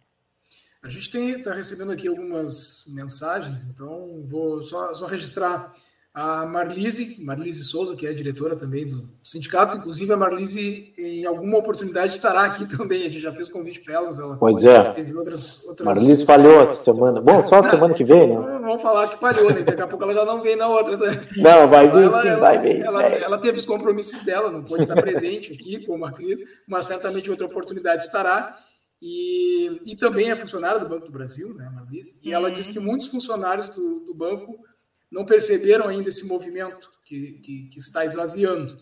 A 0.84 0.90
gente 0.90 1.18
está 1.18 1.54
recebendo 1.56 1.92
aqui 1.92 2.08
algumas 2.08 2.86
mensagens, 2.94 3.64
então 3.64 4.24
vou 4.26 4.62
só, 4.62 4.94
só 4.94 5.08
registrar 5.08 5.74
a 6.18 6.48
Marlise, 6.48 7.24
Marlise 7.24 7.64
Souza, 7.64 7.96
que 7.96 8.08
é 8.08 8.12
diretora 8.12 8.56
também 8.56 8.90
do 8.90 9.08
sindicato, 9.24 9.78
inclusive 9.78 10.12
a 10.12 10.18
Marlise, 10.18 10.92
em 10.98 11.28
alguma 11.28 11.60
oportunidade, 11.60 12.12
estará 12.12 12.46
aqui 12.46 12.66
também. 12.76 13.02
A 13.02 13.10
gente 13.10 13.20
já 13.20 13.32
fez 13.32 13.50
convite 13.50 13.82
para 13.82 13.94
ela, 13.94 14.10
ela. 14.10 14.36
Pois 14.36 14.64
é. 14.64 14.94
Teve 14.94 15.16
outras, 15.16 15.64
outras... 15.66 15.86
Marlise 15.86 16.26
falhou 16.26 16.64
essa 16.64 16.84
semana. 16.84 17.22
Bom, 17.22 17.46
só 17.46 17.60
a 17.60 17.64
semana 17.70 17.94
que 17.94 18.04
vem, 18.04 18.30
né? 18.30 18.34
Não, 18.34 18.62
vamos 18.62 18.82
falar 18.82 19.10
que 19.10 19.20
falhou, 19.20 19.54
né? 19.54 19.62
Daqui 19.62 19.80
a 19.80 19.86
pouco 19.86 20.04
ela 20.06 20.16
já 20.16 20.26
não 20.26 20.42
vem 20.42 20.56
na 20.56 20.68
outra. 20.68 20.98
Né? 20.98 21.28
Não, 21.38 21.70
vai 21.70 21.88
vir, 21.88 22.02
ela, 22.06 22.18
sim, 22.18 22.28
ela, 22.30 22.40
vai 22.40 22.62
vir. 22.64 22.82
Ela, 22.82 23.04
ela, 23.04 23.38
teve 23.38 23.60
os 23.60 23.66
compromissos 23.68 24.24
dela, 24.24 24.50
não 24.50 24.64
pode 24.64 24.84
estar 24.84 25.00
presente 25.00 25.54
aqui 25.54 25.86
com 25.86 26.04
a 26.04 26.12
Cris, 26.12 26.40
mas 26.68 26.86
certamente 26.86 27.30
outra 27.30 27.46
oportunidade 27.46 28.02
estará. 28.02 28.58
E, 29.00 29.80
e 29.86 29.96
também 29.96 30.32
é 30.32 30.36
funcionária 30.36 30.80
do 30.80 30.90
Banco 30.90 31.06
do 31.06 31.12
Brasil, 31.12 31.54
né, 31.54 31.70
Marlise? 31.72 32.14
E 32.24 32.34
ela 32.34 32.50
diz 32.50 32.68
que 32.68 32.80
muitos 32.80 33.06
funcionários 33.06 33.70
do, 33.70 34.00
do 34.00 34.16
banco 34.16 34.58
não 35.12 35.26
perceberam 35.26 35.88
ainda 35.88 36.10
esse 36.10 36.28
movimento 36.28 36.90
que, 37.04 37.34
que, 37.40 37.70
que, 37.70 37.80
está 37.80 38.06
esvaziando. 38.06 38.78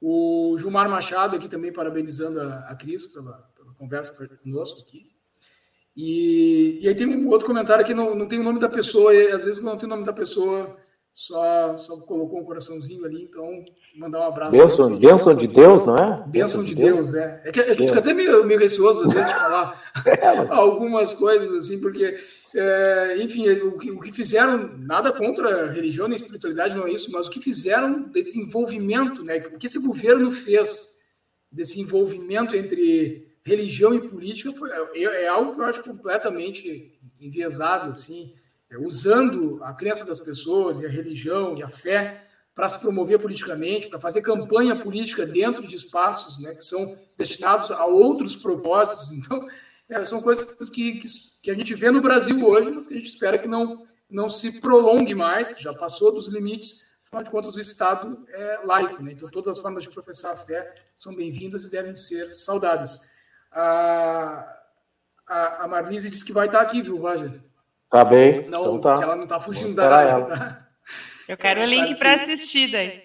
O 0.00 0.56
Gilmar 0.58 0.88
Machado 0.88 1.36
aqui 1.36 1.48
também 1.48 1.72
parabenizando 1.72 2.40
a, 2.40 2.58
a 2.68 2.76
Cris 2.76 3.06
pela, 3.06 3.50
pela 3.56 3.72
conversa 3.74 4.12
conosco 4.42 4.80
aqui. 4.80 5.10
E, 5.96 6.78
e 6.80 6.88
aí 6.88 6.94
tem 6.94 7.08
um 7.08 7.28
outro 7.28 7.46
comentário 7.46 7.84
que 7.84 7.92
não, 7.92 8.14
não 8.14 8.28
tem 8.28 8.38
o 8.38 8.44
nome 8.44 8.60
da 8.60 8.68
pessoa, 8.68 9.12
e 9.12 9.32
às 9.32 9.44
vezes 9.44 9.60
não 9.60 9.76
tem 9.76 9.86
o 9.86 9.90
nome 9.90 10.04
da 10.04 10.12
pessoa, 10.12 10.76
só, 11.12 11.76
só 11.76 11.96
colocou 11.96 12.38
um 12.38 12.44
coraçãozinho 12.44 13.04
ali, 13.04 13.24
então 13.24 13.64
mandar 13.96 14.20
um 14.20 14.28
abraço. 14.28 14.56
Bênção, 14.56 14.96
bênção 14.96 15.34
de 15.34 15.48
Deus, 15.48 15.84
não 15.84 15.96
é? 15.96 16.24
Bênção 16.28 16.64
de 16.64 16.76
Deus, 16.76 17.10
Deus 17.10 17.14
é. 17.14 17.42
É 17.44 17.50
que 17.50 17.58
a 17.58 17.74
gente 17.74 17.88
fica 17.88 17.98
até 17.98 18.14
meio, 18.14 18.46
meio 18.46 18.60
receoso 18.60 19.02
às 19.02 19.12
vezes 19.12 19.28
de 19.28 19.34
falar 19.34 19.82
é, 20.06 20.36
mas... 20.36 20.50
algumas 20.56 21.12
coisas 21.12 21.52
assim, 21.52 21.80
porque 21.80 22.16
é, 22.54 23.22
enfim, 23.22 23.48
o 23.50 23.78
que, 23.78 23.90
o 23.90 24.00
que, 24.00 24.12
fizeram, 24.12 24.78
nada 24.78 25.12
contra 25.12 25.66
a 25.66 25.70
religião 25.70 26.06
nem 26.06 26.14
a 26.14 26.16
espiritualidade, 26.16 26.76
não 26.76 26.86
é 26.86 26.92
isso, 26.92 27.10
mas 27.10 27.26
o 27.26 27.30
que 27.30 27.40
fizeram 27.40 28.02
desse 28.10 28.38
envolvimento, 28.38 29.24
né, 29.24 29.38
o 29.52 29.58
que 29.58 29.66
esse 29.66 29.78
governo 29.78 30.30
fez 30.30 30.98
desse 31.50 31.80
envolvimento 31.80 32.54
entre 32.56 33.26
religião 33.44 33.94
e 33.94 34.08
política 34.08 34.52
foi, 34.52 34.70
é, 34.70 35.24
é 35.24 35.28
algo 35.28 35.54
que 35.54 35.60
eu 35.60 35.64
acho 35.64 35.82
completamente 35.82 36.98
enviesado, 37.20 37.90
assim, 37.90 38.34
é, 38.70 38.78
usando 38.78 39.62
a 39.62 39.72
crença 39.72 40.04
das 40.04 40.20
pessoas 40.20 40.78
e 40.78 40.86
a 40.86 40.90
religião 40.90 41.56
e 41.56 41.62
a 41.62 41.68
fé 41.68 42.24
para 42.54 42.68
se 42.68 42.80
promover 42.80 43.20
politicamente, 43.20 43.88
para 43.88 44.00
fazer 44.00 44.20
campanha 44.20 44.74
política 44.74 45.24
dentro 45.24 45.66
de 45.66 45.76
espaços 45.76 46.38
né, 46.40 46.54
que 46.54 46.64
são 46.64 46.98
destinados 47.16 47.70
a 47.70 47.84
outros 47.86 48.34
propósitos. 48.34 49.12
Então, 49.12 49.46
é, 49.90 50.04
são 50.04 50.20
coisas 50.20 50.68
que, 50.70 50.94
que, 50.94 51.08
que, 51.42 51.50
a 51.50 51.54
gente 51.54 51.74
vê 51.74 51.90
no 51.90 52.02
Brasil 52.02 52.46
hoje, 52.46 52.70
mas 52.70 52.86
que 52.86 52.94
a 52.94 52.98
gente 52.98 53.08
espera 53.08 53.38
que 53.38 53.48
não, 53.48 53.86
não 54.10 54.28
se 54.28 54.60
prolongue 54.60 55.14
mais, 55.14 55.50
que 55.50 55.62
já 55.62 55.72
passou 55.72 56.12
dos 56.12 56.28
limites. 56.28 56.94
Afinal 57.06 57.24
de 57.24 57.30
contas, 57.30 57.56
o 57.56 57.60
Estado 57.60 58.12
é 58.34 58.60
laico, 58.64 59.02
né? 59.02 59.12
então 59.12 59.30
todas 59.30 59.56
as 59.56 59.62
formas 59.62 59.84
de 59.84 59.90
professar 59.90 60.32
a 60.32 60.36
fé 60.36 60.74
são 60.94 61.14
bem-vindas 61.14 61.64
e 61.64 61.70
devem 61.70 61.96
ser 61.96 62.30
saudadas. 62.32 63.08
A, 63.50 64.56
a, 65.26 65.64
a 65.64 65.68
Marlise 65.68 66.10
disse 66.10 66.24
que 66.24 66.34
vai 66.34 66.46
estar 66.46 66.60
aqui, 66.60 66.82
viu, 66.82 66.98
Roger? 66.98 67.40
Tá 67.88 68.04
bem. 68.04 68.46
Não, 68.48 68.60
então 68.60 68.80
tá. 68.80 68.98
ela 69.02 69.16
não 69.16 69.24
está 69.24 69.40
fugindo 69.40 69.74
da 69.74 69.96
área. 69.96 70.24
Tá? 70.26 70.68
Eu 71.26 71.36
quero 71.38 71.62
o 71.62 71.64
link 71.64 71.98
para 71.98 72.14
assistir 72.14 72.70
daí. 72.70 73.02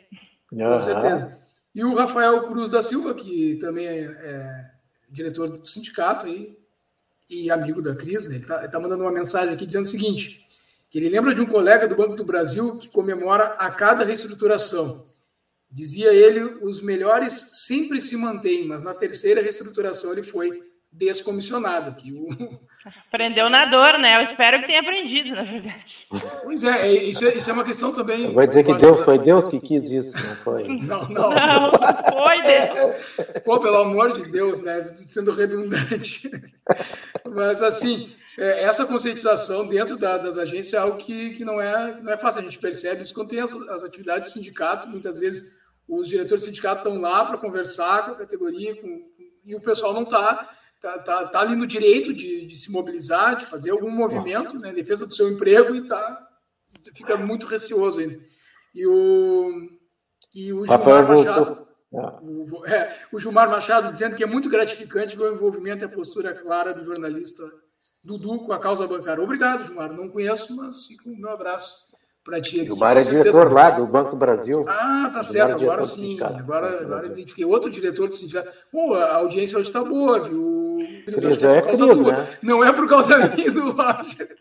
Com 0.50 0.82
certeza. 0.82 1.34
E 1.74 1.84
o 1.84 1.96
Rafael 1.96 2.46
Cruz 2.48 2.72
da 2.72 2.84
Silva, 2.84 3.14
que 3.14 3.56
também 3.56 3.88
é, 3.88 4.04
é 4.04 4.72
diretor 5.10 5.50
do 5.50 5.66
sindicato 5.66 6.26
aí, 6.26 6.58
e 7.34 7.52
amigo 7.52 7.82
da 7.82 7.96
Cris, 7.96 8.28
né? 8.28 8.36
ele 8.36 8.44
está 8.44 8.68
tá 8.68 8.80
mandando 8.80 9.04
uma 9.04 9.12
mensagem 9.12 9.54
aqui 9.54 9.66
dizendo 9.66 9.86
o 9.86 9.90
seguinte: 9.90 10.46
que 10.90 11.00
ele 11.00 11.10
lembra 11.10 11.34
de 11.34 11.42
um 11.42 11.46
colega 11.46 11.88
do 11.88 11.96
Banco 11.96 12.16
do 12.16 12.24
Brasil 12.24 12.78
que 12.78 12.90
comemora 12.90 13.46
a 13.58 13.72
cada 13.72 14.04
reestruturação. 14.04 15.04
Dizia 15.70 16.14
ele, 16.14 16.40
os 16.62 16.82
melhores 16.82 17.34
sempre 17.66 18.00
se 18.00 18.16
mantêm, 18.16 18.68
mas 18.68 18.84
na 18.84 18.94
terceira 18.94 19.42
reestruturação 19.42 20.12
ele 20.12 20.22
foi 20.22 20.62
descomissionado. 20.92 21.96
Que 21.96 22.14
o... 22.14 22.30
Aprendeu 23.08 23.50
na 23.50 23.66
dor, 23.66 23.98
né? 23.98 24.18
Eu 24.18 24.24
espero 24.24 24.60
que 24.60 24.68
tenha 24.68 24.82
aprendido, 24.82 25.36
na 25.36 25.44
verdade. 25.44 26.08
Pois 26.44 26.64
é, 26.64 26.88
é 26.88 26.92
isso, 26.92 27.26
é, 27.26 27.36
isso 27.36 27.50
é 27.50 27.54
uma 27.54 27.64
questão 27.64 27.94
também. 27.94 28.34
Vai 28.34 28.46
dizer 28.46 28.66
que 28.66 28.74
Deus 28.74 29.02
foi 29.04 29.18
Deus 29.20 29.48
que 29.48 29.60
quis 29.60 29.90
isso, 29.90 30.18
não 30.28 30.36
foi? 30.36 30.68
Não, 30.68 31.08
não. 31.08 31.34
Não, 31.54 31.70
foi 31.70 32.42
Deus. 32.42 33.44
Pô, 33.44 33.60
pelo 33.60 33.78
amor 33.78 34.14
de 34.14 34.30
Deus, 34.30 34.60
né? 34.60 34.92
Sendo 34.94 35.32
redundante. 35.32 36.30
Mas 37.26 37.62
assim, 37.62 38.10
é, 38.38 38.64
essa 38.64 38.86
conscientização 38.86 39.68
dentro 39.68 39.96
da, 39.96 40.18
das 40.18 40.38
agências 40.38 40.74
é 40.74 40.78
algo 40.78 40.98
que, 40.98 41.32
que, 41.32 41.46
não 41.46 41.62
é, 41.62 41.94
que 41.94 42.02
não 42.02 42.12
é 42.12 42.18
fácil. 42.18 42.42
A 42.42 42.44
gente 42.44 42.60
percebe 42.60 43.04
isso 43.04 43.14
quando 43.14 43.30
tem 43.30 43.40
as, 43.40 43.54
as 43.54 43.84
atividades 43.84 44.30
de 44.30 44.34
sindicato, 44.34 44.90
muitas 44.90 45.20
vezes 45.20 45.62
os 45.88 46.08
diretores 46.08 46.44
de 46.44 46.50
sindicato 46.50 46.88
estão 46.88 47.00
lá 47.00 47.26
para 47.26 47.38
conversar 47.38 48.06
com 48.06 48.12
a 48.12 48.18
categoria 48.18 48.76
com, 48.82 49.02
e 49.46 49.56
o 49.56 49.62
pessoal 49.62 49.94
não 49.94 50.04
está 50.04 50.50
tá, 50.84 51.00
tá, 51.00 51.28
tá, 51.28 51.40
ali 51.40 51.56
no 51.56 51.66
direito 51.66 52.12
de, 52.14 52.46
de, 52.46 52.58
se 52.58 52.70
mobilizar, 52.70 53.38
de 53.38 53.46
fazer 53.46 53.72
algum 53.72 53.90
movimento 53.90 54.60
né, 54.60 54.72
em 54.72 54.76
defesa 54.76 55.08
do 55.08 55.14
seu 55.14 55.32
emprego 55.32 55.74
e 55.74 55.88
tá, 55.88 56.28
fica 56.94 57.16
muito 57.16 57.46
receoso 57.46 58.02
ainda. 58.02 58.20
E 58.76 58.86
o, 58.86 59.62
e 60.36 60.52
o 60.52 60.66
Gilmar 60.66 61.08
Machado... 61.08 61.68
O, 62.24 62.66
é, 62.66 62.98
o 63.14 63.20
Gilmar 63.20 63.50
Machado 63.50 63.94
dizendo 63.94 64.16
que 64.16 64.24
é 64.24 64.28
muito 64.28 64.50
gratificante 64.50 65.16
ver 65.16 65.24
o 65.24 65.36
envolvimento 65.36 65.84
e 65.84 65.86
a 65.86 65.90
postura 65.90 66.34
clara 66.34 66.74
do 66.74 66.84
jornalista 66.84 67.44
Dudu 68.04 68.40
com 68.40 68.52
a 68.52 68.60
causa 68.60 68.86
bancária. 68.86 69.24
Obrigado, 69.24 69.64
Gilmar. 69.64 69.94
Não 69.94 70.10
conheço, 70.10 70.54
mas 70.56 70.88
fica 70.88 71.08
um 71.08 71.16
meu 71.16 71.30
abraço 71.30 71.88
para 72.26 72.42
ti. 72.42 72.58
Aqui. 72.58 72.66
Gilmar 72.66 72.98
é 72.98 73.02
diretor 73.02 73.54
lá 73.54 73.70
do 73.70 73.86
Banco 73.86 74.12
do 74.12 74.18
Brasil. 74.18 74.66
Ah, 74.68 75.10
tá 75.14 75.22
certo. 75.22 75.62
É 75.62 75.64
agora 75.64 75.84
sim. 75.84 76.20
Agora, 76.22 76.82
agora 76.82 77.06
identifiquei 77.06 77.46
outro 77.46 77.70
diretor 77.70 78.10
do 78.10 78.16
sindicato. 78.16 78.52
Pô, 78.72 78.96
a 78.96 79.18
audiência 79.18 79.58
hoje 79.58 79.70
está 79.70 79.84
boa, 79.84 80.20
viu? 80.24 80.73
Cris, 81.06 81.44
é, 81.44 81.58
é 81.58 81.62
Cris, 81.62 81.80
né? 81.80 82.28
Não 82.42 82.64
é 82.64 82.74
por 82.74 82.88
causa 82.88 83.28
minha 83.36 83.52
do 83.52 83.72
Roger. 83.72 84.38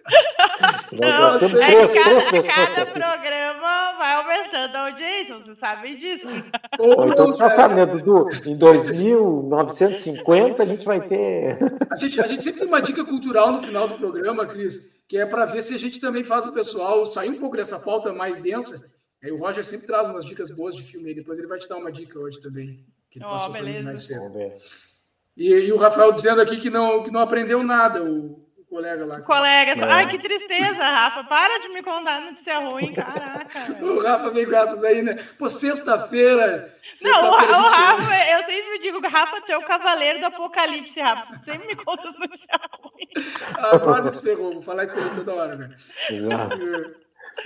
Nós 0.92 1.40
temos 1.40 1.60
é 1.60 1.66
três, 1.66 1.90
três 1.90 2.24
pessoas 2.26 2.46
cada 2.46 2.86
programa 2.86 3.92
vai 3.98 4.14
aumentando 4.14 4.76
a 4.76 4.86
audiência, 4.86 5.38
vocês 5.38 5.58
sabem 5.58 5.96
disso. 5.96 6.26
Ou, 6.78 7.08
então 7.08 7.30
tu 7.30 7.38
já 7.38 7.50
sabe, 7.50 7.74
né, 7.74 7.86
Dudu? 7.86 8.28
Em 8.44 8.56
2950 8.56 10.62
a 10.62 10.66
gente 10.66 10.84
vai 10.84 11.00
ter. 11.00 11.58
A 11.90 11.96
gente, 11.96 12.20
a 12.20 12.26
gente 12.26 12.42
sempre 12.42 12.60
tem 12.60 12.68
uma 12.68 12.82
dica 12.82 13.04
cultural 13.04 13.52
no 13.52 13.60
final 13.60 13.86
do 13.86 13.94
programa, 13.94 14.46
Cris, 14.46 14.90
que 15.08 15.16
é 15.16 15.26
para 15.26 15.46
ver 15.46 15.62
se 15.62 15.74
a 15.74 15.78
gente 15.78 16.00
também 16.00 16.24
faz 16.24 16.46
o 16.46 16.52
pessoal 16.52 17.06
sair 17.06 17.30
um 17.30 17.38
pouco 17.38 17.56
dessa 17.56 17.78
pauta 17.78 18.12
mais 18.12 18.40
densa. 18.40 18.82
Aí 19.22 19.30
o 19.30 19.38
Roger 19.38 19.64
sempre 19.64 19.86
traz 19.86 20.08
umas 20.08 20.24
dicas 20.24 20.50
boas 20.50 20.74
de 20.74 20.82
filme 20.82 21.10
aí, 21.10 21.14
depois 21.14 21.38
ele 21.38 21.46
vai 21.46 21.58
te 21.58 21.68
dar 21.68 21.76
uma 21.76 21.92
dica 21.92 22.18
hoje 22.18 22.40
também. 22.40 22.84
Que 23.08 23.18
ele 23.18 23.26
oh, 23.26 23.48
beleza. 23.50 23.84
Mais 23.84 24.02
cedo. 24.02 24.38
E, 25.36 25.48
e, 25.48 25.72
o 25.72 25.76
Rafael 25.76 26.12
dizendo 26.12 26.40
aqui 26.40 26.58
que 26.58 26.68
não, 26.68 27.02
que 27.02 27.10
não 27.10 27.20
aprendeu 27.20 27.62
nada, 27.62 28.02
o, 28.02 28.46
o 28.58 28.64
colega 28.68 29.06
lá. 29.06 29.20
Colega, 29.22 29.72
é. 29.72 29.84
ai 29.84 30.10
que 30.10 30.18
tristeza, 30.18 30.84
Rafa. 30.84 31.24
Para 31.24 31.58
de 31.58 31.68
me 31.68 31.82
contar 31.82 32.20
notícia 32.20 32.58
ruim, 32.58 32.92
caraca. 32.92 33.72
o 33.80 34.00
Rafa 34.00 34.30
vem 34.30 34.44
com 34.44 34.54
essas 34.54 34.84
aí, 34.84 35.02
né? 35.02 35.14
Pô, 35.38 35.48
sexta-feira. 35.48 36.74
não, 37.02 37.24
o, 37.24 37.28
o 37.28 37.68
Rafa, 37.68 38.30
eu 38.30 38.44
sempre 38.44 38.78
digo 38.82 39.00
que 39.00 39.08
Rafa, 39.08 39.40
tu 39.40 39.52
é 39.52 39.58
o 39.58 39.66
cavaleiro 39.66 40.20
do 40.20 40.26
apocalipse, 40.26 41.00
Rafa. 41.00 41.38
Tu 41.38 41.44
sempre 41.44 41.66
me 41.66 41.76
conta 41.76 42.08
as 42.08 42.18
notícias 42.18 42.60
ruins. 42.82 43.42
Agora 43.72 44.10
se 44.10 44.22
ferrou, 44.22 44.52
vou 44.52 44.62
falar 44.62 44.84
isso 44.84 44.94
pra 44.94 45.02
ele 45.02 45.14
toda 45.14 45.34
hora, 45.34 45.56
velho. 45.56 46.96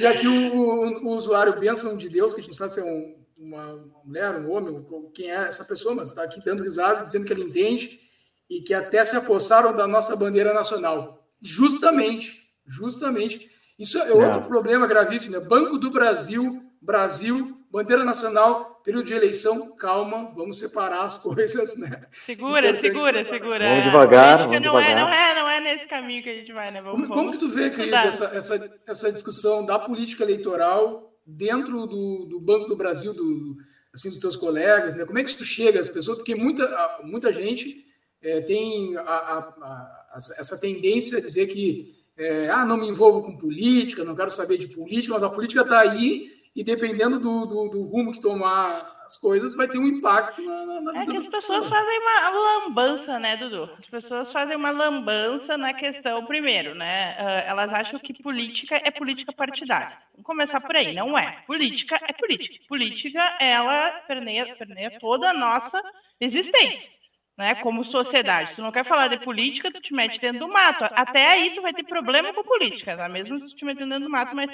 E 0.00 0.06
aqui 0.06 0.26
o, 0.26 0.32
o, 0.32 1.06
o 1.06 1.08
usuário 1.10 1.58
Bênção 1.58 1.96
de 1.96 2.08
Deus, 2.08 2.34
que 2.34 2.40
a 2.40 2.44
gente 2.44 2.56
sabe 2.56 2.72
se 2.72 2.80
é 2.80 2.84
um 2.84 3.25
uma 3.36 3.84
mulher, 4.04 4.34
um 4.36 4.50
homem, 4.50 4.86
quem 5.14 5.30
é 5.30 5.46
essa 5.46 5.64
pessoa, 5.64 5.94
mas 5.94 6.08
está 6.08 6.22
aqui 6.22 6.42
dando 6.44 6.62
risada, 6.62 7.02
dizendo 7.02 7.26
que 7.26 7.32
ele 7.32 7.44
entende 7.44 8.00
e 8.48 8.60
que 8.60 8.72
até 8.72 9.04
se 9.04 9.16
apossaram 9.16 9.74
da 9.74 9.86
nossa 9.86 10.16
bandeira 10.16 10.54
nacional. 10.54 11.26
Justamente, 11.42 12.50
justamente. 12.66 13.50
Isso 13.78 13.98
é 13.98 14.12
outro 14.12 14.40
é. 14.40 14.44
problema 14.44 14.86
gravíssimo. 14.86 15.32
Né? 15.32 15.40
Banco 15.40 15.76
do 15.76 15.90
Brasil, 15.90 16.62
Brasil, 16.80 17.58
bandeira 17.70 18.04
nacional, 18.04 18.80
período 18.82 19.04
de 19.04 19.14
eleição, 19.14 19.76
calma, 19.76 20.30
vamos 20.34 20.58
separar 20.58 21.02
as 21.02 21.18
coisas, 21.22 21.76
né? 21.76 22.06
Segura, 22.24 22.80
segura, 22.80 23.24
segura. 23.24 23.68
Vamos 23.68 23.84
devagar, 23.84 24.38
vamos 24.38 24.54
não 24.54 24.60
devagar. 24.60 24.90
É, 24.90 24.94
não, 24.94 25.08
é, 25.08 25.34
não 25.34 25.48
é 25.50 25.60
nesse 25.60 25.86
caminho 25.86 26.22
que 26.22 26.30
a 26.30 26.34
gente 26.34 26.52
vai, 26.52 26.70
né? 26.70 26.80
Vamos, 26.80 27.08
como, 27.08 27.14
como 27.14 27.32
que 27.32 27.38
tu 27.38 27.48
vê, 27.48 27.68
Cris, 27.68 27.92
essa, 27.92 28.36
essa, 28.36 28.78
essa 28.86 29.12
discussão 29.12 29.66
da 29.66 29.78
política 29.78 30.22
eleitoral 30.24 31.12
dentro 31.26 31.86
do, 31.86 32.26
do 32.26 32.40
Banco 32.40 32.68
do 32.68 32.76
Brasil, 32.76 33.12
do, 33.12 33.56
assim, 33.92 34.08
dos 34.10 34.18
teus 34.18 34.36
colegas, 34.36 34.94
né? 34.94 35.04
Como 35.04 35.18
é 35.18 35.24
que 35.24 35.36
tu 35.36 35.44
chega 35.44 35.80
às 35.80 35.88
pessoas? 35.88 36.18
Porque 36.18 36.34
muita, 36.34 37.00
muita 37.02 37.32
gente 37.32 37.84
é, 38.22 38.40
tem 38.40 38.96
a, 38.96 39.00
a, 39.00 39.38
a, 39.38 40.18
essa 40.38 40.58
tendência 40.58 41.18
a 41.18 41.20
dizer 41.20 41.46
que 41.46 41.96
é, 42.16 42.48
ah, 42.48 42.64
não 42.64 42.76
me 42.76 42.88
envolvo 42.88 43.22
com 43.22 43.36
política, 43.36 44.04
não 44.04 44.16
quero 44.16 44.30
saber 44.30 44.56
de 44.58 44.68
política, 44.68 45.14
mas 45.14 45.22
a 45.22 45.28
política 45.28 45.62
está 45.62 45.80
aí 45.80 46.32
e 46.56 46.64
dependendo 46.64 47.20
do, 47.20 47.44
do, 47.44 47.68
do, 47.68 47.82
rumo 47.82 48.12
que 48.12 48.20
tomar 48.20 48.68
as 49.04 49.14
coisas, 49.18 49.54
vai 49.54 49.68
ter 49.68 49.78
um 49.78 49.86
impacto 49.86 50.40
na, 50.40 50.64
na, 50.64 50.80
na 50.80 51.02
É 51.02 51.06
que 51.06 51.16
as 51.18 51.26
pessoas 51.26 51.68
fazem 51.68 51.98
uma 52.00 52.30
lambança, 52.30 53.18
né, 53.18 53.36
Dudu? 53.36 53.70
As 53.78 53.86
pessoas 53.86 54.32
fazem 54.32 54.56
uma 54.56 54.70
lambança 54.70 55.58
na 55.58 55.74
questão, 55.74 56.24
primeiro, 56.24 56.74
né? 56.74 57.14
Ah, 57.18 57.44
elas 57.46 57.70
acham 57.74 58.00
que 58.00 58.14
política 58.22 58.80
é 58.82 58.90
política 58.90 59.34
partidária. 59.34 59.98
Vamos 60.12 60.24
começar 60.24 60.58
por 60.62 60.74
aí. 60.74 60.94
Não 60.94 61.16
é. 61.16 61.42
Política 61.46 62.00
é 62.02 62.14
política. 62.14 62.64
Política, 62.66 63.36
ela 63.38 63.90
permeia, 64.08 64.56
permeia 64.56 64.98
toda 64.98 65.28
a 65.28 65.34
nossa 65.34 65.80
existência. 66.18 66.96
Né, 67.36 67.54
como 67.56 67.84
sociedade. 67.84 68.54
Tu 68.54 68.62
não 68.62 68.72
quer 68.72 68.86
falar 68.86 69.08
de 69.08 69.18
política, 69.18 69.70
tu 69.70 69.78
te 69.78 69.92
mete 69.92 70.18
dentro 70.18 70.38
do 70.38 70.48
mato. 70.48 70.84
Até 70.84 71.32
aí 71.32 71.50
tu 71.50 71.60
vai 71.60 71.74
ter 71.74 71.84
problema 71.84 72.32
com 72.32 72.42
política, 72.42 72.96
tá? 72.96 73.10
Mesmo 73.10 73.38
tu 73.38 73.54
te 73.54 73.62
meter 73.62 73.86
dentro 73.86 74.04
do 74.04 74.08
mato, 74.08 74.34
mas 74.34 74.50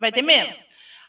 vai 0.00 0.10
ter 0.10 0.22
menos. 0.22 0.58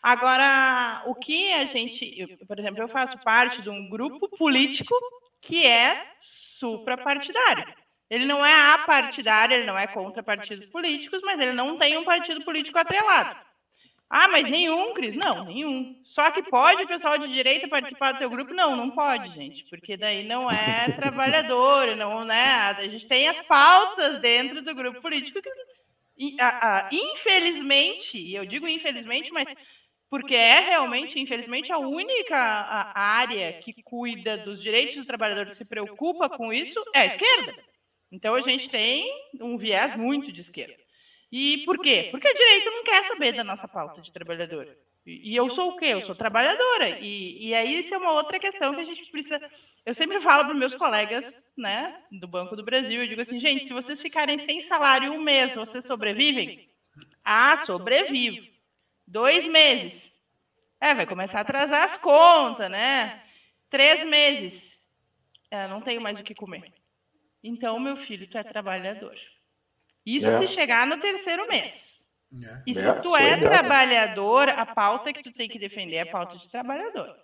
Agora, 0.05 1.01
o 1.07 1.15
que 1.15 1.51
a 1.51 1.65
gente, 1.65 2.27
por 2.47 2.59
exemplo, 2.59 2.79
eu 2.79 2.87
faço 2.87 3.17
parte 3.23 3.59
de 3.63 3.71
um 3.71 3.89
grupo 3.89 4.29
político 4.37 4.93
que 5.41 5.65
é 5.65 5.99
suprapartidário. 6.21 7.65
Ele 8.07 8.27
não 8.27 8.45
é 8.45 8.53
apartidário, 8.53 9.55
ele 9.55 9.65
não 9.65 9.75
é 9.75 9.87
contra 9.87 10.21
partidos 10.21 10.67
políticos, 10.67 11.21
mas 11.23 11.39
ele 11.39 11.53
não 11.53 11.79
tem 11.79 11.97
um 11.97 12.03
partido 12.03 12.43
político 12.45 12.77
atrelado. 12.77 13.35
Ah, 14.07 14.27
mas 14.27 14.47
nenhum, 14.47 14.93
Cris? 14.93 15.15
Não, 15.15 15.45
nenhum. 15.45 15.99
Só 16.03 16.29
que 16.29 16.43
pode 16.43 16.83
o 16.83 16.87
pessoal 16.87 17.17
de 17.17 17.27
direita 17.27 17.67
participar 17.67 18.11
do 18.11 18.19
teu 18.19 18.29
grupo? 18.29 18.53
Não, 18.53 18.75
não 18.75 18.91
pode, 18.91 19.33
gente, 19.33 19.65
porque 19.71 19.97
daí 19.97 20.23
não 20.23 20.51
é 20.51 20.85
trabalhador, 20.95 21.95
não, 21.95 22.23
né? 22.23 22.75
A 22.77 22.87
gente 22.87 23.07
tem 23.07 23.27
as 23.27 23.41
pautas 23.47 24.21
dentro 24.21 24.61
do 24.61 24.75
grupo 24.75 25.01
político 25.01 25.41
que, 25.41 26.37
infelizmente, 26.91 28.31
eu 28.33 28.45
digo 28.45 28.67
infelizmente, 28.67 29.31
mas 29.31 29.49
porque 30.09 30.35
é 30.35 30.59
realmente, 30.59 31.19
infelizmente, 31.19 31.71
a 31.71 31.77
única 31.77 32.37
área 32.37 33.53
que 33.53 33.73
cuida 33.83 34.37
dos 34.37 34.61
direitos 34.61 34.95
dos 34.95 35.05
trabalhadores, 35.05 35.51
que 35.51 35.57
se 35.57 35.65
preocupa 35.65 36.29
com 36.29 36.53
isso, 36.53 36.79
é 36.93 37.01
a 37.01 37.05
esquerda. 37.05 37.55
Então 38.11 38.35
a 38.35 38.41
gente 38.41 38.69
tem 38.69 39.11
um 39.41 39.57
viés 39.57 39.95
muito 39.95 40.31
de 40.31 40.41
esquerda. 40.41 40.75
E 41.31 41.59
por 41.65 41.79
quê? 41.79 42.07
Porque 42.11 42.27
a 42.27 42.33
direita 42.33 42.69
não 42.69 42.83
quer 42.83 43.03
saber 43.07 43.33
da 43.33 43.43
nossa 43.43 43.67
pauta 43.67 44.01
de 44.01 44.11
trabalhador. 44.11 44.67
E 45.05 45.35
eu 45.35 45.49
sou 45.49 45.71
o 45.71 45.77
quê? 45.77 45.87
Eu 45.87 46.01
sou 46.01 46.15
trabalhadora. 46.15 46.99
E, 46.99 47.47
e 47.47 47.53
aí 47.53 47.79
isso 47.79 47.93
é 47.93 47.97
uma 47.97 48.13
outra 48.13 48.39
questão 48.39 48.73
que 48.73 48.81
a 48.81 48.85
gente 48.85 49.11
precisa. 49.11 49.39
Eu 49.85 49.93
sempre 49.93 50.19
falo 50.21 50.45
para 50.45 50.53
os 50.53 50.59
meus 50.59 50.73
colegas 50.73 51.25
né, 51.57 52.01
do 52.11 52.27
Banco 52.27 52.55
do 52.55 52.63
Brasil, 52.63 53.01
eu 53.01 53.07
digo 53.07 53.21
assim, 53.21 53.39
gente, 53.39 53.65
se 53.65 53.73
vocês 53.73 54.01
ficarem 54.01 54.39
sem 54.39 54.61
salário 54.61 55.11
um 55.13 55.21
mês, 55.21 55.53
vocês 55.53 55.85
sobrevivem? 55.85 56.67
Ah, 57.23 57.57
sobrevivo. 57.65 58.54
Dois 59.07 59.47
meses. 59.47 60.11
É, 60.79 60.93
vai 60.93 61.05
começar 61.05 61.39
a 61.39 61.41
atrasar 61.41 61.83
as 61.83 61.97
contas, 61.97 62.69
né? 62.69 63.21
Três 63.69 64.05
meses. 64.05 64.79
É, 65.49 65.67
não 65.67 65.81
tenho 65.81 66.01
mais 66.01 66.19
o 66.19 66.23
que 66.23 66.35
comer. 66.35 66.63
Então, 67.43 67.79
meu 67.79 67.97
filho, 67.97 68.27
tu 68.27 68.37
é 68.37 68.43
trabalhador. 68.43 69.15
Isso 70.05 70.27
é. 70.27 70.39
se 70.39 70.53
chegar 70.53 70.85
no 70.85 70.97
terceiro 70.99 71.47
mês. 71.47 71.73
É. 72.43 72.61
E 72.67 72.73
se 72.73 73.01
tu 73.01 73.15
é 73.15 73.37
trabalhador, 73.37 74.49
a 74.49 74.65
pauta 74.65 75.13
que 75.13 75.23
tu 75.23 75.31
tem 75.31 75.47
que 75.47 75.59
defender 75.59 75.95
é 75.95 76.01
a 76.01 76.11
pauta 76.11 76.37
de 76.37 76.49
trabalhador. 76.49 77.15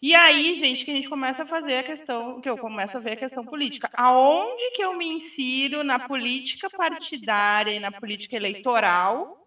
E 0.00 0.14
aí, 0.14 0.54
gente, 0.56 0.84
que 0.84 0.90
a 0.90 0.94
gente 0.94 1.08
começa 1.08 1.44
a 1.44 1.46
fazer 1.46 1.78
a 1.78 1.82
questão, 1.84 2.40
que 2.40 2.48
eu 2.48 2.58
começo 2.58 2.96
a 2.96 3.00
ver 3.00 3.12
a 3.12 3.16
questão 3.16 3.44
política. 3.44 3.88
Aonde 3.94 4.70
que 4.74 4.82
eu 4.82 4.94
me 4.96 5.06
insiro 5.06 5.84
na 5.84 5.98
política 6.00 6.68
partidária 6.70 7.72
e 7.72 7.78
na 7.78 7.92
política 7.92 8.34
eleitoral 8.34 9.41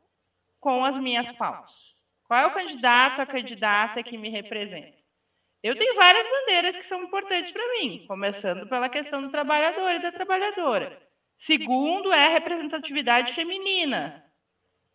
com 0.66 0.84
as 0.84 0.98
minhas 0.98 1.32
pautas? 1.34 1.72
Qual 2.24 2.40
é 2.40 2.48
o 2.48 2.54
candidato, 2.56 3.22
a 3.22 3.26
candidata 3.28 4.02
que 4.02 4.18
me 4.18 4.30
representa? 4.30 4.98
Eu 5.62 5.78
tenho 5.78 5.94
várias 5.94 6.28
bandeiras 6.28 6.76
que 6.76 6.88
são 6.88 7.04
importantes 7.04 7.52
para 7.52 7.72
mim, 7.74 8.04
começando 8.08 8.68
pela 8.68 8.90
questão 8.90 9.22
do 9.22 9.30
trabalhador 9.30 9.92
e 9.92 10.02
da 10.02 10.12
trabalhadora. 10.12 11.00
Segundo 11.38 12.12
é 12.12 12.26
a 12.26 12.30
representatividade 12.30 13.34
feminina. 13.34 14.26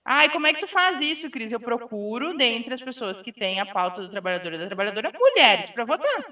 Ai, 0.05 0.29
como 0.31 0.49
é 0.49 0.55
que 0.55 0.59
tu 0.59 0.67
faz 0.67 1.01
isso, 1.01 1.31
Cris? 1.31 1.53
Eu 1.53 1.61
procuro, 1.61 2.37
dentre 2.37 2.75
as 2.75 2.83
pessoas 2.83 3.23
que 3.23 3.33
têm 3.33 3.61
a 3.61 3.67
pauta 3.67 4.03
do 4.03 4.11
trabalhador 4.11 4.55
e 4.55 4.59
da 4.59 4.67
trabalhadora, 4.67 5.13
mulheres 5.17 5.71
para 5.71 5.85
votar. 5.85 6.25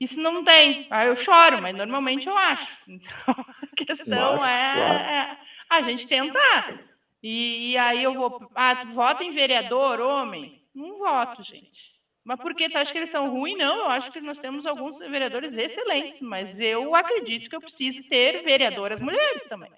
Isso 0.00 0.18
não 0.18 0.42
tem. 0.42 0.86
Aí 0.88 1.08
eu 1.08 1.16
choro, 1.16 1.60
mas 1.60 1.76
normalmente 1.76 2.26
eu 2.26 2.38
acho. 2.38 2.72
Então, 2.88 3.44
a 3.62 3.76
questão 3.76 4.46
é, 4.46 5.12
é, 5.12 5.38
a 5.68 5.82
gente 5.82 6.06
tentar. 6.06 6.93
E, 7.26 7.70
e, 7.70 7.78
aí 7.78 8.04
eu 8.04 8.12
vou. 8.12 8.50
Ah, 8.54 8.84
vota 8.92 9.24
em 9.24 9.32
vereador, 9.32 9.98
homem? 9.98 10.62
Não 10.74 10.98
voto, 10.98 11.42
gente. 11.42 11.94
Mas 12.22 12.38
por 12.38 12.54
que 12.54 12.68
tu 12.68 12.76
acha 12.76 12.92
que 12.92 12.98
eles 12.98 13.08
são 13.08 13.30
ruins? 13.30 13.56
Não, 13.56 13.78
eu 13.78 13.86
acho 13.86 14.12
que 14.12 14.20
nós 14.20 14.38
temos 14.38 14.66
alguns 14.66 14.98
vereadores 14.98 15.56
excelentes, 15.56 16.20
mas 16.20 16.60
eu 16.60 16.94
acredito 16.94 17.48
que 17.48 17.56
eu 17.56 17.62
preciso 17.62 18.06
ter 18.10 18.42
vereadoras 18.42 19.00
mulheres 19.00 19.48
também. 19.48 19.70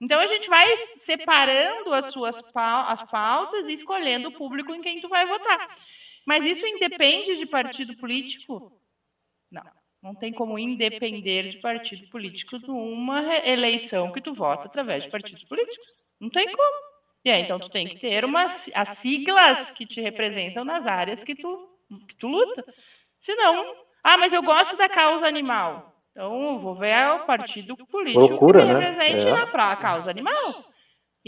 Então 0.00 0.20
a 0.20 0.28
gente 0.28 0.48
vai 0.48 0.76
separando 0.98 1.92
as 1.92 2.12
suas 2.12 2.40
as 2.54 3.10
pautas 3.10 3.66
e 3.66 3.72
escolhendo 3.72 4.28
o 4.28 4.32
público 4.32 4.72
em 4.72 4.80
quem 4.80 5.00
tu 5.00 5.08
vai 5.08 5.26
votar. 5.26 5.76
Mas 6.24 6.44
isso 6.44 6.64
independe 6.64 7.36
de 7.38 7.46
partido 7.46 7.96
político? 7.96 8.80
Não, 9.50 9.64
não 10.00 10.14
tem 10.14 10.32
como 10.32 10.56
independer 10.56 11.50
de 11.50 11.58
partido 11.58 12.08
político 12.08 12.56
numa 12.60 13.36
eleição 13.38 14.12
que 14.12 14.20
tu 14.20 14.32
vota 14.32 14.66
através 14.66 15.02
de 15.02 15.10
partidos 15.10 15.42
políticos. 15.42 15.97
Não 16.20 16.30
tem 16.30 16.46
como. 16.50 16.88
E 17.24 17.30
aí, 17.30 17.42
então 17.42 17.58
tu 17.58 17.68
tem 17.68 17.88
que 17.88 17.98
ter 17.98 18.24
umas, 18.24 18.70
as 18.74 18.90
siglas 18.98 19.70
que 19.72 19.86
te 19.86 20.00
representam 20.00 20.64
nas 20.64 20.86
áreas 20.86 21.22
que 21.22 21.34
tu, 21.34 21.68
que 22.08 22.16
tu 22.16 22.28
luta. 22.28 22.64
Senão, 23.18 23.74
ah, 24.02 24.16
mas 24.16 24.32
eu 24.32 24.42
gosto 24.42 24.76
da 24.76 24.88
causa 24.88 25.26
animal. 25.26 25.94
Então, 26.12 26.58
vou 26.58 26.74
ver 26.74 27.10
o 27.10 27.26
partido 27.26 27.76
político 27.86 28.20
Loucura, 28.20 28.60
que 28.60 28.72
né? 28.72 28.78
presente 28.78 29.26
é. 29.26 29.46
para 29.46 29.72
a 29.72 29.76
causa 29.76 30.10
animal. 30.10 30.34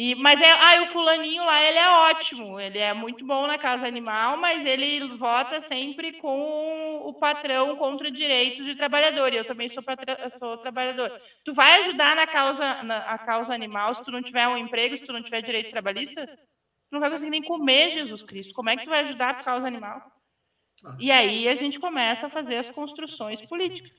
E, 0.02 0.14
mas 0.14 0.40
é, 0.40 0.50
ah, 0.50 0.82
o 0.82 0.86
fulaninho 0.86 1.44
lá, 1.44 1.62
ele 1.62 1.76
é 1.76 1.88
ótimo, 2.08 2.58
ele 2.58 2.78
é 2.78 2.94
muito 2.94 3.22
bom 3.26 3.46
na 3.46 3.58
causa 3.58 3.86
animal, 3.86 4.38
mas 4.38 4.64
ele 4.64 5.06
vota 5.18 5.60
sempre 5.60 6.14
com 6.14 7.02
o 7.04 7.12
patrão 7.12 7.76
contra 7.76 8.10
direitos 8.10 8.64
de 8.64 8.74
trabalhador. 8.76 9.30
E 9.30 9.36
eu 9.36 9.44
também 9.44 9.68
sou, 9.68 9.84
sou 10.38 10.56
trabalhador. 10.56 11.12
Tu 11.44 11.52
vai 11.52 11.82
ajudar 11.82 12.16
na 12.16 12.26
causa, 12.26 12.82
na 12.82 12.96
a 13.10 13.18
causa 13.18 13.52
animal 13.52 13.94
se 13.94 14.02
tu 14.02 14.10
não 14.10 14.22
tiver 14.22 14.48
um 14.48 14.56
emprego, 14.56 14.96
se 14.96 15.04
tu 15.04 15.12
não 15.12 15.22
tiver 15.22 15.42
direito 15.42 15.70
trabalhista? 15.70 16.26
Tu 16.26 16.92
não 16.92 17.00
vai 17.00 17.10
conseguir 17.10 17.30
nem 17.30 17.42
comer 17.42 17.90
Jesus 17.90 18.22
Cristo. 18.22 18.54
Como 18.54 18.70
é 18.70 18.78
que 18.78 18.84
tu 18.84 18.88
vai 18.88 19.00
ajudar 19.00 19.28
a 19.32 19.44
causa 19.44 19.66
animal? 19.66 20.00
E 20.98 21.10
aí 21.10 21.46
a 21.46 21.54
gente 21.54 21.78
começa 21.78 22.26
a 22.26 22.30
fazer 22.30 22.56
as 22.56 22.70
construções 22.70 23.42
políticas. 23.42 23.92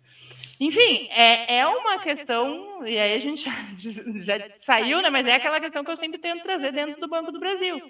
Enfim, 0.59 1.07
é, 1.11 1.57
é 1.57 1.67
uma 1.67 1.99
questão, 1.99 2.85
e 2.85 2.97
aí 2.97 3.13
a 3.13 3.19
gente 3.19 3.43
já, 3.43 3.51
já 4.21 4.49
saiu, 4.57 5.01
né? 5.01 5.09
Mas 5.09 5.27
é 5.27 5.35
aquela 5.35 5.59
questão 5.59 5.83
que 5.83 5.91
eu 5.91 5.95
sempre 5.95 6.19
tento 6.19 6.43
trazer 6.43 6.71
dentro 6.71 6.99
do 6.99 7.07
Banco 7.07 7.31
do 7.31 7.39
Brasil. 7.39 7.81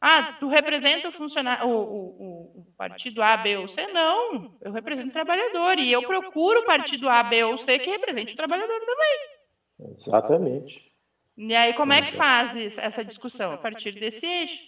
Ah, 0.00 0.36
tu 0.38 0.48
representa 0.48 1.08
o 1.08 1.12
funcionário, 1.12 1.66
o, 1.66 1.72
o, 1.72 2.60
o, 2.60 2.66
partido 2.76 3.22
A, 3.22 3.38
B 3.38 3.56
ou 3.56 3.68
C? 3.68 3.86
Não, 3.86 4.54
eu 4.60 4.70
represento 4.70 5.08
o 5.08 5.12
trabalhador 5.12 5.78
e 5.78 5.90
eu 5.90 6.02
procuro 6.02 6.60
o 6.60 6.66
partido 6.66 7.08
A, 7.08 7.22
B 7.22 7.42
ou 7.44 7.56
C 7.56 7.78
que 7.78 7.90
represente 7.90 8.34
o 8.34 8.36
trabalhador 8.36 8.80
também. 8.80 9.90
Exatamente. 9.92 10.92
E 11.38 11.54
aí, 11.54 11.72
como 11.72 11.92
é 11.92 12.02
que 12.02 12.12
faz 12.12 12.76
essa 12.78 13.04
discussão? 13.04 13.52
A 13.52 13.56
partir 13.56 13.92
desse 13.92 14.26
eixo. 14.26 14.58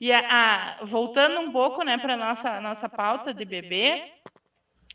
E 0.00 0.12
a, 0.12 0.78
a, 0.80 0.84
voltando 0.84 1.40
um 1.40 1.50
pouco 1.50 1.82
né, 1.82 1.98
para 1.98 2.14
a 2.14 2.16
nossa, 2.16 2.60
nossa 2.60 2.88
pauta 2.88 3.34
de 3.34 3.44
bebê, 3.44 4.12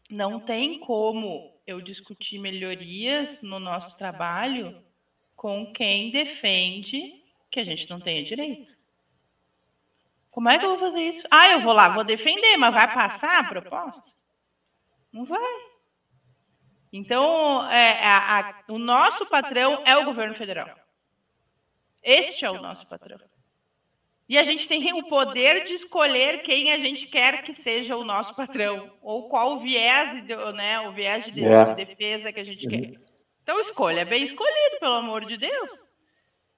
não 0.09 0.39
tem 0.39 0.79
como 0.79 1.58
eu 1.69 1.81
discutir 1.81 2.39
melhorias 2.39 3.41
no 3.41 3.59
nosso 3.59 3.95
trabalho 3.97 4.83
com 5.35 5.71
quem 5.71 6.11
defende 6.11 7.23
que 7.51 7.59
a 7.59 7.63
gente 7.63 7.89
não 7.89 7.99
tenha 7.99 8.23
direito. 8.23 8.71
Como 10.31 10.49
é 10.49 10.57
que 10.57 10.65
eu 10.65 10.77
vou 10.77 10.91
fazer 10.91 11.01
isso? 11.01 11.27
Ah, 11.29 11.49
eu 11.49 11.61
vou 11.61 11.73
lá, 11.73 11.89
vou 11.89 12.03
defender, 12.03 12.57
mas 12.57 12.73
vai 12.73 12.93
passar 12.93 13.39
a 13.39 13.43
proposta? 13.43 14.03
Não 15.11 15.25
vai. 15.25 15.69
Então, 16.91 17.69
é, 17.69 18.03
a, 18.03 18.39
a, 18.39 18.63
o 18.67 18.79
nosso 18.79 19.25
patrão 19.27 19.83
é 19.85 19.95
o 19.97 20.05
governo 20.05 20.35
federal. 20.35 20.75
Este 22.01 22.45
é 22.45 22.51
o 22.51 22.61
nosso 22.61 22.87
patrão. 22.87 23.19
E 24.29 24.37
a 24.37 24.43
gente 24.43 24.67
tem 24.67 24.93
o 24.93 25.07
poder 25.07 25.65
de 25.65 25.73
escolher 25.73 26.43
quem 26.43 26.71
a 26.71 26.77
gente 26.77 27.07
quer 27.07 27.41
que 27.41 27.51
seja 27.51 27.97
o 27.97 28.05
nosso 28.05 28.35
patrão, 28.35 28.95
ou 29.01 29.27
qual 29.27 29.53
o 29.53 29.59
viés, 29.59 30.23
né, 30.53 30.79
o 30.81 30.91
viés 30.93 31.25
de, 31.25 31.43
é. 31.43 31.73
defesa 31.73 32.31
que 32.31 32.39
a 32.39 32.43
gente 32.43 32.67
quer. 32.67 32.93
Então 33.41 33.59
escolha, 33.59 34.05
bem 34.05 34.23
escolhido, 34.25 34.79
pelo 34.79 34.93
amor 34.93 35.25
de 35.25 35.35
Deus. 35.35 35.71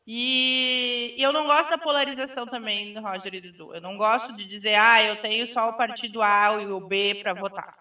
E, 0.05 1.15
eu 1.17 1.31
não 1.31 1.45
gosto 1.45 1.69
da 1.69 1.77
polarização 1.77 2.45
também, 2.45 2.93
Roger 2.99 3.33
e 3.35 3.39
Dudu. 3.39 3.73
Eu 3.73 3.79
não 3.79 3.95
gosto 3.95 4.35
de 4.35 4.43
dizer, 4.43 4.75
ah, 4.75 5.01
eu 5.01 5.21
tenho 5.21 5.47
só 5.47 5.69
o 5.69 5.77
partido 5.77 6.21
A 6.21 6.61
e 6.61 6.67
o 6.67 6.81
B 6.81 7.21
para 7.23 7.33
votar. 7.33 7.77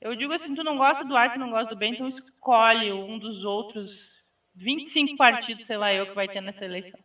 Eu 0.00 0.14
digo 0.14 0.32
assim, 0.32 0.54
tu 0.54 0.62
não 0.62 0.76
gosta 0.76 1.04
do 1.04 1.16
A, 1.16 1.28
tu 1.28 1.40
não 1.40 1.50
gosta 1.50 1.74
do 1.74 1.76
B, 1.76 1.88
então 1.88 2.06
escolhe 2.06 2.92
um 2.92 3.18
dos 3.18 3.42
outros 3.44 3.90
25 4.54 5.16
partidos, 5.16 5.66
sei 5.66 5.76
lá 5.76 5.92
eu, 5.92 6.06
que 6.06 6.14
vai 6.14 6.28
ter 6.28 6.40
nessa 6.40 6.64
eleição. 6.64 7.00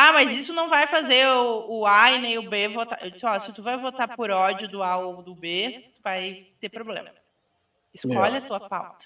Ah, 0.00 0.12
mas 0.12 0.30
isso 0.30 0.52
não 0.52 0.68
vai 0.68 0.86
fazer 0.86 1.26
o, 1.26 1.80
o 1.80 1.84
A 1.84 2.12
e 2.12 2.20
nem 2.20 2.38
o 2.38 2.48
B 2.48 2.68
votar. 2.68 3.04
Eu 3.04 3.10
disse, 3.10 3.26
ó, 3.26 3.36
se 3.40 3.52
tu 3.52 3.64
vai 3.64 3.76
votar 3.76 4.14
por 4.14 4.30
ódio 4.30 4.68
do 4.68 4.80
A 4.80 4.96
ou 4.96 5.24
do 5.24 5.34
B, 5.34 5.90
tu 5.96 6.00
vai 6.00 6.46
ter 6.60 6.68
problema. 6.68 7.10
Escolhe 7.92 8.36
a 8.36 8.40
tua 8.42 8.60
pauta. 8.60 9.04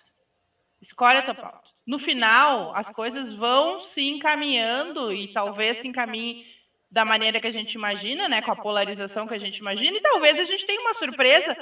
Escolhe 0.83 1.17
a 1.17 1.23
tua 1.23 1.35
pauta. 1.35 1.71
No 1.87 1.99
final, 1.99 2.77
as 2.77 2.91
coisas 2.91 3.33
vão 3.33 3.81
se 3.85 4.07
encaminhando 4.07 5.11
e 5.11 5.33
talvez 5.33 5.79
se 5.79 5.89
encaminhe 5.89 6.45
da 6.91 7.07
maneira 7.07 7.41
que 7.41 7.47
a 7.47 7.53
gente 7.53 7.73
imagina, 7.73 8.29
né, 8.29 8.43
com 8.43 8.53
a 8.53 8.57
polarização 8.57 9.27
que 9.27 9.33
a 9.33 9.39
gente 9.39 9.57
imagina, 9.57 9.97
e 9.97 10.03
talvez 10.03 10.39
a 10.39 10.45
gente 10.45 10.67
tenha 10.67 10.83
uma 10.83 10.93
surpresa 10.93 11.57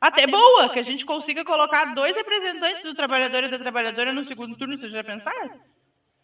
até 0.00 0.26
boa, 0.26 0.70
que 0.70 0.78
a 0.78 0.82
gente 0.82 1.04
consiga 1.04 1.44
colocar 1.44 1.92
dois 1.92 2.16
representantes 2.16 2.82
do 2.82 2.94
trabalhador 2.94 3.44
e 3.44 3.48
da 3.48 3.58
trabalhadora 3.58 4.10
no 4.10 4.24
segundo 4.24 4.56
turno, 4.56 4.78
vocês 4.78 4.90
já 4.90 5.04
pensaram? 5.04 5.60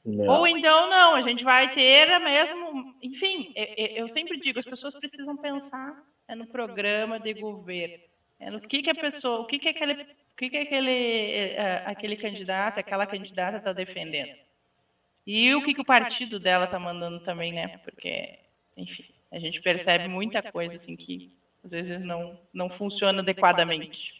Não. 0.07 0.39
Ou 0.39 0.47
então 0.47 0.89
não, 0.89 1.17
a 1.17 1.23
gente 1.23 1.43
vai 1.43 1.75
ter 1.75 2.09
a 2.13 2.21
mesmo. 2.21 2.95
Enfim, 3.03 3.53
eu, 3.57 4.05
eu 4.05 4.09
sempre 4.11 4.39
digo, 4.39 4.61
as 4.61 4.65
pessoas 4.65 4.95
precisam 4.95 5.37
pensar 5.37 6.01
é 6.29 6.35
no 6.35 6.47
programa 6.47 7.19
de 7.19 7.35
governo. 7.35 8.05
É 8.39 8.51
no 8.51 8.61
que, 8.61 8.83
que 8.83 8.91
a 8.91 8.95
pessoa, 8.95 9.41
o 9.41 9.47
que, 9.47 9.59
que 9.59 9.69
aquele, 9.69 9.95
o 9.95 10.37
que, 10.37 10.51
que 10.51 10.57
aquele, 10.59 11.33
é, 11.33 11.83
aquele 11.87 12.17
candidato, 12.17 12.79
aquela 12.79 13.07
candidata 13.07 13.57
está 13.57 13.73
defendendo. 13.73 14.35
E 15.27 15.53
o 15.55 15.65
que, 15.65 15.75
que 15.75 15.81
o 15.81 15.85
partido 15.85 16.39
dela 16.39 16.67
está 16.67 16.79
mandando 16.79 17.19
também, 17.21 17.53
né? 17.53 17.79
Porque, 17.79 18.39
enfim, 18.77 19.05
a 19.33 19.39
gente 19.39 19.61
percebe 19.61 20.07
muita 20.07 20.41
coisa 20.53 20.77
assim 20.77 20.95
que 20.95 21.33
às 21.65 21.71
vezes 21.71 22.01
não, 22.01 22.39
não 22.55 22.71
funciona 22.71 23.21
adequadamente. 23.23 24.15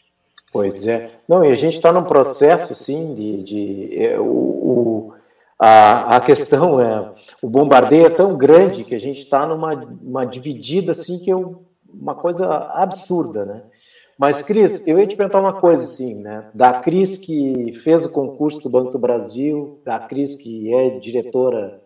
Pois 0.51 0.87
é. 0.87 1.11
Não, 1.27 1.45
e 1.45 1.51
a 1.51 1.55
gente 1.55 1.75
está 1.75 1.93
num 1.93 2.03
processo, 2.03 2.73
sim, 2.73 3.13
de, 3.13 3.43
de 3.43 4.03
é, 4.03 4.19
o, 4.19 4.25
o 4.25 5.16
a, 5.59 6.17
a 6.17 6.21
questão 6.21 6.79
é, 6.79 7.11
o 7.41 7.49
bombardeio 7.49 8.05
é 8.05 8.09
tão 8.09 8.37
grande 8.37 8.83
que 8.83 8.95
a 8.95 8.99
gente 8.99 9.19
está 9.21 9.45
numa 9.45 9.73
uma 9.73 10.25
dividida 10.25 10.91
assim 10.91 11.19
que 11.19 11.31
é 11.31 11.35
uma 11.89 12.15
coisa 12.15 12.47
absurda, 12.73 13.45
né? 13.45 13.63
Mas, 14.17 14.41
Cris, 14.41 14.87
eu 14.87 14.97
ia 14.97 15.05
te 15.05 15.15
perguntar 15.15 15.39
uma 15.39 15.53
coisa, 15.53 15.83
assim, 15.83 16.15
né? 16.15 16.49
Da 16.51 16.73
Cris 16.73 17.17
que 17.17 17.71
fez 17.83 18.03
o 18.03 18.11
concurso 18.11 18.63
do 18.63 18.69
Banco 18.69 18.91
do 18.91 18.97
Brasil, 18.97 19.79
da 19.85 19.99
Cris 19.99 20.33
que 20.33 20.73
é 20.73 20.97
diretora 20.97 21.79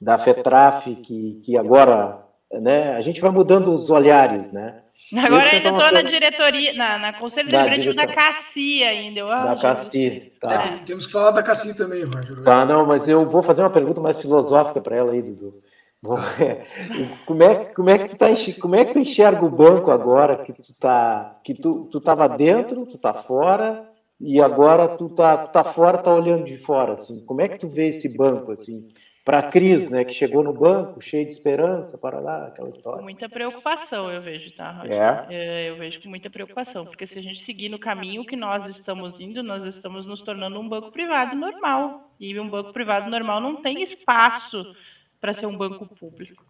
da 0.00 0.18
FETRAF, 0.18 0.94
que, 0.96 1.40
que 1.42 1.56
agora, 1.56 2.22
né? 2.52 2.92
A 2.92 3.00
gente 3.00 3.20
vai 3.20 3.30
mudando 3.30 3.70
os 3.72 3.90
olhares, 3.90 4.52
né? 4.52 4.82
Agora 5.16 5.50
ainda 5.50 5.68
estou 5.68 5.92
na 5.92 6.02
diretoria, 6.02 6.74
na, 6.74 6.98
na 6.98 7.12
Conselho 7.12 7.48
Deliberativo 7.48 7.94
da, 7.94 8.04
da 8.04 8.12
CACI 8.12 8.82
ainda. 8.84 9.20
Eu, 9.20 9.28
da 9.28 9.56
CACI, 9.56 10.32
tá. 10.40 10.52
É, 10.52 10.76
temos 10.84 11.06
que 11.06 11.12
falar 11.12 11.30
da 11.30 11.42
CACI 11.42 11.74
também, 11.74 12.04
Roger. 12.04 12.42
Tá, 12.42 12.64
não, 12.64 12.86
mas 12.86 13.08
eu 13.08 13.28
vou 13.28 13.42
fazer 13.42 13.62
uma 13.62 13.70
pergunta 13.70 14.00
mais 14.00 14.18
filosófica 14.18 14.80
para 14.80 14.96
ela 14.96 15.12
aí, 15.12 15.22
Dudu. 15.22 15.62
Bom, 16.02 16.16
é, 16.40 16.64
como, 17.26 17.42
é, 17.42 17.64
como, 17.66 17.90
é 17.90 17.98
que 17.98 18.08
tu 18.10 18.16
tá, 18.16 18.26
como 18.60 18.74
é 18.74 18.84
que 18.84 18.92
tu 18.92 18.98
enxerga 19.00 19.44
o 19.44 19.50
banco 19.50 19.90
agora 19.90 20.44
que 20.44 20.52
tu 20.52 20.72
tá 20.78 21.38
que 21.42 21.54
tu, 21.54 21.88
tu 21.90 22.00
tava 22.00 22.28
dentro, 22.28 22.86
tu 22.86 22.98
tá 22.98 23.12
fora 23.12 23.88
e 24.20 24.40
agora 24.40 24.88
tu 24.88 25.08
tá, 25.08 25.36
tu 25.38 25.52
tá 25.52 25.64
fora, 25.64 25.98
tá 25.98 26.12
olhando 26.12 26.44
de 26.44 26.56
fora 26.56 26.92
assim. 26.92 27.24
Como 27.24 27.40
é 27.40 27.48
que 27.48 27.58
tu 27.58 27.66
vê 27.66 27.88
esse 27.88 28.16
banco 28.16 28.52
assim? 28.52 28.88
Para 29.28 29.40
a 29.40 29.42
Cris, 29.42 29.90
né, 29.90 30.06
que 30.06 30.14
chegou 30.14 30.42
no 30.42 30.54
banco 30.54 31.02
cheio 31.02 31.26
de 31.26 31.32
esperança, 31.32 31.98
para 31.98 32.18
lá, 32.18 32.46
aquela 32.46 32.70
história. 32.70 32.96
Com 32.96 33.04
muita 33.04 33.28
preocupação, 33.28 34.10
eu 34.10 34.22
vejo, 34.22 34.50
tá? 34.52 34.82
É. 34.86 35.34
é. 35.34 35.68
Eu 35.68 35.76
vejo 35.76 36.00
com 36.00 36.08
muita 36.08 36.30
preocupação, 36.30 36.86
porque 36.86 37.06
se 37.06 37.18
a 37.18 37.20
gente 37.20 37.44
seguir 37.44 37.68
no 37.68 37.78
caminho 37.78 38.24
que 38.24 38.34
nós 38.34 38.64
estamos 38.64 39.20
indo, 39.20 39.42
nós 39.42 39.66
estamos 39.66 40.06
nos 40.06 40.22
tornando 40.22 40.58
um 40.58 40.66
banco 40.66 40.90
privado 40.90 41.36
normal. 41.36 42.10
E 42.18 42.40
um 42.40 42.48
banco 42.48 42.72
privado 42.72 43.10
normal 43.10 43.38
não 43.38 43.56
tem 43.56 43.82
espaço 43.82 44.74
para 45.20 45.34
ser 45.34 45.44
um 45.44 45.58
banco 45.58 45.86
público. 45.86 46.42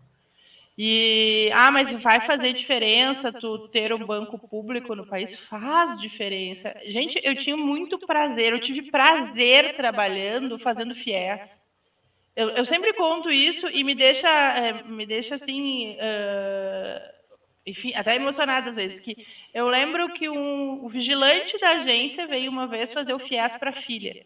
E, 0.78 1.50
ah, 1.54 1.72
mas 1.72 1.90
vai 2.00 2.20
fazer 2.20 2.52
diferença 2.52 3.32
tu 3.32 3.66
ter 3.70 3.92
um 3.92 4.06
banco 4.06 4.38
público 4.38 4.94
no 4.94 5.04
país? 5.04 5.36
Faz 5.46 6.00
diferença. 6.00 6.72
Gente, 6.86 7.20
eu 7.24 7.34
tinha 7.34 7.56
muito 7.56 7.98
prazer, 7.98 8.52
eu 8.52 8.60
tive 8.60 8.88
prazer 8.88 9.74
trabalhando, 9.74 10.56
fazendo 10.60 10.94
FIES. 10.94 11.66
Eu, 12.38 12.50
eu 12.50 12.64
sempre 12.64 12.92
conto 12.92 13.32
isso 13.32 13.68
e 13.68 13.82
me 13.82 13.96
deixa, 13.96 14.28
é, 14.28 14.84
me 14.84 15.04
deixa 15.04 15.34
assim, 15.34 15.96
uh, 15.96 17.12
enfim, 17.66 17.92
até 17.96 18.14
emocionada 18.14 18.70
às 18.70 18.76
vezes. 18.76 19.00
Que 19.00 19.26
eu 19.52 19.66
lembro 19.66 20.12
que 20.12 20.28
um, 20.28 20.84
o 20.84 20.88
vigilante 20.88 21.58
da 21.58 21.70
agência 21.70 22.28
veio 22.28 22.48
uma 22.48 22.68
vez 22.68 22.92
fazer 22.92 23.12
o 23.12 23.18
FIES 23.18 23.56
para 23.58 23.70
a 23.70 23.80
filha. 23.80 24.24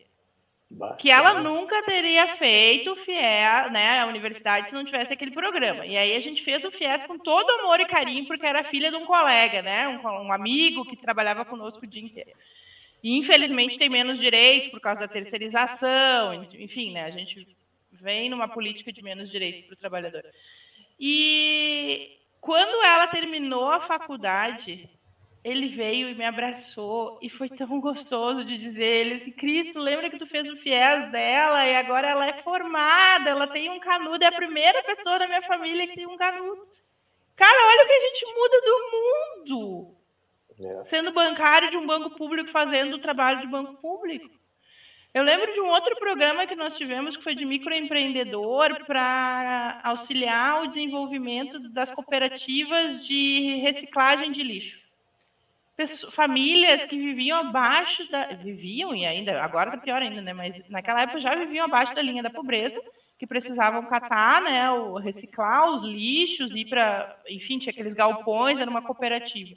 Que 0.99 1.11
ela 1.11 1.41
nunca 1.41 1.83
teria 1.85 2.37
feito 2.37 2.93
o 2.93 2.97
FIES, 2.97 3.73
né, 3.73 4.01
a 4.01 4.07
universidade, 4.07 4.69
se 4.69 4.75
não 4.75 4.85
tivesse 4.85 5.15
aquele 5.15 5.31
programa. 5.31 5.87
E 5.87 5.97
aí 5.97 6.15
a 6.15 6.21
gente 6.21 6.43
fez 6.43 6.63
o 6.67 6.71
FIES 6.71 7.05
com 7.05 7.17
todo 7.17 7.49
amor 7.61 7.81
e 7.81 7.87
carinho, 7.87 8.27
porque 8.27 8.45
era 8.45 8.63
filha 8.63 8.91
de 8.91 8.97
um 8.97 9.07
colega, 9.07 9.63
né, 9.63 9.89
um, 9.89 10.27
um 10.27 10.33
amigo 10.35 10.85
que 10.85 10.99
trabalhava 10.99 11.47
conosco 11.47 11.83
o 11.83 11.89
dia 11.89 12.03
inteiro. 12.03 12.33
E 13.03 13.17
infelizmente 13.17 13.79
tem 13.79 13.89
menos 13.89 14.19
direitos 14.19 14.69
por 14.69 14.81
causa 14.83 15.01
da 15.01 15.09
terceirização, 15.09 16.47
enfim, 16.53 16.93
né, 16.93 17.05
a 17.05 17.11
gente 17.11 17.62
vem 18.03 18.29
numa 18.29 18.49
política 18.49 18.93
de 18.93 19.03
menos 19.03 19.31
direito 19.31 19.67
para 19.67 19.75
o 19.75 19.79
trabalhador. 19.79 20.25
E 20.99 22.19
quando 22.41 22.83
ela 22.85 23.07
terminou 23.07 23.71
a 23.71 23.81
faculdade, 23.87 24.91
ele 25.45 25.69
veio 25.69 26.09
e 26.09 26.15
me 26.15 26.25
abraçou 26.25 27.19
e 27.23 27.31
foi 27.31 27.49
tão 27.49 27.81
gostoso 27.81 28.45
de 28.45 28.59
dizer 28.59 28.85
ele 28.85 29.15
assim, 29.15 29.33
Cristo, 29.33 29.79
lembra 29.79 30.11
que 30.11 30.19
tu 30.19 30.27
fez 30.27 30.49
o 30.51 30.57
FIES 30.57 31.11
dela 31.11 31.67
e 31.67 31.77
agora 31.77 32.09
ela 32.09 32.27
é 32.27 32.43
formada, 32.43 33.31
ela 33.31 33.47
tem 33.47 33.71
um 33.71 33.81
canudo, 33.81 34.23
é 34.23 34.27
a 34.27 34.33
primeira 34.33 34.83
pessoa 34.83 35.19
da 35.19 35.27
minha 35.27 35.43
família 35.43 35.87
que 35.87 35.95
tem 35.95 36.07
um 36.07 36.17
canudo. 36.17 36.67
Cara, 37.37 37.67
olha 37.69 37.85
o 37.85 37.87
que 37.87 37.93
a 37.93 38.01
gente 38.01 38.27
muda 38.35 38.61
do 38.61 38.77
mundo. 38.93 39.97
É. 40.61 40.85
Sendo 40.85 41.13
bancário 41.13 41.71
de 41.71 41.77
um 41.77 41.87
banco 41.87 42.11
público, 42.17 42.51
fazendo 42.51 42.95
o 42.95 43.01
trabalho 43.01 43.41
de 43.41 43.47
banco 43.47 43.75
público. 43.81 44.42
Eu 45.15 45.23
lembro 45.23 45.53
de 45.53 45.61
um 45.61 45.69
outro 45.69 45.95
programa 45.97 46.47
que 46.47 46.57
nós 46.57 46.75
tivemos, 46.75 47.19
que 47.19 47.23
foi 47.23 47.35
de 47.35 47.45
microempreendedor, 47.45 48.87
para 48.87 49.79
auxiliar 49.85 50.63
o 50.63 50.69
desenvolvimento 50.69 51.59
das 51.69 51.91
cooperativas 51.91 53.07
de 53.07 53.61
reciclagem 53.63 54.33
de 54.33 54.43
lixo. 54.43 54.81
Famílias 56.13 56.85
que 56.85 56.97
viviam 56.97 57.41
abaixo 57.41 58.11
da. 58.11 58.27
Viviam, 58.35 58.95
e 58.95 59.05
ainda, 59.05 59.43
agora 59.43 59.71
está 59.71 59.83
pior 59.83 60.01
ainda, 60.01 60.23
né? 60.23 60.33
Mas 60.33 60.67
naquela 60.71 61.03
época 61.03 61.21
já 61.21 61.35
viviam 61.35 61.67
abaixo 61.67 61.95
da 61.95 62.01
linha 62.01 62.23
da 62.23 62.31
pobreza, 62.31 62.81
que 63.19 63.27
precisavam 63.27 63.85
catar, 63.87 64.41
né? 64.41 64.71
O, 64.71 64.97
reciclar 64.97 65.71
os 65.71 65.83
lixos, 65.83 66.55
ir 66.55 66.67
para. 66.69 67.19
Enfim, 67.29 67.59
tinha 67.59 67.73
aqueles 67.73 67.95
galpões, 67.95 68.61
era 68.61 68.71
uma 68.71 68.83
cooperativa. 68.83 69.57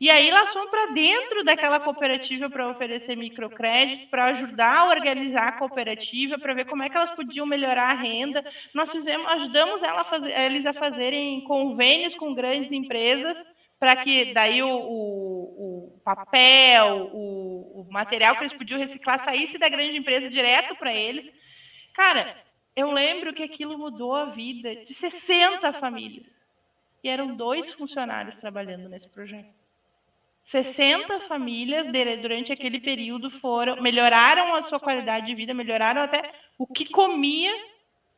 E 0.00 0.08
aí 0.10 0.28
elas 0.28 0.52
foram 0.52 0.70
para 0.70 0.92
dentro 0.92 1.42
daquela 1.42 1.80
cooperativa 1.80 2.48
para 2.48 2.68
oferecer 2.68 3.16
microcrédito, 3.16 4.08
para 4.08 4.26
ajudar 4.26 4.78
a 4.78 4.88
organizar 4.88 5.48
a 5.48 5.58
cooperativa, 5.58 6.38
para 6.38 6.54
ver 6.54 6.66
como 6.66 6.84
é 6.84 6.88
que 6.88 6.96
elas 6.96 7.10
podiam 7.10 7.44
melhorar 7.44 7.90
a 7.90 8.00
renda. 8.00 8.44
Nós 8.72 8.92
fizemos, 8.92 9.26
ajudamos 9.26 9.82
ela 9.82 10.02
a 10.02 10.04
fazer, 10.04 10.30
eles 10.40 10.66
a 10.66 10.72
fazerem 10.72 11.40
convênios 11.42 12.14
com 12.14 12.32
grandes 12.32 12.70
empresas 12.70 13.36
para 13.78 13.96
que 13.96 14.32
daí 14.32 14.62
o, 14.62 14.68
o, 14.68 15.94
o 15.96 16.00
papel, 16.04 17.10
o, 17.12 17.80
o, 17.80 17.92
material 17.92 18.36
que 18.36 18.42
eles 18.42 18.52
podiam 18.52 18.78
reciclar 18.78 19.24
saísse 19.24 19.58
da 19.58 19.68
grande 19.68 19.96
empresa 19.96 20.28
direto 20.28 20.76
para 20.76 20.92
eles. 20.92 21.28
Cara, 21.94 22.36
eu 22.74 22.90
lembro 22.92 23.32
que 23.32 23.42
aquilo 23.42 23.78
mudou 23.78 24.14
a 24.14 24.26
vida 24.26 24.76
de 24.84 24.94
60 24.94 25.72
famílias. 25.74 26.26
E 27.02 27.08
eram 27.08 27.36
dois 27.36 27.72
funcionários 27.72 28.36
trabalhando 28.38 28.88
nesse 28.88 29.08
projeto. 29.08 29.57
60 30.50 31.28
famílias 31.28 31.86
durante 32.22 32.50
aquele 32.50 32.80
período 32.80 33.28
foram 33.28 33.82
melhoraram 33.82 34.54
a 34.54 34.62
sua 34.62 34.80
qualidade 34.80 35.26
de 35.26 35.34
vida, 35.34 35.52
melhoraram 35.52 36.00
até 36.00 36.32
o 36.56 36.66
que 36.66 36.86
comia, 36.86 37.54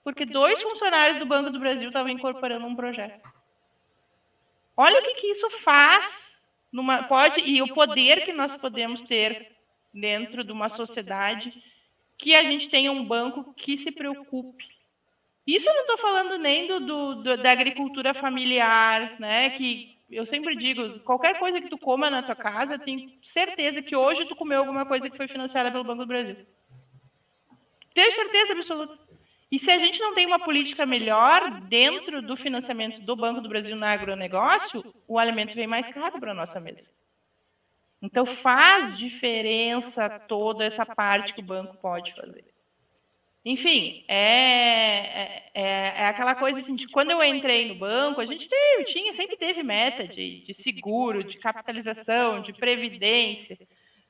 porque 0.05 0.25
dois 0.25 0.63
funcionários 0.63 1.19
do 1.19 1.27
Banco 1.27 1.51
do 1.51 1.59
Brasil 1.59 1.89
estavam 1.89 2.09
incorporando 2.09 2.65
um 2.67 2.77
projeto. 2.77 3.29
Olha 4.77 5.01
o 5.01 5.03
que, 5.03 5.15
que 5.15 5.27
isso 5.27 5.51
faz 5.65 6.07
numa 6.73 7.03
pode 7.03 7.41
e 7.41 7.61
o 7.63 7.75
poder 7.75 8.25
que 8.25 8.33
nós 8.33 8.55
podemos 8.55 9.03
ter 9.03 9.51
dentro 9.93 10.45
de 10.45 10.53
uma 10.53 10.69
sociedade 10.69 11.53
que 12.17 12.33
a 12.37 12.45
gente 12.45 12.69
tenha 12.69 12.93
um 12.93 13.05
banco 13.05 13.53
que 13.55 13.77
se 13.77 13.91
preocupe. 13.91 14.65
Isso 15.45 15.69
eu 15.69 15.75
não 15.75 15.81
estou 15.81 15.99
falando 15.99 16.39
nem 16.39 16.69
do, 16.69 16.79
do, 17.17 17.37
da 17.39 17.51
agricultura 17.51 18.15
familiar, 18.15 19.19
né, 19.19 19.51
que 19.51 19.99
eu 20.11 20.27
sempre 20.27 20.57
digo, 20.57 21.01
qualquer 21.01 21.39
coisa 21.39 21.61
que 21.61 21.69
tu 21.69 21.79
coma 21.79 22.11
na 22.11 22.23
tua 22.23 22.35
casa, 22.35 22.79
tenho 22.79 23.11
certeza 23.23 23.81
que 23.81 23.95
hoje 23.95 24.27
tu 24.27 24.35
comeu 24.35 24.59
alguma 24.59 24.85
coisa 24.85 25.09
que 25.09 25.17
foi 25.17 25.29
financiada 25.29 25.71
pelo 25.71 25.85
Banco 25.85 26.03
do 26.03 26.09
Brasil. 26.09 26.37
Tenho 27.95 28.13
certeza 28.13 28.53
absoluta. 28.53 28.99
E 29.51 29.59
se 29.59 29.71
a 29.71 29.79
gente 29.79 29.99
não 30.01 30.15
tem 30.15 30.27
uma 30.27 30.39
política 30.39 30.87
melhor 30.87 31.61
dentro 31.63 32.23
do 32.23 32.37
financiamento 32.37 33.01
do 33.01 33.17
Banco 33.17 33.41
do 33.41 33.49
Brasil 33.49 33.75
no 33.75 33.85
agronegócio, 33.85 34.95
o 35.09 35.19
alimento 35.19 35.55
vem 35.55 35.67
mais 35.67 35.89
caro 35.89 36.21
para 36.21 36.31
a 36.31 36.35
nossa 36.35 36.61
mesa. 36.61 36.89
Então 38.03 38.25
faz 38.25 38.97
diferença 38.97 40.09
toda 40.09 40.65
essa 40.65 40.87
parte 40.87 41.35
que 41.35 41.41
o 41.41 41.45
banco 41.45 41.77
pode 41.79 42.15
fazer. 42.15 42.45
Enfim, 43.45 44.05
é, 44.07 44.15
é, 44.15 45.53
é, 45.55 46.07
aquela 46.07 46.35
coisa 46.35 46.59
assim, 46.59 46.75
de 46.75 46.87
quando 46.89 47.11
eu 47.11 47.25
entrei 47.25 47.67
no 47.67 47.75
banco, 47.75 48.21
a 48.21 48.27
gente 48.27 48.47
teve, 48.47 48.85
tinha, 48.85 49.15
sempre 49.15 49.37
teve 49.37 49.63
meta 49.63 50.07
de, 50.07 50.45
de 50.45 50.55
seguro, 50.55 51.25
de 51.25 51.39
capitalização, 51.39 52.43
de 52.43 52.53
previdência, 52.53 53.57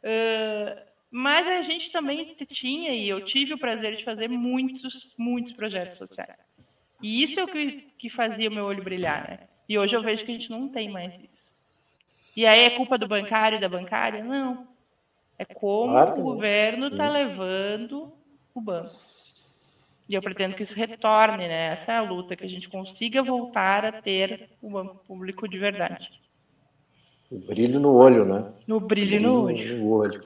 uh, 0.02 0.80
mas 1.12 1.46
a 1.46 1.62
gente 1.62 1.92
também 1.92 2.36
tinha, 2.48 2.92
e 2.92 3.08
eu 3.08 3.24
tive 3.24 3.54
o 3.54 3.58
prazer 3.58 3.96
de 3.96 4.04
fazer 4.04 4.28
muitos, 4.28 5.14
muitos 5.16 5.52
projetos 5.52 5.96
sociais. 5.96 6.38
E 7.00 7.22
isso 7.22 7.38
é 7.38 7.44
o 7.44 7.48
que, 7.48 7.88
que 7.98 8.10
fazia 8.10 8.48
o 8.48 8.52
meu 8.52 8.64
olho 8.64 8.82
brilhar, 8.82 9.28
né? 9.28 9.38
E 9.68 9.78
hoje 9.78 9.94
eu 9.94 10.02
vejo 10.02 10.24
que 10.24 10.32
a 10.32 10.34
gente 10.34 10.50
não 10.50 10.68
tem 10.68 10.88
mais 10.88 11.14
isso. 11.14 11.40
E 12.36 12.44
aí 12.46 12.60
é 12.60 12.70
culpa 12.70 12.98
do 12.98 13.06
bancário 13.06 13.58
e 13.58 13.60
da 13.60 13.68
bancária? 13.68 14.22
Não. 14.22 14.66
É 15.38 15.44
como 15.44 15.92
claro 15.92 16.20
o 16.20 16.22
governo 16.22 16.88
está 16.88 17.08
levando 17.08 18.12
o 18.54 18.60
banco. 18.60 19.09
E 20.10 20.14
eu 20.16 20.20
pretendo 20.20 20.56
que 20.56 20.64
isso 20.64 20.74
retorne, 20.74 21.46
né? 21.46 21.72
Essa 21.72 21.92
é 21.92 21.96
a 21.98 22.02
luta, 22.02 22.34
que 22.34 22.44
a 22.44 22.48
gente 22.48 22.68
consiga 22.68 23.22
voltar 23.22 23.84
a 23.84 24.02
ter 24.02 24.50
um 24.60 24.72
banco 24.72 25.04
público 25.06 25.48
de 25.48 25.56
verdade. 25.56 26.10
O 27.30 27.38
brilho 27.38 27.78
no 27.78 27.94
olho, 27.94 28.24
né? 28.24 28.52
No 28.66 28.80
brilho, 28.80 29.20
no, 29.20 29.44
olho. 29.44 29.78
no 29.78 29.88
olho. 29.88 30.24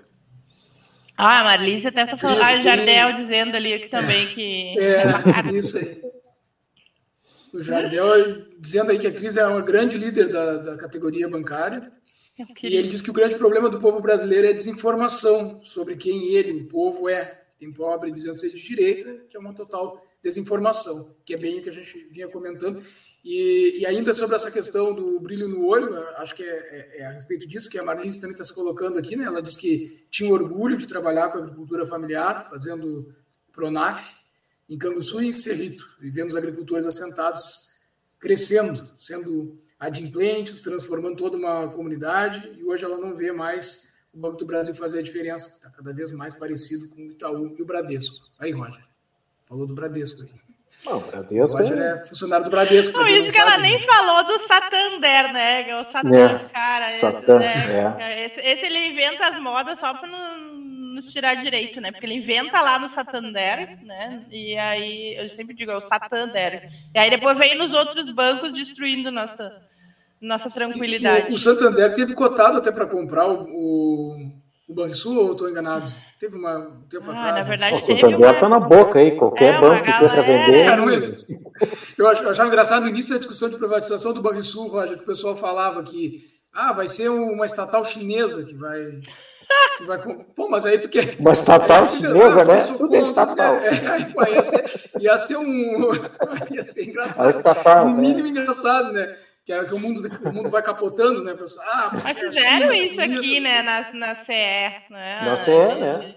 Ah, 1.19 1.41
a 1.41 1.45
Marlise 1.45 1.89
até 1.89 2.03
está 2.05 2.17
falando, 2.17 2.41
ah, 2.41 2.57
Jardel 2.57 3.13
dizendo 3.17 3.57
ali 3.57 3.79
que 3.79 3.89
também 3.91 4.27
que. 4.29 4.75
É, 4.79 5.03
é 5.03 5.53
isso 5.53 5.77
aí. 5.77 6.03
O 7.53 7.61
Jardel 7.61 8.47
dizendo 8.59 8.91
aí 8.91 8.99
que 8.99 9.07
a 9.07 9.13
Cris 9.13 9.37
é 9.37 9.47
uma 9.47 9.61
grande 9.61 9.99
líder 9.99 10.33
da, 10.33 10.57
da 10.57 10.77
categoria 10.79 11.29
bancária. 11.29 11.93
E 12.63 12.75
ele 12.75 12.89
diz 12.89 13.03
que 13.03 13.11
o 13.11 13.15
grande 13.15 13.37
problema 13.37 13.69
do 13.69 13.79
povo 13.79 14.01
brasileiro 14.01 14.47
é 14.47 14.51
a 14.51 14.55
desinformação 14.55 15.61
sobre 15.63 15.95
quem 15.95 16.35
ele, 16.35 16.53
o 16.53 16.69
povo, 16.69 17.07
é 17.07 17.44
tem 17.65 17.73
pobre 17.73 18.11
dizendo 18.11 18.39
ser 18.39 18.51
de 18.51 18.63
direita, 18.63 19.25
que 19.29 19.37
é 19.37 19.41
uma 19.41 19.55
total 19.55 20.05
desinformação, 20.23 21.15
que 21.25 21.35
é 21.35 21.37
bem 21.37 21.61
o 21.61 21.63
que 21.63 21.71
a 21.71 21.73
gente 21.73 21.99
vinha 22.11 22.29
comentando. 22.29 22.83
E, 23.25 23.81
e 23.81 23.87
ainda 23.87 24.13
sobre 24.13 24.37
essa 24.37 24.51
questão 24.51 24.95
do 24.95 25.19
brilho 25.19 25.49
no 25.49 25.67
olho, 25.67 25.95
acho 26.19 26.35
que 26.35 26.43
é, 26.43 26.47
é, 26.47 27.01
é 27.01 27.07
a 27.07 27.13
respeito 27.13 27.47
disso 27.47 27.71
que 27.71 27.79
a 27.79 27.83
Marlise 27.83 28.21
também 28.21 28.35
está 28.35 28.45
se 28.45 28.55
colocando 28.55 28.99
aqui, 28.99 29.17
né? 29.17 29.25
Ela 29.25 29.43
disse 29.43 29.59
que 29.59 30.07
tinha 30.11 30.33
orgulho 30.33 30.77
de 30.77 30.87
trabalhar 30.87 31.31
com 31.31 31.39
a 31.39 31.43
agricultura 31.43 31.87
familiar, 31.87 32.49
fazendo 32.49 33.15
Pronaf 33.53 34.15
em 34.69 34.79
Canguçu 34.79 35.23
e 35.23 35.29
em 35.29 35.39
Cerrito, 35.39 35.87
e 36.03 36.11
vendo 36.11 36.29
os 36.29 36.37
agricultores 36.37 36.87
assentados 36.87 37.71
crescendo, 38.19 38.89
sendo 38.99 39.59
adimplentes, 39.79 40.63
transformando 40.63 41.17
toda 41.17 41.37
uma 41.37 41.69
comunidade, 41.69 42.51
e 42.59 42.65
hoje 42.65 42.85
ela 42.85 42.99
não 42.99 43.15
vê 43.15 43.33
mais 43.33 43.94
o 44.15 44.21
Banco 44.21 44.37
do 44.37 44.47
Brasil 44.47 44.75
fazer 44.75 45.01
a 45.01 45.03
diferença, 45.03 45.49
está 45.49 45.69
cada 45.69 45.93
vez 45.93 46.13
mais 46.13 46.35
parecido 46.35 46.89
com 46.89 47.03
o 47.03 47.11
Itaú 47.11 47.55
e 47.59 47.63
o 47.63 47.67
Bradesco. 47.67 48.27
Aí, 48.39 48.53
Roger, 48.53 48.85
falou 49.49 49.67
do 49.67 49.75
Bradesco 49.75 50.23
aí. 50.23 50.45
Não, 50.85 50.99
o 50.99 51.01
Bradesco. 51.01 51.57
O 51.57 51.61
Roger 51.61 51.79
é... 51.79 51.91
é 51.91 52.07
funcionário 52.07 52.45
do 52.45 52.51
Bradesco. 52.51 52.99
Não, 52.99 53.09
isso 53.09 53.35
que 53.35 53.41
ela 53.41 53.59
nem 53.59 53.79
né? 53.79 53.87
falou 53.87 54.25
do 54.25 54.39
Santander, 54.47 55.33
né? 55.33 55.71
É 55.71 55.81
o 55.81 55.85
Satan, 55.85 56.31
é, 56.31 56.49
cara. 56.53 56.91
Satan, 56.91 57.45
esse, 57.45 57.69
né? 57.69 57.97
é. 57.99 58.27
esse, 58.27 58.41
esse, 58.41 58.67
ele 58.67 58.89
inventa 58.89 59.29
as 59.29 59.41
modas 59.41 59.79
só 59.79 59.95
para 59.95 60.09
não, 60.09 60.55
nos 60.95 61.11
tirar 61.11 61.43
direito, 61.43 61.81
né? 61.81 61.91
Porque 61.91 62.07
ele 62.07 62.15
inventa 62.15 62.61
lá 62.61 62.79
no 62.79 62.89
Santander, 62.91 63.83
né? 63.83 64.27
E 64.31 64.57
aí, 64.57 65.17
eu 65.17 65.29
sempre 65.31 65.55
digo, 65.55 65.71
é 65.71 65.77
o 65.77 65.81
Santander. 65.81 66.71
E 66.95 66.99
aí 66.99 67.11
depois 67.11 67.39
vem 67.39 67.57
nos 67.57 67.73
outros 67.73 68.11
bancos 68.11 68.53
destruindo 68.53 69.11
nossa, 69.11 69.63
nossa 70.25 70.51
tranquilidade. 70.51 71.31
O, 71.31 71.35
o 71.35 71.39
Santander 71.39 71.95
teve 71.95 72.15
cotado 72.15 72.59
até 72.59 72.73
para 72.73 72.87
comprar 72.87 73.29
o, 73.29 73.45
o, 73.45 74.17
o 74.69 74.75
Banrisul, 74.75 75.17
ou 75.19 75.33
estou 75.33 75.49
enganado? 75.49 75.93
Teve 76.19 76.37
uma, 76.37 76.59
um 76.59 76.89
tempo 76.89 77.11
ah, 77.11 77.15
atrás. 77.15 77.45
Na 77.45 77.51
verdade, 77.51 77.77
o 77.77 77.81
Santander 77.81 78.19
uma... 78.19 78.35
tá 78.35 78.49
na 78.49 78.61
boca 78.61 78.99
aí, 78.99 79.13
qualquer 79.13 79.55
é, 79.55 79.61
banco 79.61 79.85
que 79.85 79.91
para 79.93 80.23
vender. 80.23 80.65
Cara, 80.65 80.83
eu, 81.99 82.05
eu 82.05 82.09
achava 82.09 82.49
engraçado 82.49 82.83
no 82.83 82.89
início 82.89 83.13
da 83.13 83.19
discussão 83.19 83.51
de 83.51 83.57
privatização 83.57 84.15
do 84.15 84.23
Banrisul, 84.23 84.69
Roger, 84.69 84.97
que 84.97 85.03
o 85.03 85.07
pessoal 85.07 85.37
falava 85.37 85.83
que 85.83 86.33
ah, 86.55 86.73
vai 86.73 86.87
ser 86.87 87.09
uma 87.09 87.45
estatal 87.45 87.85
chinesa 87.85 88.45
que 88.45 88.55
vai. 88.55 89.01
Que 89.77 89.85
vai 89.85 89.99
Pô, 90.37 90.49
mas 90.49 90.65
aí 90.65 90.79
tu 90.79 90.89
quer. 90.89 91.17
Uma 91.19 91.33
estatal 91.33 91.89
chinesa, 91.89 92.43
ah, 92.43 92.45
né? 92.45 92.63
Tudo 92.63 92.95
é 92.95 93.01
estatal. 93.01 93.57
É, 93.57 93.69
é, 93.69 94.33
ia, 94.33 94.43
ser, 94.43 94.91
ia 95.01 95.19
ser 95.19 95.37
um. 95.37 95.93
Ia 96.51 96.65
ser 96.65 96.89
engraçado. 96.89 97.29
Estatal, 97.29 97.89
no 97.89 97.97
mínimo 97.97 98.23
né? 98.23 98.41
engraçado, 98.41 98.93
né? 98.93 99.17
Que, 99.45 99.53
é, 99.53 99.63
que 99.63 99.75
o, 99.75 99.79
mundo, 99.79 100.01
o 100.25 100.33
mundo 100.33 100.49
vai 100.49 100.63
capotando, 100.63 101.23
né, 101.23 101.35
pessoal? 101.35 101.67
Ah, 101.69 101.91
mas 102.03 102.19
fizeram 102.19 102.71
China, 102.71 102.77
isso 102.77 103.01
aqui, 103.01 103.41
né, 103.41 103.63
na, 103.63 103.93
na 103.93 104.15
CE. 104.15 104.33
Né? 104.89 105.23
Na 105.23 105.37
CE, 105.37 105.51
né? 105.51 106.17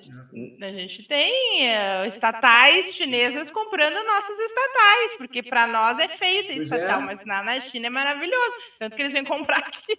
A 0.61 0.71
gente 0.71 1.05
tem 1.07 1.67
uh, 1.67 2.05
estatais 2.07 2.95
chinesas 2.95 3.51
comprando 3.51 3.95
nossas 3.95 4.39
estatais, 4.39 5.17
porque 5.17 5.43
para 5.43 5.67
nós 5.67 5.99
é 5.99 6.07
feio 6.07 6.47
ter 6.47 6.55
pois 6.55 6.71
estatal, 6.71 7.01
é. 7.01 7.03
mas 7.03 7.25
na, 7.25 7.43
na 7.43 7.59
China 7.59 7.87
é 7.87 7.89
maravilhoso. 7.89 8.53
Tanto 8.79 8.95
que 8.95 9.01
eles 9.01 9.13
vêm 9.13 9.25
comprar 9.25 9.57
aqui. 9.59 9.97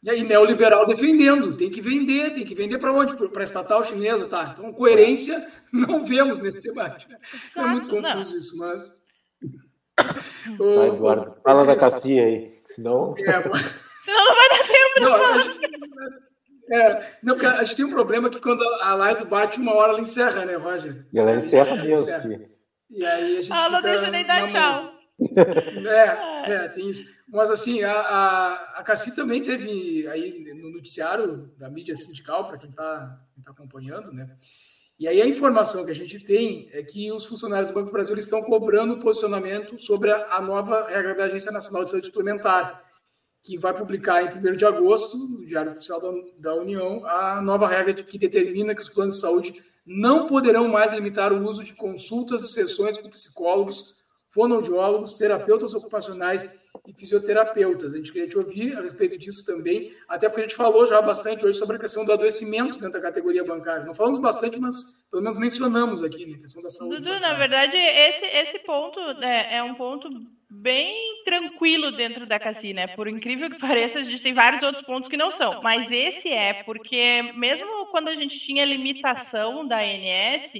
E 0.00 0.08
aí, 0.08 0.22
neoliberal 0.22 0.86
defendendo, 0.86 1.56
tem 1.56 1.68
que 1.68 1.80
vender, 1.80 2.32
tem 2.32 2.44
que 2.44 2.54
vender 2.54 2.78
para 2.78 2.92
onde? 2.92 3.16
Para 3.16 3.42
a 3.42 3.44
estatal 3.44 3.82
chinesa, 3.82 4.28
tá? 4.28 4.54
Então, 4.56 4.72
coerência 4.72 5.44
não 5.72 6.04
vemos 6.04 6.38
nesse 6.38 6.60
debate. 6.60 7.08
Né? 7.08 7.18
É 7.56 7.62
muito 7.62 7.88
confuso 7.88 8.30
não. 8.30 8.38
isso, 8.38 8.56
mas. 8.56 9.07
Ô, 10.58 10.84
Eduardo, 10.84 11.30
ô, 11.30 11.42
fala 11.42 11.64
da 11.64 11.76
Cassia 11.76 12.24
aí, 12.24 12.56
senão. 12.66 13.14
É, 14.08 14.14
senão 14.14 14.24
não 14.24 14.34
vai 14.34 14.48
dar 14.48 14.66
tempo. 14.66 15.00
Não, 15.00 15.14
a 15.14 15.38
gente, 15.38 15.60
é, 16.70 17.16
não, 17.22 17.34
porque 17.34 17.46
a 17.46 17.62
gente 17.64 17.76
tem 17.76 17.84
um 17.84 17.90
problema 17.90 18.30
que 18.30 18.40
quando 18.40 18.62
a 18.80 18.94
live 18.94 19.24
bate 19.26 19.58
uma 19.58 19.74
hora, 19.74 19.92
ela 19.92 20.00
encerra, 20.00 20.44
né, 20.44 20.56
Roger? 20.56 21.06
E 21.12 21.18
ela 21.18 21.34
encerra, 21.34 21.72
encerra 21.72 21.84
mesmo. 21.84 22.04
Encerra. 22.04 22.40
E 22.90 23.04
aí 23.04 23.38
a 23.38 23.42
gente. 23.42 23.52
Ah, 23.52 23.68
não 23.68 23.82
deixa 23.82 24.10
nem 24.10 24.26
dar 24.26 24.50
tchau. 24.50 24.98
É, 25.86 26.52
é, 26.52 26.68
tem 26.68 26.88
isso. 26.88 27.12
Mas 27.28 27.50
assim, 27.50 27.82
a, 27.82 27.92
a, 27.92 28.54
a 28.78 28.82
Cassi 28.82 29.14
também 29.14 29.42
teve 29.42 30.06
aí 30.08 30.54
no 30.54 30.70
noticiário 30.70 31.52
da 31.58 31.68
mídia 31.68 31.96
sindical, 31.96 32.46
para 32.46 32.58
quem 32.58 32.70
está 32.70 33.18
tá 33.44 33.50
acompanhando, 33.50 34.12
né? 34.12 34.28
E 34.98 35.06
aí 35.06 35.22
a 35.22 35.26
informação 35.26 35.84
que 35.84 35.92
a 35.92 35.94
gente 35.94 36.18
tem 36.18 36.68
é 36.72 36.82
que 36.82 37.12
os 37.12 37.24
funcionários 37.24 37.68
do 37.68 37.74
Banco 37.74 37.86
do 37.86 37.92
Brasil 37.92 38.16
estão 38.16 38.42
cobrando 38.42 38.98
posicionamento 38.98 39.78
sobre 39.78 40.10
a, 40.10 40.40
nova 40.42 40.88
regra 40.88 41.14
da 41.14 41.24
Agência 41.24 41.52
Nacional 41.52 41.84
de 41.84 41.90
Saúde 41.90 42.06
Suplementar, 42.06 42.84
que 43.44 43.56
vai 43.56 43.72
publicar 43.72 44.24
em 44.24 44.38
1 44.38 44.56
de 44.56 44.66
agosto, 44.66 45.16
no 45.16 45.46
Diário 45.46 45.70
Oficial 45.70 46.00
da 46.36 46.54
União, 46.56 47.06
a 47.06 47.40
nova 47.40 47.68
regra 47.68 47.94
que 47.94 48.18
determina 48.18 48.74
que 48.74 48.82
os 48.82 48.90
planos 48.90 49.14
de 49.14 49.20
saúde 49.20 49.62
não 49.86 50.26
poderão 50.26 50.66
mais 50.66 50.92
limitar 50.92 51.32
o 51.32 51.44
uso 51.48 51.62
de 51.62 51.74
consultas 51.74 52.42
e 52.42 52.48
sessões 52.48 52.98
com 52.98 53.08
psicólogos 53.08 53.94
fonoaudiólogos, 54.38 55.18
terapeutas 55.18 55.74
ocupacionais 55.74 56.56
e 56.86 56.92
fisioterapeutas. 56.94 57.92
A 57.92 57.96
gente 57.96 58.12
queria 58.12 58.28
te 58.28 58.38
ouvir 58.38 58.78
a 58.78 58.82
respeito 58.82 59.18
disso 59.18 59.44
também, 59.44 59.92
até 60.08 60.28
porque 60.28 60.42
a 60.42 60.46
gente 60.46 60.54
falou 60.54 60.86
já 60.86 61.02
bastante 61.02 61.44
hoje 61.44 61.58
sobre 61.58 61.76
a 61.76 61.80
questão 61.80 62.04
do 62.04 62.12
adoecimento 62.12 62.78
dentro 62.78 62.92
da 62.92 63.00
categoria 63.00 63.42
bancária. 63.42 63.84
Não 63.84 63.94
falamos 63.94 64.20
bastante, 64.20 64.56
mas 64.60 65.04
pelo 65.10 65.24
menos 65.24 65.36
mencionamos 65.36 66.04
aqui, 66.04 66.24
né, 66.24 66.36
a 66.36 66.42
questão 66.42 66.62
da 66.62 66.70
saúde. 66.70 66.96
Dudu, 66.98 67.18
na 67.18 67.34
verdade, 67.34 67.76
esse, 67.76 68.26
esse 68.26 68.58
ponto 68.60 69.00
né, 69.14 69.56
é 69.56 69.60
um 69.60 69.74
ponto 69.74 70.08
bem 70.48 70.94
tranquilo 71.24 71.90
dentro 71.96 72.24
da 72.24 72.38
CACI, 72.38 72.72
né? 72.72 72.86
Por 72.86 73.08
incrível 73.08 73.50
que 73.50 73.58
pareça, 73.58 73.98
a 73.98 74.04
gente 74.04 74.22
tem 74.22 74.34
vários 74.34 74.62
outros 74.62 74.86
pontos 74.86 75.10
que 75.10 75.16
não 75.16 75.32
são, 75.32 75.60
mas 75.62 75.90
esse 75.90 76.28
é, 76.28 76.62
porque 76.62 77.22
mesmo 77.34 77.86
quando 77.90 78.06
a 78.06 78.14
gente 78.14 78.38
tinha 78.38 78.64
limitação 78.64 79.66
da 79.66 79.80
ANS, 79.80 80.52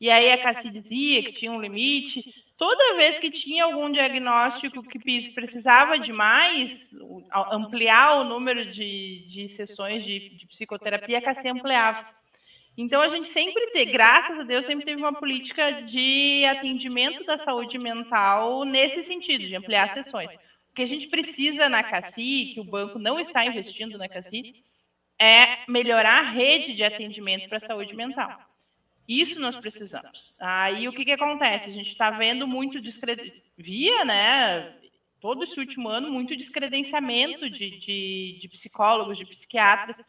e 0.00 0.10
aí 0.10 0.32
a 0.32 0.42
CACI 0.42 0.70
dizia 0.70 1.22
que 1.22 1.32
tinha 1.32 1.52
um 1.52 1.60
limite, 1.60 2.24
toda 2.56 2.96
vez 2.96 3.18
que 3.18 3.30
tinha 3.30 3.64
algum 3.64 3.90
diagnóstico 3.90 4.82
que 4.82 4.98
precisava 5.32 5.98
de 5.98 6.12
mais, 6.12 6.90
ampliar 7.50 8.20
o 8.20 8.24
número 8.24 8.70
de, 8.70 9.26
de 9.28 9.48
sessões 9.50 10.04
de, 10.04 10.30
de 10.30 10.46
psicoterapia, 10.46 11.18
a 11.18 11.22
CACI 11.22 11.48
ampliava. 11.48 12.06
Então, 12.78 13.00
a 13.00 13.08
gente 13.08 13.28
sempre 13.28 13.68
teve, 13.68 13.90
graças 13.90 14.38
a 14.38 14.42
Deus, 14.42 14.66
sempre 14.66 14.84
teve 14.84 15.00
uma 15.00 15.14
política 15.14 15.82
de 15.82 16.44
atendimento 16.44 17.24
da 17.24 17.38
saúde 17.38 17.78
mental 17.78 18.64
nesse 18.64 19.02
sentido, 19.02 19.46
de 19.46 19.56
ampliar 19.56 19.88
sessões. 19.94 20.30
O 20.70 20.74
que 20.74 20.82
a 20.82 20.86
gente 20.86 21.08
precisa 21.08 21.70
na 21.70 21.82
CACI, 21.82 22.52
que 22.54 22.60
o 22.60 22.64
banco 22.64 22.98
não 22.98 23.18
está 23.18 23.46
investindo 23.46 23.96
na 23.96 24.08
CACI, 24.08 24.54
é 25.18 25.64
melhorar 25.66 26.18
a 26.18 26.30
rede 26.30 26.74
de 26.74 26.84
atendimento 26.84 27.48
para 27.48 27.56
a 27.56 27.60
saúde 27.60 27.94
mental. 27.94 28.38
Isso 29.08 29.40
nós 29.40 29.56
precisamos. 29.56 30.34
Aí 30.38 30.88
o 30.88 30.92
que, 30.92 31.04
que 31.04 31.12
acontece? 31.12 31.70
A 31.70 31.72
gente 31.72 31.90
está 31.90 32.10
vendo 32.10 32.46
muito 32.46 32.80
descred... 32.80 33.32
via, 33.56 34.04
né? 34.04 34.74
Todo 35.20 35.44
esse 35.44 35.58
último 35.58 35.88
ano, 35.88 36.10
muito 36.10 36.36
descredenciamento 36.36 37.48
de, 37.48 37.78
de, 37.78 38.38
de, 38.40 38.48
psicólogos, 38.48 39.16
de 39.16 39.24
psiquiatras. 39.24 40.00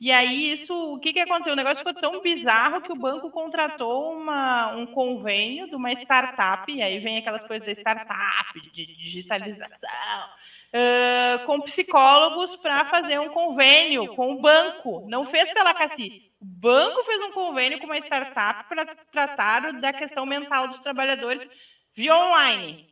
E 0.00 0.10
aí, 0.10 0.52
isso, 0.52 0.74
o 0.94 0.98
que, 0.98 1.12
que 1.12 1.20
aconteceu? 1.20 1.52
O 1.52 1.56
negócio 1.56 1.84
ficou 1.84 1.94
tão 1.94 2.22
bizarro 2.22 2.80
que 2.80 2.90
o 2.90 2.96
banco 2.96 3.30
contratou 3.30 4.12
uma, 4.18 4.74
um 4.74 4.86
convênio 4.86 5.68
de 5.68 5.76
uma 5.76 5.92
startup, 5.92 6.72
e 6.72 6.82
aí 6.82 6.98
vem 7.00 7.18
aquelas 7.18 7.46
coisas 7.46 7.66
da 7.66 7.72
startup, 7.72 8.60
de 8.72 8.86
digitalização, 8.86 10.28
uh, 10.74 11.46
com 11.46 11.60
psicólogos 11.62 12.56
para 12.56 12.84
fazer 12.86 13.18
um 13.18 13.28
convênio 13.30 14.14
com 14.14 14.32
o 14.32 14.40
banco. 14.40 15.06
Não 15.08 15.26
fez 15.26 15.52
pela 15.52 15.74
Cassi, 15.74 16.30
o 16.40 16.44
banco 16.44 17.04
fez 17.04 17.20
um 17.22 17.32
convênio 17.32 17.78
com 17.78 17.86
uma 17.86 17.98
startup 17.98 18.68
para 18.68 18.86
tratar 19.10 19.72
da 19.80 19.92
questão 19.92 20.26
mental 20.26 20.68
dos 20.68 20.78
trabalhadores 20.78 21.46
via 21.94 22.14
online. 22.14 22.86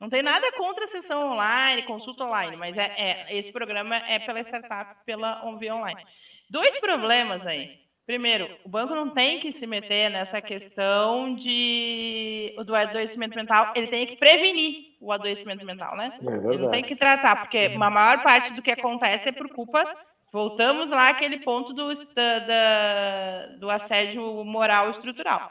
Não 0.00 0.08
tem 0.08 0.22
nada 0.22 0.52
contra 0.52 0.84
a 0.84 0.88
sessão 0.88 1.32
online, 1.32 1.82
consulta 1.82 2.24
online, 2.24 2.56
mas 2.56 2.76
é, 2.78 2.94
é 2.96 3.36
esse 3.36 3.50
programa 3.50 3.96
é 3.96 4.18
pela 4.20 4.40
startup, 4.40 5.04
pela 5.04 5.56
via 5.56 5.74
online. 5.74 6.04
Dois 6.48 6.78
problemas 6.78 7.46
aí. 7.46 7.87
Primeiro, 8.08 8.48
o 8.64 8.68
banco 8.70 8.94
não 8.94 9.10
tem 9.10 9.38
que 9.38 9.52
se 9.52 9.66
meter 9.66 10.10
nessa 10.10 10.40
questão 10.40 11.34
de 11.34 12.54
do 12.64 12.74
adoecimento 12.74 13.36
mental, 13.36 13.72
ele 13.76 13.88
tem 13.88 14.06
que 14.06 14.16
prevenir 14.16 14.96
o 14.98 15.12
adoecimento 15.12 15.62
mental, 15.62 15.94
né? 15.94 16.18
É 16.22 16.54
ele 16.54 16.62
não 16.62 16.70
tem 16.70 16.82
que 16.82 16.96
tratar, 16.96 17.36
porque 17.36 17.70
a 17.74 17.90
maior 17.90 18.22
parte 18.22 18.54
do 18.54 18.62
que 18.62 18.70
acontece 18.70 19.28
é 19.28 19.32
por 19.32 19.50
culpa 19.50 19.84
Voltamos 20.32 20.90
lá 20.90 21.10
àquele 21.10 21.38
ponto 21.38 21.74
do, 21.74 21.94
da, 22.14 22.38
da, 22.38 23.46
do 23.58 23.70
assédio 23.70 24.44
moral 24.44 24.90
estrutural. 24.90 25.50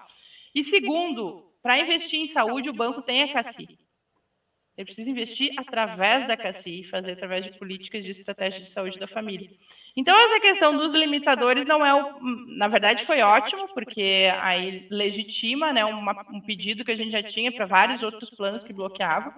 E 0.53 0.63
segundo, 0.63 1.51
para 1.61 1.79
investir 1.79 2.19
em 2.19 2.27
saúde, 2.27 2.69
o 2.69 2.73
banco 2.73 3.01
tem 3.01 3.23
a 3.23 3.33
CACI. 3.33 3.67
Ele 4.77 4.85
precisa 4.85 5.09
investir 5.09 5.51
através 5.57 6.27
da 6.27 6.37
CACI, 6.37 6.83
fazer 6.83 7.13
através 7.13 7.43
de 7.43 7.57
políticas 7.57 8.03
de 8.03 8.11
estratégia 8.11 8.61
de 8.61 8.69
saúde 8.69 8.99
da 8.99 9.07
família. 9.07 9.49
Então, 9.95 10.15
essa 10.15 10.39
questão 10.39 10.77
dos 10.77 10.93
limitadores 10.93 11.65
não 11.65 11.83
é 11.83 11.91
o. 11.95 12.19
Na 12.55 12.67
verdade, 12.67 13.03
foi 13.03 13.21
ótimo, 13.21 13.67
porque 13.69 14.31
aí 14.39 14.85
legitima 14.91 15.73
né, 15.73 15.83
uma, 15.83 16.23
um 16.31 16.39
pedido 16.39 16.85
que 16.85 16.91
a 16.91 16.95
gente 16.95 17.09
já 17.09 17.23
tinha 17.23 17.51
para 17.51 17.65
vários 17.65 18.03
outros 18.03 18.29
planos 18.29 18.63
que 18.63 18.71
bloqueavam. 18.71 19.33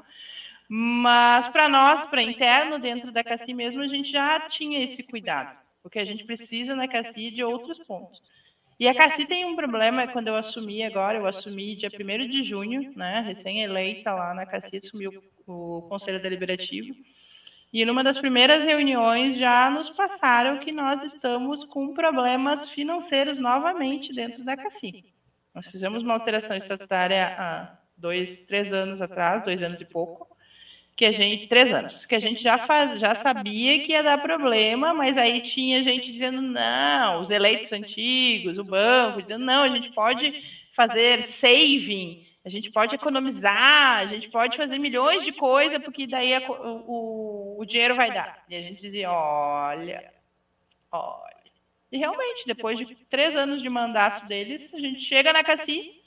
Mas 0.67 1.47
para 1.47 1.69
nós, 1.69 2.05
para 2.05 2.21
interno, 2.21 2.77
dentro 2.77 3.09
da 3.09 3.23
CACI 3.23 3.53
mesmo, 3.53 3.81
a 3.81 3.87
gente 3.87 4.11
já 4.11 4.41
tinha 4.41 4.83
esse 4.83 5.01
cuidado, 5.01 5.57
porque 5.81 5.97
a 5.97 6.05
gente 6.05 6.25
precisa 6.25 6.75
na 6.75 6.87
CACI 6.87 7.31
de 7.31 7.43
outros 7.43 7.79
pontos. 7.79 8.21
E 8.79 8.87
a 8.87 8.95
CACI 8.95 9.25
tem 9.25 9.43
um 9.43 9.57
problema, 9.57 10.07
quando 10.07 10.29
eu 10.29 10.37
assumi 10.37 10.83
agora, 10.83 11.17
eu 11.17 11.27
assumi 11.27 11.75
dia 11.75 11.89
1 11.89 12.27
de 12.29 12.43
junho, 12.43 12.93
né, 12.95 13.19
recém-eleita 13.27 14.13
lá 14.13 14.33
na 14.33 14.45
CACI, 14.45 14.77
assumi 14.77 15.07
o, 15.07 15.21
o 15.45 15.81
Conselho 15.89 16.21
Deliberativo, 16.21 16.95
e 17.73 17.83
numa 17.83 18.05
das 18.05 18.17
primeiras 18.17 18.63
reuniões 18.63 19.37
já 19.37 19.69
nos 19.69 19.89
passaram 19.89 20.59
que 20.59 20.71
nós 20.71 21.03
estamos 21.03 21.65
com 21.65 21.93
problemas 21.93 22.69
financeiros 22.69 23.37
novamente 23.37 24.13
dentro 24.13 24.45
da 24.45 24.55
CACI. 24.55 25.03
Nós 25.53 25.67
fizemos 25.67 26.01
uma 26.01 26.13
alteração 26.13 26.55
estatutária 26.55 27.35
há 27.37 27.77
dois, 27.97 28.39
três 28.45 28.71
anos 28.71 29.01
atrás, 29.01 29.43
dois 29.43 29.61
anos 29.61 29.81
e 29.81 29.85
pouco, 29.85 30.25
que 30.99 31.05
a 31.05 31.13
gente 31.13 31.47
três 31.47 31.73
anos 31.73 32.05
que 32.05 32.13
a 32.13 32.19
gente 32.19 32.43
já 32.43 32.57
faz, 32.57 32.99
já 32.99 33.15
sabia 33.15 33.79
que 33.85 33.93
ia 33.93 34.03
dar 34.03 34.21
problema, 34.21 34.93
mas 34.93 35.15
aí 35.15 35.39
tinha 35.39 35.81
gente 35.81 36.11
dizendo 36.11 36.41
não, 36.41 37.21
os 37.21 37.29
eleitos 37.29 37.71
antigos, 37.71 38.57
o 38.57 38.65
banco 38.65 39.21
dizendo 39.21 39.45
não, 39.45 39.63
a 39.63 39.69
gente 39.69 39.93
pode 39.93 40.43
fazer 40.75 41.23
saving, 41.23 42.27
a 42.43 42.49
gente 42.49 42.69
pode 42.69 42.95
economizar, 42.95 43.99
a 43.99 44.07
gente 44.07 44.27
pode 44.27 44.57
fazer 44.57 44.77
milhões 44.77 45.23
de 45.23 45.31
coisas 45.31 45.81
porque 45.81 46.05
daí 46.05 46.33
a, 46.33 46.41
o, 46.51 47.55
o 47.57 47.65
dinheiro 47.65 47.95
vai 47.95 48.13
dar. 48.13 48.43
E 48.49 48.55
a 48.57 48.61
gente 48.61 48.81
dizia 48.81 49.09
olha, 49.09 50.11
olha, 50.91 51.43
E 51.93 51.97
realmente, 51.97 52.45
depois 52.45 52.77
de 52.77 52.93
três 53.09 53.37
anos 53.37 53.61
de 53.61 53.69
mandato 53.69 54.27
deles, 54.27 54.73
a 54.73 54.79
gente 54.79 54.99
chega 54.99 55.31
na 55.31 55.45
CACI, 55.45 55.98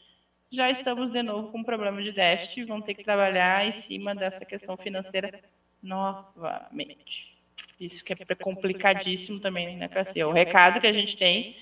já 0.53 0.70
estamos 0.70 1.11
de 1.11 1.22
novo 1.22 1.50
com 1.50 1.59
um 1.59 1.64
problema 1.64 2.03
de 2.03 2.12
déficit, 2.12 2.64
vão 2.64 2.80
ter 2.80 2.94
que 2.94 3.03
trabalhar 3.03 3.66
em 3.66 3.72
cima 3.72 4.14
dessa 4.14 4.44
questão 4.44 4.76
financeira 4.76 5.40
novamente. 5.82 7.32
Isso 7.80 8.05
que 8.05 8.12
é 8.12 8.34
complicadíssimo 8.34 9.40
também 9.40 9.76
na 9.76 9.88
CACI. 9.88 10.22
O 10.24 10.30
recado 10.30 10.80
que 10.80 10.86
a 10.86 10.92
gente 10.92 11.16
tem 11.16 11.57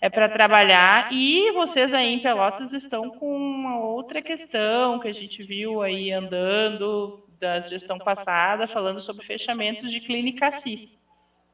é 0.00 0.10
para 0.10 0.28
trabalhar. 0.28 1.10
E 1.12 1.50
vocês 1.52 1.94
aí 1.94 2.12
em 2.12 2.18
Pelotas 2.18 2.72
estão 2.72 3.08
com 3.08 3.34
uma 3.34 3.78
outra 3.78 4.20
questão 4.20 4.98
que 4.98 5.08
a 5.08 5.14
gente 5.14 5.42
viu 5.42 5.80
aí 5.80 6.12
andando 6.12 7.24
da 7.40 7.60
gestão 7.60 7.98
passada, 7.98 8.66
falando 8.66 9.00
sobre 9.00 9.24
fechamentos 9.24 9.90
de 9.90 10.00
clínica 10.00 10.50
CI. 10.50 10.90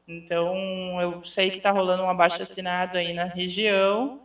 Então, 0.07 0.99
eu 1.01 1.23
sei 1.23 1.51
que 1.51 1.57
está 1.57 1.71
rolando 1.71 2.03
um 2.03 2.09
abaixo 2.09 2.41
assinado 2.41 2.97
aí 2.97 3.13
na 3.13 3.25
região, 3.25 4.21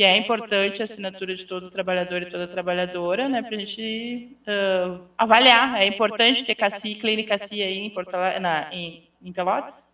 que 0.00 0.04
é 0.04 0.16
importante 0.16 0.80
a 0.80 0.86
assinatura 0.86 1.36
de 1.36 1.44
todo 1.44 1.70
trabalhador 1.70 2.22
e 2.22 2.30
toda 2.30 2.48
trabalhadora, 2.48 3.28
né, 3.28 3.42
para 3.42 3.54
a 3.54 3.58
gente 3.58 4.34
uh, 4.48 5.06
avaliar. 5.18 5.78
É 5.78 5.84
importante 5.84 6.42
ter 6.42 6.54
CACI, 6.54 6.94
clínica 6.94 7.36
CI 7.36 7.62
aí 7.62 7.76
em, 7.80 7.90
Porto, 7.90 8.10
na, 8.40 8.72
em, 8.72 9.10
em 9.22 9.30
Pelotas. 9.30 9.86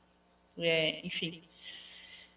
É, 0.56 1.04
enfim, 1.04 1.42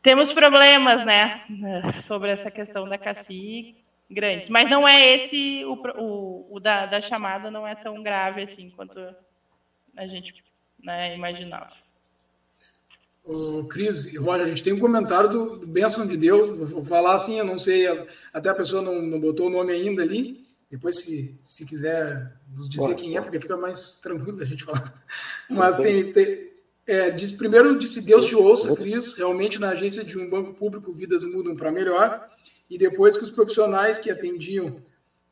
temos 0.01 0.33
problemas, 0.33 1.05
né, 1.05 1.43
sobre 2.07 2.31
essa 2.31 2.49
questão 2.49 2.89
da 2.89 2.97
CACI 2.97 3.75
grandes, 4.09 4.49
mas 4.49 4.67
não 4.67 4.87
é 4.87 5.07
esse 5.07 5.63
o, 5.65 5.73
o, 5.73 6.55
o 6.55 6.59
da, 6.59 6.87
da, 6.87 6.99
chamada 7.01 7.51
não 7.51 7.67
é 7.67 7.75
tão 7.75 8.01
grave 8.01 8.41
assim 8.41 8.71
quanto 8.71 8.99
a 9.95 10.07
gente 10.07 10.33
né, 10.81 11.13
imaginava. 11.13 11.73
O 13.31 13.63
Cris 13.65 14.11
e 14.13 14.17
Roger, 14.17 14.45
a 14.45 14.49
gente 14.49 14.63
tem 14.63 14.73
um 14.73 14.79
comentário 14.79 15.29
do, 15.29 15.57
do 15.59 15.67
Bênção 15.67 16.07
de 16.07 16.17
Deus, 16.17 16.49
vou 16.49 16.83
falar 16.83 17.13
assim, 17.13 17.37
eu 17.37 17.45
não 17.45 17.59
sei, 17.59 17.85
até 18.33 18.49
a 18.49 18.55
pessoa 18.55 18.81
não, 18.81 19.03
não 19.03 19.19
botou 19.19 19.45
o 19.45 19.51
nome 19.51 19.71
ainda 19.71 20.01
ali, 20.01 20.43
depois 20.71 20.97
se, 20.97 21.31
se 21.43 21.63
quiser 21.63 22.33
nos 22.51 22.67
dizer 22.67 22.95
quem 22.95 23.15
é, 23.15 23.21
porque 23.21 23.39
fica 23.39 23.55
mais 23.55 23.99
tranquilo 24.01 24.37
da 24.37 24.45
gente 24.45 24.63
falar. 24.63 25.05
Mas 25.47 25.77
tem, 25.77 26.11
tem 26.11 26.49
é, 26.87 27.11
diz, 27.11 27.31
primeiro 27.31 27.77
disse 27.77 28.01
Deus 28.01 28.25
te 28.25 28.35
ouça, 28.35 28.75
Cris. 28.75 29.13
Realmente 29.13 29.59
na 29.59 29.69
agência 29.69 30.03
de 30.03 30.17
um 30.17 30.27
banco 30.27 30.55
público 30.55 30.91
vidas 30.91 31.23
mudam 31.23 31.55
para 31.55 31.71
melhor. 31.71 32.27
E 32.67 32.79
depois 32.79 33.15
que 33.15 33.23
os 33.23 33.29
profissionais 33.29 33.99
que 33.99 34.09
atendiam 34.09 34.81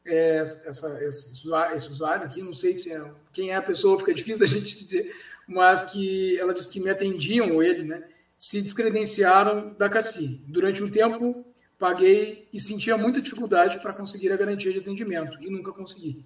é, 0.05 0.37
essa, 0.37 1.03
esse, 1.03 1.33
usuário, 1.33 1.75
esse, 1.75 1.87
usuário, 1.87 2.25
aqui, 2.25 2.43
não 2.43 2.53
sei 2.53 2.75
se 2.75 2.93
é, 2.93 3.11
quem 3.33 3.49
é 3.49 3.55
a 3.55 3.61
pessoa, 3.61 3.97
fica 3.97 4.13
difícil 4.13 4.39
da 4.39 4.45
gente 4.45 4.77
dizer, 4.77 5.11
mas 5.47 5.91
que 5.91 6.37
ela 6.39 6.53
disse 6.53 6.69
que 6.69 6.79
me 6.79 6.89
atendiam, 6.89 7.53
ou 7.53 7.63
ele, 7.63 7.83
né, 7.83 8.03
se 8.37 8.61
descredenciaram 8.61 9.73
da 9.77 9.89
CACI. 9.89 10.41
Durante 10.47 10.83
um 10.83 10.89
tempo, 10.89 11.45
paguei 11.79 12.47
e 12.51 12.59
sentia 12.59 12.97
muita 12.97 13.21
dificuldade 13.21 13.79
para 13.79 13.93
conseguir 13.93 14.31
a 14.31 14.37
garantia 14.37 14.71
de 14.71 14.79
atendimento, 14.79 15.41
e 15.41 15.49
nunca 15.49 15.71
consegui. 15.71 16.21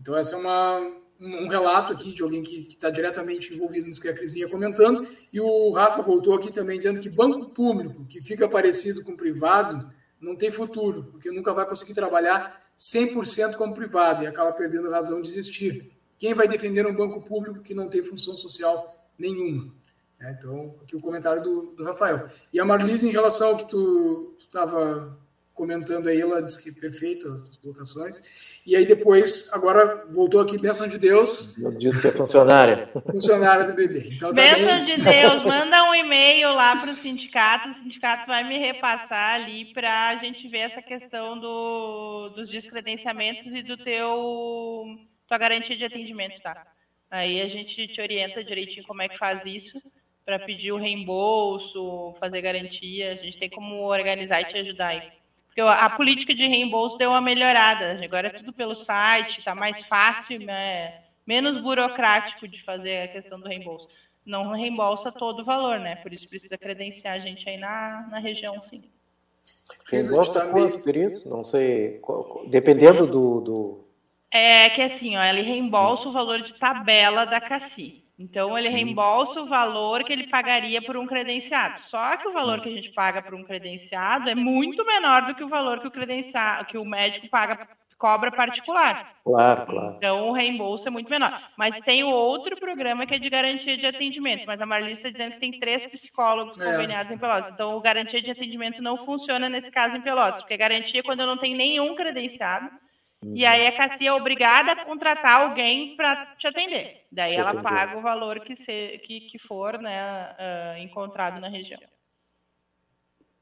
Então, 0.00 0.16
essa 0.16 0.36
é 0.36 0.38
uma, 0.38 0.78
um 1.20 1.48
relato 1.48 1.92
aqui 1.92 2.12
de 2.12 2.22
alguém 2.22 2.42
que 2.42 2.68
está 2.68 2.90
diretamente 2.90 3.52
envolvido 3.52 3.86
nisso 3.86 4.00
que 4.00 4.08
a 4.08 4.14
Cris 4.14 4.32
vinha 4.32 4.48
comentando, 4.48 5.06
e 5.32 5.40
o 5.40 5.70
Rafa 5.70 6.02
voltou 6.02 6.34
aqui 6.34 6.52
também 6.52 6.78
dizendo 6.78 7.00
que 7.00 7.08
banco 7.08 7.50
público 7.50 8.04
que 8.06 8.22
fica 8.22 8.48
parecido 8.48 9.04
com 9.04 9.16
privado 9.16 9.92
não 10.20 10.34
tem 10.34 10.50
futuro, 10.50 11.04
porque 11.12 11.30
nunca 11.30 11.52
vai 11.52 11.66
conseguir 11.66 11.94
trabalhar 11.94 12.62
100% 12.78 13.56
como 13.56 13.74
privado 13.74 14.22
e 14.22 14.26
acaba 14.26 14.52
perdendo 14.52 14.90
razão 14.90 15.20
de 15.20 15.28
existir. 15.28 15.97
Quem 16.18 16.34
vai 16.34 16.48
defender 16.48 16.86
um 16.86 16.94
banco 16.94 17.20
público 17.22 17.60
que 17.60 17.74
não 17.74 17.88
tem 17.88 18.02
função 18.02 18.36
social 18.36 18.88
nenhuma? 19.18 19.72
É, 20.20 20.32
então, 20.32 20.74
aqui 20.82 20.96
o 20.96 21.00
comentário 21.00 21.42
do, 21.42 21.74
do 21.76 21.84
Rafael. 21.84 22.28
E 22.52 22.58
a 22.58 22.64
Marlise, 22.64 23.06
em 23.06 23.12
relação 23.12 23.50
ao 23.50 23.56
que 23.56 23.68
tu 23.68 24.34
estava 24.38 25.16
comentando 25.54 26.08
aí, 26.08 26.20
ela 26.20 26.40
disse 26.40 26.62
que 26.62 26.80
perfeito 26.80 27.28
as 27.28 27.56
colocações. 27.56 28.60
E 28.64 28.76
aí 28.76 28.86
depois, 28.86 29.52
agora 29.52 30.06
voltou 30.08 30.40
aqui, 30.40 30.56
bênção 30.56 30.88
de 30.88 30.98
Deus. 30.98 31.56
Disse 31.78 32.00
que 32.00 32.08
é 32.08 32.12
funcionária. 32.12 32.88
Funcionária 33.10 33.64
do 33.64 33.74
bebê. 33.74 34.10
Então, 34.12 34.28
tá 34.28 34.34
bênção 34.34 34.84
bem... 34.84 34.84
de 34.84 35.02
Deus, 35.02 35.42
manda 35.42 35.82
um 35.90 35.94
e-mail 35.94 36.52
lá 36.52 36.76
para 36.76 36.92
o 36.92 36.94
sindicato, 36.94 37.70
o 37.70 37.74
sindicato 37.74 38.26
vai 38.28 38.46
me 38.46 38.58
repassar 38.58 39.34
ali 39.34 39.72
para 39.72 40.10
a 40.10 40.16
gente 40.16 40.46
ver 40.48 40.58
essa 40.58 40.80
questão 40.80 41.38
do, 41.38 42.28
dos 42.30 42.48
descredenciamentos 42.48 43.52
e 43.52 43.62
do 43.62 43.76
teu 43.76 44.96
tua 45.28 45.38
garantia 45.38 45.76
de 45.76 45.84
atendimento, 45.84 46.40
tá? 46.40 46.66
Aí 47.10 47.40
a 47.40 47.48
gente 47.48 47.86
te 47.86 48.00
orienta 48.00 48.42
direitinho 48.42 48.86
como 48.86 49.02
é 49.02 49.08
que 49.08 49.18
faz 49.18 49.44
isso 49.46 49.80
para 50.24 50.38
pedir 50.38 50.72
o 50.72 50.76
reembolso, 50.76 52.14
fazer 52.18 52.40
garantia. 52.42 53.12
A 53.12 53.16
gente 53.16 53.38
tem 53.38 53.48
como 53.48 53.84
organizar 53.84 54.40
e 54.40 54.46
te 54.46 54.58
ajudar 54.58 54.88
aí. 54.88 55.02
Porque 55.46 55.60
a 55.60 55.88
política 55.90 56.34
de 56.34 56.46
reembolso 56.46 56.98
deu 56.98 57.10
uma 57.10 57.20
melhorada. 57.20 57.98
Agora 58.04 58.28
é 58.28 58.32
tudo 58.32 58.52
pelo 58.52 58.74
site, 58.74 59.38
está 59.38 59.54
mais 59.54 59.80
fácil, 59.86 60.40
né? 60.40 61.02
menos 61.28 61.60
burocrático 61.60 62.48
de 62.48 62.64
fazer 62.64 63.02
a 63.02 63.08
questão 63.08 63.38
do 63.38 63.46
reembolso. 63.46 63.86
Não 64.24 64.50
reembolsa 64.52 65.12
todo 65.12 65.40
o 65.40 65.44
valor, 65.44 65.78
né? 65.78 65.96
Por 65.96 66.10
isso 66.10 66.26
precisa 66.26 66.56
credenciar 66.56 67.16
a 67.16 67.18
gente 67.18 67.46
aí 67.46 67.58
na, 67.58 68.08
na 68.10 68.18
região, 68.18 68.62
sim. 68.64 68.82
Reembolsa 69.90 70.46
quanto 70.46 70.78
por 70.80 70.96
isso? 70.96 71.28
Não 71.28 71.44
sei. 71.44 72.00
Dependendo 72.46 73.06
do, 73.06 73.40
do. 73.42 73.84
É 74.30 74.70
que 74.70 74.82
assim, 74.82 75.16
ó, 75.16 75.22
ele 75.22 75.42
reembolsa 75.42 76.08
o 76.08 76.12
valor 76.12 76.42
de 76.42 76.54
tabela 76.54 77.24
da 77.24 77.40
CACI. 77.40 78.04
Então, 78.18 78.58
ele 78.58 78.68
reembolsa 78.68 79.40
o 79.40 79.46
valor 79.46 80.02
que 80.02 80.12
ele 80.12 80.26
pagaria 80.26 80.82
por 80.82 80.96
um 80.96 81.06
credenciado. 81.06 81.80
Só 81.82 82.16
que 82.16 82.26
o 82.26 82.32
valor 82.32 82.60
que 82.60 82.68
a 82.68 82.72
gente 82.72 82.90
paga 82.90 83.22
por 83.22 83.32
um 83.32 83.44
credenciado 83.44 84.28
é 84.28 84.34
muito 84.34 84.84
menor 84.84 85.26
do 85.26 85.36
que 85.36 85.44
o 85.44 85.48
valor 85.48 85.80
que 85.80 85.86
o 85.86 85.90
credenciado, 85.90 86.64
que 86.66 86.76
o 86.76 86.84
médico 86.84 87.28
paga 87.28 87.68
cobra 87.96 88.30
particular. 88.30 89.16
Claro, 89.24 89.66
claro. 89.66 89.94
Então 89.96 90.28
o 90.28 90.32
reembolso 90.32 90.86
é 90.86 90.90
muito 90.90 91.10
menor. 91.10 91.36
Mas 91.56 91.78
tem 91.80 92.04
o 92.04 92.10
outro 92.10 92.56
programa 92.56 93.04
que 93.04 93.14
é 93.14 93.18
de 93.18 93.28
garantia 93.28 93.76
de 93.76 93.86
atendimento. 93.86 94.44
Mas 94.46 94.60
a 94.60 94.66
Marli 94.66 94.92
está 94.92 95.10
dizendo 95.10 95.32
que 95.32 95.40
tem 95.40 95.58
três 95.58 95.84
psicólogos 95.86 96.58
é. 96.60 96.64
conveniados 96.64 97.12
em 97.12 97.18
Pelotas. 97.18 97.52
Então 97.52 97.76
o 97.76 97.80
garantia 97.80 98.22
de 98.22 98.30
atendimento 98.30 98.80
não 98.80 99.04
funciona 99.04 99.48
nesse 99.48 99.70
caso 99.70 99.96
em 99.96 100.00
Pelotas, 100.00 100.40
porque 100.40 100.56
garantia 100.56 101.00
é 101.00 101.02
quando 101.02 101.20
eu 101.20 101.26
não 101.26 101.36
tenho 101.36 101.56
nenhum 101.56 101.94
credenciado 101.96 102.70
e 103.22 103.44
aí 103.44 103.66
a 103.66 103.76
CACI 103.76 104.06
é 104.06 104.12
obrigada 104.12 104.72
a 104.72 104.84
contratar 104.84 105.42
alguém 105.42 105.96
para 105.96 106.34
te 106.36 106.46
atender. 106.46 107.04
Daí 107.10 107.32
te 107.32 107.40
ela 107.40 107.50
atender. 107.50 107.64
paga 107.64 107.98
o 107.98 108.02
valor 108.02 108.40
que, 108.40 108.54
se, 108.54 108.98
que, 109.04 109.22
que 109.22 109.38
for 109.38 109.78
né, 109.78 110.30
uh, 110.38 110.78
encontrado 110.78 111.40
na 111.40 111.48
região. 111.48 111.80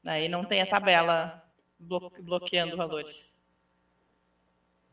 Daí 0.03 0.27
não 0.27 0.43
tem 0.43 0.61
a 0.61 0.67
tabela 0.67 1.43
blo 1.79 2.11
bloqueando 2.19 2.75
valores. 2.75 3.15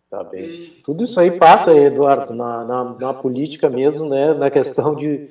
Tá 0.08 0.22
bem. 0.22 0.70
Tudo 0.84 1.04
isso 1.04 1.18
aí 1.18 1.38
passa, 1.38 1.72
Eduardo, 1.72 2.34
na, 2.34 2.64
na, 2.64 2.84
na, 2.84 3.14
política 3.14 3.70
mesmo, 3.70 4.08
né, 4.08 4.34
na 4.34 4.50
questão 4.50 4.94
de, 4.94 5.30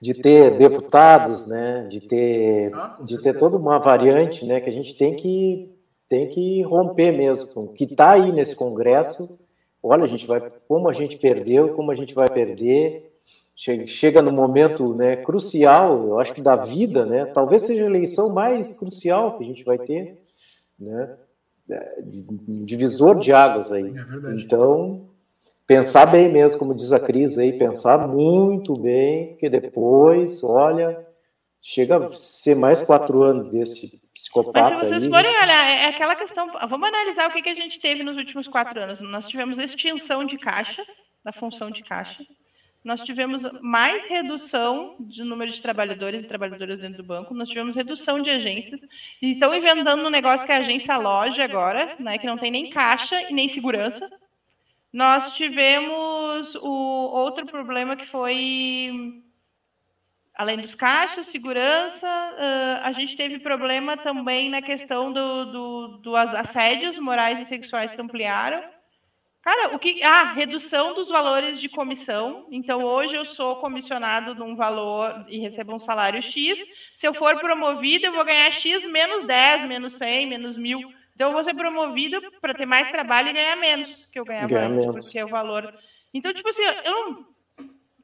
de 0.00 0.14
ter 0.14 0.56
deputados, 0.56 1.46
né, 1.46 1.86
de 1.90 2.00
ter, 2.00 2.74
ah, 2.74 2.96
de 3.02 3.20
ter 3.20 3.36
toda 3.36 3.58
uma 3.58 3.78
variante, 3.78 4.46
né, 4.46 4.60
que 4.60 4.70
a 4.70 4.72
gente 4.72 4.96
tem 4.96 5.14
que 5.14 5.73
tem 6.08 6.28
que 6.28 6.62
romper 6.62 7.12
mesmo 7.12 7.52
com 7.52 7.64
o 7.64 7.72
que 7.72 7.84
está 7.84 8.12
aí 8.12 8.32
nesse 8.32 8.54
Congresso. 8.54 9.38
Olha, 9.82 10.04
a 10.04 10.08
gente 10.08 10.26
vai, 10.26 10.52
como 10.68 10.88
a 10.88 10.92
gente 10.92 11.18
perdeu, 11.18 11.74
como 11.74 11.90
a 11.90 11.94
gente 11.94 12.14
vai 12.14 12.28
perder. 12.28 13.12
Chega, 13.56 13.86
chega 13.86 14.22
no 14.22 14.32
momento 14.32 14.94
né, 14.94 15.16
crucial, 15.16 16.08
eu 16.08 16.18
acho 16.18 16.34
que 16.34 16.42
da 16.42 16.56
vida, 16.56 17.06
né? 17.06 17.24
Talvez 17.26 17.62
seja 17.62 17.84
a 17.84 17.86
eleição 17.86 18.32
mais 18.32 18.72
crucial 18.72 19.36
que 19.36 19.44
a 19.44 19.46
gente 19.46 19.62
vai 19.62 19.78
ter, 19.78 20.20
né? 20.78 21.16
Divisor 22.64 23.18
de 23.20 23.32
águas 23.32 23.70
aí. 23.70 23.86
É 23.86 24.32
então, 24.34 25.02
pensar 25.66 26.06
bem 26.06 26.30
mesmo, 26.30 26.58
como 26.58 26.74
diz 26.74 26.92
a 26.92 26.98
Cris 26.98 27.38
aí, 27.38 27.56
pensar 27.56 28.08
muito 28.08 28.76
bem, 28.76 29.28
porque 29.28 29.48
depois, 29.48 30.42
olha, 30.42 31.06
chega 31.66 31.96
a 31.96 32.12
ser 32.12 32.54
mais 32.54 32.82
quatro 32.82 33.22
anos 33.22 33.50
desse 33.50 33.98
psicopata. 34.12 34.76
Mas 34.76 34.88
se 34.88 34.94
vocês 34.94 35.06
forem 35.06 35.30
olhar, 35.30 35.64
é 35.70 35.86
aquela 35.86 36.14
questão. 36.14 36.52
Vamos 36.68 36.88
analisar 36.88 37.30
o 37.30 37.32
que, 37.32 37.40
que 37.40 37.48
a 37.48 37.54
gente 37.54 37.80
teve 37.80 38.02
nos 38.02 38.18
últimos 38.18 38.46
quatro 38.46 38.78
anos. 38.78 39.00
Nós 39.00 39.26
tivemos 39.26 39.58
extinção 39.58 40.26
de 40.26 40.36
caixas, 40.36 40.86
da 41.24 41.32
função 41.32 41.70
de 41.70 41.82
caixa. 41.82 42.22
Nós 42.84 43.00
tivemos 43.00 43.42
mais 43.62 44.04
redução 44.04 44.94
de 45.00 45.24
número 45.24 45.50
de 45.50 45.62
trabalhadores 45.62 46.22
e 46.22 46.28
trabalhadoras 46.28 46.80
dentro 46.80 46.98
do 46.98 47.02
banco. 47.02 47.32
Nós 47.32 47.48
tivemos 47.48 47.74
redução 47.74 48.20
de 48.20 48.28
agências. 48.28 48.82
E 49.22 49.32
estão 49.32 49.54
inventando 49.54 50.06
um 50.06 50.10
negócio 50.10 50.44
que 50.44 50.52
é 50.52 50.56
a 50.56 50.58
agência 50.58 50.98
loja 50.98 51.42
agora, 51.42 51.96
né, 51.98 52.18
que 52.18 52.26
não 52.26 52.36
tem 52.36 52.50
nem 52.50 52.68
caixa 52.68 53.22
e 53.22 53.32
nem 53.32 53.48
segurança. 53.48 54.06
Nós 54.92 55.34
tivemos 55.34 56.54
o 56.56 57.10
outro 57.14 57.46
problema 57.46 57.96
que 57.96 58.04
foi 58.04 59.23
além 60.34 60.58
dos 60.58 60.74
caixas, 60.74 61.26
segurança, 61.28 62.08
a 62.82 62.92
gente 62.92 63.16
teve 63.16 63.38
problema 63.38 63.96
também 63.96 64.50
na 64.50 64.60
questão 64.60 65.12
do, 65.12 65.44
do, 65.46 65.88
dos 65.98 66.14
assédios 66.34 66.98
morais 66.98 67.40
e 67.40 67.44
sexuais 67.44 67.92
que 67.92 68.00
ampliaram. 68.00 68.62
Cara, 69.44 69.76
o 69.76 69.78
que. 69.78 70.02
Ah, 70.02 70.32
redução 70.32 70.94
dos 70.94 71.10
valores 71.10 71.60
de 71.60 71.68
comissão. 71.68 72.46
Então, 72.50 72.82
hoje 72.82 73.14
eu 73.14 73.26
sou 73.26 73.56
comissionado 73.56 74.34
num 74.34 74.56
valor 74.56 75.26
e 75.28 75.38
recebo 75.38 75.74
um 75.74 75.78
salário 75.78 76.22
X. 76.22 76.58
Se 76.96 77.06
eu 77.06 77.12
for 77.12 77.38
promovido, 77.38 78.06
eu 78.06 78.12
vou 78.12 78.24
ganhar 78.24 78.50
X 78.50 78.90
menos 78.90 79.26
10, 79.26 79.68
menos 79.68 79.92
100, 79.98 80.26
menos 80.28 80.56
1000. 80.56 80.80
Então, 81.14 81.28
eu 81.28 81.34
vou 81.34 81.44
ser 81.44 81.52
promovido 81.52 82.18
para 82.40 82.54
ter 82.54 82.64
mais 82.64 82.90
trabalho 82.90 83.28
e 83.28 83.32
ganhar 83.34 83.54
menos 83.56 84.08
que 84.10 84.18
eu 84.18 84.24
ganhava 84.24 84.48
ganhar 84.48 84.66
antes, 84.66 84.86
menos. 84.86 85.04
porque 85.04 85.18
é 85.18 85.24
o 85.24 85.28
valor. 85.28 85.74
Então, 86.14 86.32
tipo 86.32 86.48
assim, 86.48 86.62
eu 86.62 86.92
não. 86.92 87.33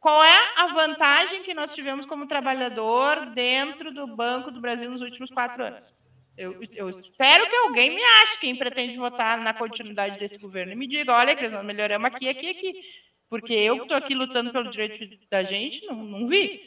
Qual 0.01 0.25
é 0.25 0.55
a 0.57 0.67
vantagem 0.69 1.43
que 1.43 1.53
nós 1.53 1.75
tivemos 1.75 2.07
como 2.07 2.27
trabalhador 2.27 3.27
dentro 3.35 3.93
do 3.93 4.07
Banco 4.07 4.51
do 4.51 4.61
Brasil 4.61 4.91
nos 4.91 5.03
últimos 5.03 5.31
quatro 5.31 5.63
anos? 5.63 5.95
Eu, 6.39 6.59
eu, 6.73 6.89
espero 6.89 7.47
que 7.51 7.57
alguém 7.57 7.95
me 7.95 8.03
ache, 8.03 8.41
quem 8.41 8.57
pretende 8.57 8.97
votar 8.97 9.39
na 9.39 9.53
continuidade 9.53 10.19
desse 10.19 10.39
governo, 10.39 10.73
e 10.73 10.77
me 10.77 10.87
diga, 10.87 11.13
olha, 11.13 11.37
que 11.37 11.47
nós 11.49 11.63
melhoramos 11.63 12.07
aqui, 12.07 12.31
aqui, 12.31 12.49
aqui. 12.49 12.83
Porque 13.29 13.53
eu 13.53 13.77
que 13.77 13.83
estou 13.83 13.97
aqui 13.97 14.15
lutando 14.15 14.51
pelo 14.51 14.71
direito 14.71 15.19
da 15.31 15.43
gente, 15.43 15.85
não, 15.85 15.97
não 15.97 16.27
vi. 16.27 16.63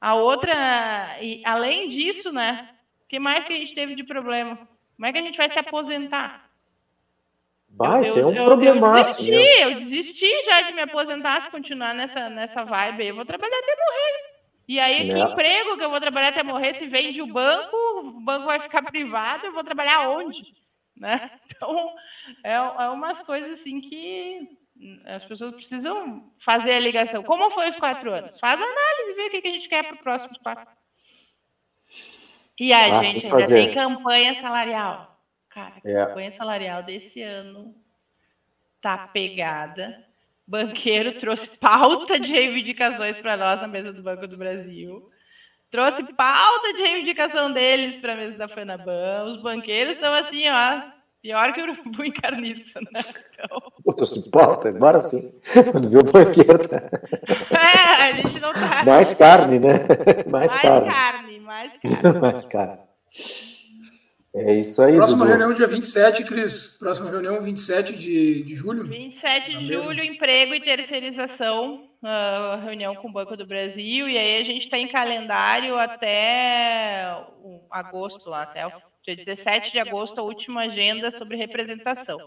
A 0.00 0.14
outra, 0.14 1.18
e 1.20 1.42
além 1.44 1.88
disso, 1.88 2.32
né? 2.32 2.70
O 3.04 3.08
que 3.08 3.18
mais 3.18 3.44
que 3.44 3.52
a 3.52 3.56
gente 3.56 3.74
teve 3.74 3.96
de 3.96 4.04
problema? 4.04 4.56
Como 4.96 5.06
é 5.06 5.12
que 5.12 5.18
a 5.18 5.22
gente 5.22 5.36
vai 5.36 5.48
se 5.48 5.58
aposentar? 5.58 6.49
Vai, 7.76 8.04
ser 8.04 8.20
é 8.20 8.26
um 8.26 8.34
problema. 8.34 8.98
Eu 8.98 9.04
desisti, 9.04 9.30
eu 9.30 9.74
desisti 9.74 10.42
já 10.44 10.62
de 10.62 10.72
me 10.72 10.82
aposentar 10.82 11.40
se 11.40 11.50
continuar 11.50 11.94
nessa, 11.94 12.28
nessa 12.28 12.64
vibe. 12.64 13.06
Eu 13.06 13.14
vou 13.16 13.24
trabalhar 13.24 13.58
até 13.58 13.76
morrer. 13.76 14.30
E 14.68 14.78
aí, 14.78 14.98
que 14.98 15.12
né? 15.12 15.20
emprego 15.20 15.76
que 15.76 15.84
eu 15.84 15.90
vou 15.90 16.00
trabalhar 16.00 16.28
até 16.28 16.42
morrer? 16.42 16.74
Se 16.74 16.86
vende 16.86 17.20
o 17.20 17.26
banco, 17.26 17.76
o 18.04 18.20
banco 18.20 18.46
vai 18.46 18.60
ficar 18.60 18.82
privado, 18.82 19.46
eu 19.46 19.52
vou 19.52 19.64
trabalhar 19.64 20.08
onde? 20.08 20.42
Né? 20.96 21.30
Então, 21.60 21.94
é, 22.44 22.54
é 22.54 22.88
umas 22.88 23.20
coisas 23.20 23.60
assim 23.60 23.80
que 23.80 24.48
as 25.04 25.24
pessoas 25.24 25.52
precisam 25.54 26.32
fazer 26.38 26.72
a 26.72 26.78
ligação. 26.78 27.22
Como 27.22 27.50
foi 27.50 27.68
os 27.68 27.76
quatro 27.76 28.12
anos? 28.12 28.38
Faz 28.38 28.60
a 28.60 28.64
análise, 28.64 29.14
vê 29.14 29.26
o 29.26 29.42
que 29.42 29.48
a 29.48 29.52
gente 29.52 29.68
quer 29.68 29.82
para 29.84 29.94
os 29.94 30.00
próximos 30.00 30.38
quatro. 30.38 30.66
E 32.58 32.72
a 32.72 32.98
ah, 32.98 33.02
gente 33.02 33.26
ainda 33.26 33.46
tem 33.46 33.74
campanha 33.74 34.34
salarial. 34.40 35.09
Cara, 35.60 35.74
a 35.84 35.88
é. 35.88 36.06
campanha 36.06 36.32
salarial 36.32 36.82
desse 36.82 37.22
ano 37.22 37.74
tá 38.80 38.96
pegada 39.08 40.10
banqueiro 40.50 41.16
trouxe 41.16 41.48
pauta 41.58 42.18
de 42.18 42.32
reivindicações 42.32 43.16
para 43.18 43.36
nós 43.36 43.60
na 43.60 43.68
mesa 43.68 43.92
do 43.92 44.02
Banco 44.02 44.26
do 44.26 44.36
Brasil. 44.36 45.08
Trouxe 45.70 46.02
pauta 46.14 46.72
de 46.74 46.82
reivindicação 46.82 47.52
deles 47.52 47.98
para 47.98 48.14
a 48.14 48.16
mesa 48.16 48.36
da 48.36 48.48
FENABAN. 48.48 49.26
Os 49.26 49.40
banqueiros 49.40 49.94
estão 49.94 50.12
assim, 50.12 50.48
ó, 50.48 50.82
pior 51.22 51.52
que 51.52 51.60
o 51.60 51.70
urubu 51.70 52.02
em 52.02 52.10
carniça, 52.10 52.80
né? 52.80 53.00
Então... 53.32 53.62
Pauta, 54.32 54.70
embora 54.70 54.98
sim. 54.98 55.32
Quando 55.70 55.88
viu 55.88 56.00
o 56.00 56.12
banqueiro. 56.12 56.68
Tá... 56.68 56.82
É, 57.56 58.10
a 58.10 58.12
gente 58.14 58.40
não 58.40 58.52
tá. 58.52 58.84
Mais 58.84 59.14
carne, 59.14 59.60
né? 59.60 59.86
Mais, 60.26 60.50
mais 60.50 60.62
carne. 60.62 60.90
carne. 60.90 61.40
Mais 61.40 61.72
carne, 61.80 62.18
mais 62.20 62.46
carne. 62.46 62.78
É 64.34 64.54
isso 64.54 64.80
aí. 64.80 64.94
Próxima 64.94 65.18
Dudu. 65.18 65.28
reunião 65.30 65.52
dia 65.52 65.66
27, 65.66 66.24
Cris. 66.24 66.76
Próxima 66.78 67.10
reunião 67.10 67.42
27 67.42 67.96
de, 67.96 68.44
de 68.44 68.54
julho. 68.54 68.84
27 68.84 69.58
de 69.58 69.82
julho, 69.82 70.04
emprego 70.04 70.54
e 70.54 70.60
terceirização. 70.60 71.88
Uh, 72.02 72.64
reunião 72.64 72.94
com 72.94 73.08
o 73.08 73.12
Banco 73.12 73.36
do 73.36 73.44
Brasil. 73.44 74.08
E 74.08 74.16
aí 74.16 74.40
a 74.40 74.44
gente 74.44 74.64
está 74.64 74.78
em 74.78 74.88
calendário 74.88 75.76
até 75.76 77.12
agosto, 77.70 78.30
lá, 78.30 78.42
até 78.42 78.66
o 78.66 78.72
dia 79.04 79.16
17 79.16 79.72
de 79.72 79.78
agosto, 79.80 80.20
a 80.20 80.22
última 80.22 80.62
agenda 80.62 81.10
sobre 81.10 81.36
representação 81.36 82.18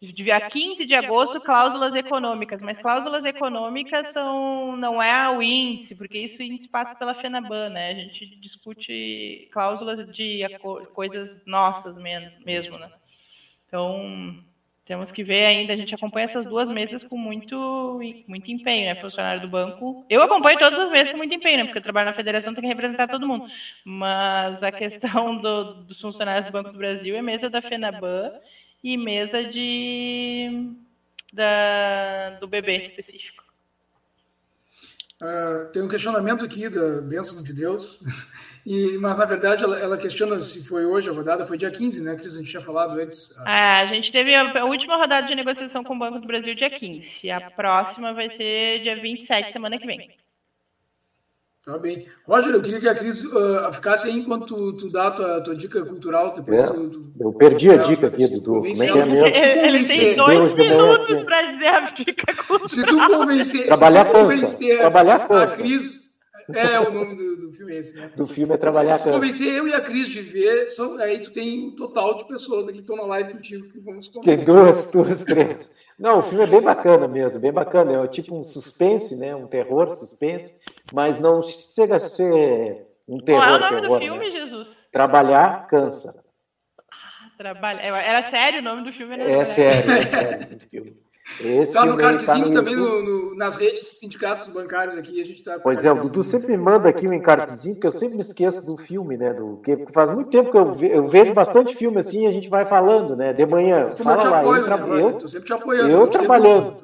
dia 0.00 0.40
15 0.40 0.86
de 0.86 0.94
agosto, 0.94 1.40
cláusulas 1.40 1.94
econômicas, 1.94 2.62
mas 2.62 2.78
cláusulas 2.78 3.24
econômicas 3.24 4.12
são 4.12 4.76
não 4.76 5.02
é 5.02 5.28
o 5.28 5.42
índice, 5.42 5.96
porque 5.96 6.18
isso 6.18 6.40
o 6.40 6.44
índice 6.44 6.68
passa 6.68 6.94
pela 6.94 7.14
FENABAN, 7.14 7.70
né? 7.70 7.90
A 7.90 7.94
gente 7.94 8.26
discute 8.40 9.48
cláusulas 9.52 10.06
de 10.14 10.42
coisas 10.94 11.44
nossas 11.46 11.96
mesmo, 12.44 12.78
né? 12.78 12.90
Então, 13.66 14.38
temos 14.86 15.10
que 15.10 15.24
ver 15.24 15.44
ainda, 15.44 15.72
a 15.72 15.76
gente 15.76 15.94
acompanha 15.94 16.24
essas 16.24 16.46
duas 16.46 16.70
mesas 16.70 17.02
com 17.02 17.18
muito, 17.18 18.00
muito 18.26 18.50
empenho, 18.52 18.86
né? 18.86 18.94
Funcionário 18.94 19.42
do 19.42 19.48
banco. 19.48 20.06
Eu 20.08 20.22
acompanho 20.22 20.60
todas 20.60 20.78
as 20.78 20.90
mesas 20.92 21.10
com 21.10 21.18
muito 21.18 21.34
empenho, 21.34 21.58
né? 21.58 21.64
Porque 21.64 21.78
eu 21.78 21.82
trabalho 21.82 22.06
na 22.06 22.14
federação, 22.14 22.54
tem 22.54 22.62
que 22.62 22.68
representar 22.68 23.08
todo 23.08 23.26
mundo. 23.26 23.46
Mas 23.84 24.62
a 24.62 24.70
questão 24.70 25.36
do, 25.36 25.74
dos 25.84 26.00
funcionários 26.00 26.46
do 26.46 26.52
Banco 26.52 26.70
do 26.70 26.78
Brasil 26.78 27.16
é 27.16 27.20
mesa 27.20 27.50
da 27.50 27.60
FENABAN 27.60 28.32
e 28.82 28.96
mesa 28.96 29.44
de 29.44 30.72
da, 31.32 32.38
do 32.40 32.46
bebê 32.46 32.86
específico. 32.86 33.44
Uh, 35.20 35.72
tem 35.72 35.82
um 35.82 35.88
questionamento 35.88 36.44
aqui 36.44 36.68
da 36.68 37.00
bênção 37.02 37.42
de 37.42 37.52
Deus, 37.52 38.00
e, 38.64 38.96
mas 38.98 39.18
na 39.18 39.24
verdade 39.24 39.64
ela, 39.64 39.76
ela, 39.76 39.98
questiona 39.98 40.38
se 40.38 40.68
foi 40.68 40.84
hoje 40.84 41.10
a 41.10 41.12
rodada, 41.12 41.44
foi 41.44 41.58
dia 41.58 41.72
15, 41.72 42.04
né, 42.04 42.14
Cris? 42.14 42.36
A 42.36 42.38
gente 42.38 42.50
tinha 42.50 42.62
falado 42.62 42.92
antes. 42.92 43.36
Ah, 43.44 43.80
a 43.80 43.86
gente 43.86 44.12
teve 44.12 44.32
a, 44.32 44.60
a, 44.60 44.64
última 44.64 44.96
rodada 44.96 45.26
de 45.26 45.34
negociação 45.34 45.82
com 45.82 45.96
o 45.96 45.98
Banco 45.98 46.20
do 46.20 46.26
Brasil 46.26 46.54
dia 46.54 46.70
15, 46.70 47.18
e 47.24 47.30
a 47.32 47.50
próxima 47.50 48.14
vai 48.14 48.30
ser 48.30 48.82
dia 48.84 48.94
27, 49.00 49.50
semana 49.50 49.76
que 49.76 49.86
vem. 49.86 50.08
Tá 51.68 51.76
bem. 51.76 52.06
Roger, 52.26 52.54
eu 52.54 52.62
queria 52.62 52.80
que 52.80 52.88
a 52.88 52.94
Cris 52.94 53.22
uh, 53.22 53.70
ficasse 53.74 54.08
aí 54.08 54.16
enquanto 54.16 54.46
tu, 54.46 54.72
tu 54.72 54.90
dá 54.90 55.08
a 55.08 55.10
tua, 55.10 55.40
tua 55.42 55.54
dica 55.54 55.84
cultural. 55.84 56.32
Depois 56.32 56.60
é, 56.60 56.66
tu, 56.66 56.88
tu, 56.88 57.12
eu 57.20 57.30
perdi 57.34 57.70
a 57.70 57.76
dica 57.76 58.06
aqui, 58.06 58.26
Dudu. 58.26 58.62
Como 58.62 58.66
é 58.68 58.72
que 58.72 58.98
é 58.98 59.04
mesmo? 59.04 59.26
Ele 59.26 59.86
tem 59.86 60.16
dois 60.16 60.54
minutos 60.54 61.24
para 61.24 61.52
dizer 61.52 61.66
a 61.66 61.90
dica 61.90 62.34
cultural. 62.36 62.68
Se 62.68 62.82
tu 62.86 62.96
convencer, 62.96 63.66
Trabalhar 63.66 64.06
se 64.06 64.12
tu 64.12 64.18
convencer 64.18 64.78
Trabalhar 64.78 65.26
a, 65.28 65.42
a 65.42 65.46
Cris... 65.46 66.08
É, 66.54 66.80
o 66.80 66.90
nome 66.90 67.14
do, 67.14 67.36
do 67.36 67.52
filme 67.52 67.74
é 67.74 67.78
esse, 67.80 67.96
né? 67.98 68.10
Do 68.16 68.26
filme 68.26 68.54
é 68.54 68.56
Trabalhar 68.56 68.94
Se 68.94 69.02
tu 69.02 69.10
convencer 69.10 69.52
eu 69.52 69.68
e 69.68 69.74
a 69.74 69.80
Cris 69.82 70.08
de 70.08 70.22
ver, 70.22 70.70
são, 70.70 70.96
aí 70.96 71.20
tu 71.20 71.30
tem 71.30 71.68
um 71.68 71.76
total 71.76 72.16
de 72.16 72.26
pessoas 72.26 72.66
aqui 72.66 72.78
que 72.78 72.82
estão 72.84 72.96
na 72.96 73.04
live 73.04 73.34
contigo 73.34 73.68
que 73.68 73.78
vamos 73.78 74.08
conversar. 74.08 74.46
Tem 74.46 74.54
duas, 74.54 74.90
duas, 74.90 75.22
três. 75.22 75.70
Não, 75.98 76.20
o 76.20 76.22
filme 76.22 76.44
é 76.44 76.46
bem 76.46 76.62
bacana 76.62 77.08
mesmo, 77.08 77.40
bem 77.40 77.52
bacana. 77.52 78.04
É 78.04 78.06
tipo 78.06 78.34
um 78.36 78.44
suspense, 78.44 79.16
né? 79.16 79.34
Um 79.34 79.48
terror, 79.48 79.88
suspense, 79.90 80.60
mas 80.92 81.18
não 81.18 81.42
chega 81.42 81.96
a 81.96 82.00
ser 82.00 82.86
um 83.08 83.18
terror. 83.18 83.42
Qual 83.42 83.54
é 83.54 83.56
o 83.56 83.60
nome 83.60 83.80
terror, 83.80 83.98
do 83.98 84.04
filme, 84.04 84.24
né? 84.24 84.30
Jesus? 84.30 84.68
Trabalhar 84.92 85.66
cansa. 85.66 86.24
Ah, 86.90 87.30
trabalha. 87.36 87.80
Era 87.80 88.30
sério 88.30 88.60
o 88.60 88.62
nome 88.62 88.84
do 88.84 88.92
filme? 88.92 89.20
é 89.20 89.44
sério, 89.44 89.90
é 89.90 90.02
sério 90.02 90.56
o 90.56 90.60
filme. 90.60 91.07
Esse 91.40 91.74
tá 91.74 91.84
no 91.84 91.96
cardzinho 91.96 92.46
tá 92.46 92.52
também 92.52 92.74
no, 92.74 93.02
no, 93.02 93.34
nas 93.34 93.54
redes 93.54 93.84
dos 93.84 93.98
sindicatos 93.98 94.48
bancários 94.48 94.96
aqui, 94.96 95.20
a 95.20 95.24
gente 95.24 95.42
tá. 95.42 95.58
Pois 95.58 95.84
é, 95.84 95.92
o 95.92 96.02
Dudu 96.02 96.24
sempre 96.24 96.48
me 96.48 96.56
manda 96.56 96.88
aqui 96.88 97.06
um 97.06 97.12
encartezinho, 97.12 97.74
porque 97.74 97.86
eu 97.86 97.92
sempre 97.92 98.16
me 98.16 98.20
esqueço 98.20 98.66
do 98.66 98.76
filme, 98.76 99.16
né? 99.16 99.32
Do, 99.34 99.60
que 99.62 99.84
faz 99.92 100.10
muito 100.10 100.30
tempo 100.30 100.50
que 100.50 100.56
eu, 100.56 100.72
ve, 100.72 100.90
eu 100.90 101.06
vejo 101.06 101.34
bastante 101.34 101.76
filme 101.76 101.98
assim 101.98 102.24
e 102.24 102.26
a 102.26 102.32
gente 102.32 102.48
vai 102.48 102.66
falando, 102.66 103.14
né? 103.14 103.32
De 103.32 103.46
manhã. 103.46 103.86
Fala 103.88 104.24
lá, 104.24 104.40
apoio, 104.40 104.62
eu, 104.62 105.10
né, 105.10 105.18
eu, 105.22 105.28
sempre 105.28 105.46
te 105.46 105.52
apoiando. 105.52 105.90
Eu 105.90 106.06
trabalhando. 106.06 106.76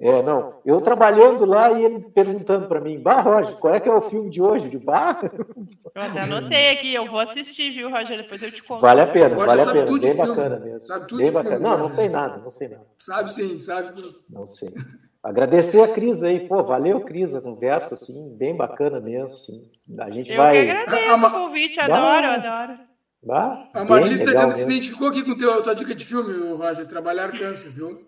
É, 0.00 0.22
não. 0.22 0.60
Eu 0.64 0.80
trabalhando 0.80 1.44
lá 1.44 1.72
e 1.72 1.84
ele 1.84 2.00
perguntando 2.14 2.68
para 2.68 2.80
mim, 2.80 3.00
Bah, 3.00 3.20
Roger, 3.20 3.56
qual 3.56 3.74
é 3.74 3.80
que 3.80 3.88
é 3.88 3.92
o 3.92 4.00
filme 4.00 4.30
de 4.30 4.40
hoje? 4.40 4.68
De 4.68 4.78
Bah? 4.78 5.20
Eu 5.22 6.02
até 6.02 6.20
anotei 6.20 6.70
aqui, 6.70 6.94
eu 6.94 7.10
vou 7.10 7.18
assistir, 7.18 7.72
viu, 7.72 7.90
Roger? 7.90 8.18
Depois 8.18 8.40
eu 8.40 8.52
te 8.52 8.62
conto. 8.62 8.80
Vale 8.80 9.00
a 9.00 9.06
pena, 9.08 9.34
vale 9.34 9.60
a 9.62 9.66
pena. 9.66 9.98
Bem 9.98 10.16
bacana 10.16 10.60
mesmo. 10.60 10.80
Sabe 10.80 11.08
tudo 11.08 11.18
Bem 11.18 11.32
bacana. 11.32 11.56
Filme, 11.56 11.68
não, 11.68 11.78
não 11.78 11.88
sei 11.88 12.08
nada, 12.08 12.38
não 12.38 12.50
sei 12.50 12.68
nada. 12.68 12.86
Sabe 12.98 13.32
sim, 13.32 13.58
sabe. 13.58 13.88
Não 14.30 14.46
sei. 14.46 14.72
Agradecer 15.20 15.82
a 15.82 15.88
Cris 15.88 16.22
aí, 16.22 16.46
pô, 16.46 16.62
valeu, 16.62 17.00
Cris, 17.00 17.34
a 17.34 17.40
conversa, 17.40 17.94
assim, 17.94 18.36
bem 18.36 18.56
bacana 18.56 19.00
mesmo, 19.00 19.24
assim. 19.24 19.68
A 19.98 20.10
gente 20.10 20.30
eu 20.30 20.36
vai. 20.36 20.58
Eu 20.58 20.70
agradeço 20.70 21.26
o 21.26 21.30
convite, 21.30 21.80
adoro, 21.80 22.26
adoro. 22.26 22.87
Ah, 23.28 23.68
a 23.74 23.84
Marlissa 23.84 24.54
se 24.54 24.64
identificou 24.64 25.08
aqui 25.08 25.24
com 25.24 25.32
a 25.32 25.60
tua 25.60 25.74
dica 25.74 25.92
de 25.92 26.04
filme, 26.04 26.56
Roger, 26.56 26.86
Trabalhar 26.86 27.36
Câncer, 27.36 27.72
viu? 27.74 27.98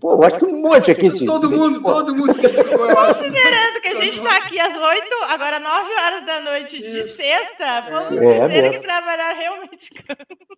Pô, 0.00 0.12
eu 0.12 0.22
acho 0.22 0.38
que 0.38 0.44
um 0.44 0.62
monte 0.62 0.92
aqui 0.92 1.10
sim. 1.10 1.26
Todo 1.26 1.50
mundo, 1.50 1.82
todo 1.82 2.14
mundo 2.14 2.32
se 2.32 2.38
identificou. 2.38 2.86
Considerando 2.86 3.80
que 3.80 3.88
a 3.88 4.00
gente 4.00 4.16
está 4.18 4.36
aqui 4.36 4.60
às 4.60 4.74
8, 4.76 5.06
agora 5.28 5.58
9 5.58 5.94
horas 5.94 6.26
da 6.26 6.40
noite 6.40 6.78
de 6.78 7.00
Isso. 7.00 7.16
sexta, 7.16 7.80
vamos 7.90 8.22
é, 8.22 8.48
ter 8.48 8.70
que 8.70 8.82
trabalhar 8.82 9.32
realmente 9.32 9.90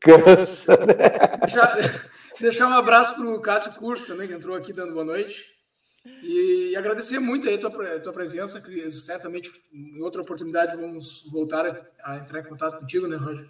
cansa. 0.01 0.77
Né? 0.85 0.95
Deixar, 2.39 2.69
um 2.69 2.75
abraço 2.75 3.15
para 3.17 3.31
o 3.31 3.41
Cássio 3.41 3.73
Curso 3.77 4.09
também, 4.09 4.29
que 4.29 4.35
entrou 4.35 4.55
aqui 4.55 4.75
dando 4.75 4.93
boa 4.93 5.07
noite. 5.07 5.57
E 6.23 6.77
agradecer 6.77 7.19
muito 7.19 7.49
aí 7.49 7.55
a 7.55 7.59
tua, 7.59 7.97
a 7.97 8.01
tua 8.01 8.13
presença, 8.13 8.63
certamente 8.91 9.51
em 9.73 10.03
outra 10.03 10.21
oportunidade 10.21 10.77
vamos 10.77 11.25
voltar 11.33 11.67
a, 11.67 12.13
a 12.13 12.19
entrar 12.19 12.41
em 12.41 12.45
contato 12.45 12.79
contigo, 12.79 13.09
né, 13.09 13.17
Roger? 13.17 13.49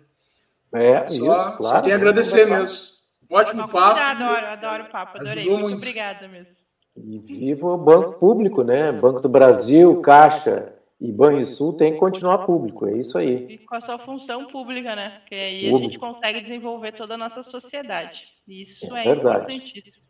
É, 0.77 1.07
só, 1.07 1.15
isso, 1.15 1.57
claro. 1.57 1.77
Só 1.77 1.81
tenho 1.81 1.95
a 1.95 1.99
agradecer 1.99 2.47
mesmo. 2.47 2.97
Ótimo 3.31 3.63
Não, 3.63 3.69
papo. 3.69 4.01
Adoro, 4.01 4.47
adoro 4.47 4.85
o 4.85 4.91
papo, 4.91 5.19
adorei. 5.19 5.45
Muito, 5.45 5.61
muito 5.63 5.77
obrigada 5.77 6.29
mesmo. 6.29 6.55
E 6.97 7.19
viva 7.19 7.67
o 7.67 7.77
Banco 7.77 8.19
Público, 8.19 8.63
né? 8.63 8.93
Banco 8.93 9.21
do 9.21 9.29
Brasil, 9.29 10.01
Caixa 10.01 10.73
e 11.01 11.13
Banrisul 11.13 11.75
tem 11.75 11.93
que 11.93 11.99
continuar 11.99 12.47
público, 12.47 12.87
é 12.87 12.97
isso 12.97 13.19
aí. 13.19 13.47
E 13.51 13.59
com 13.59 13.75
a 13.75 13.81
sua 13.81 13.99
função 13.99 14.47
pública, 14.47 14.97
né? 14.97 15.19
Porque 15.21 15.35
aí 15.35 15.71
Público. 15.71 15.79
a 15.79 15.83
gente 15.83 15.99
consegue 15.99 16.41
desenvolver 16.41 16.93
toda 16.93 17.15
a 17.15 17.19
nossa 17.19 17.43
sociedade. 17.43 18.25
Isso 18.49 18.95
é, 18.97 19.07
é 19.07 19.13
importantíssimo. 19.13 20.07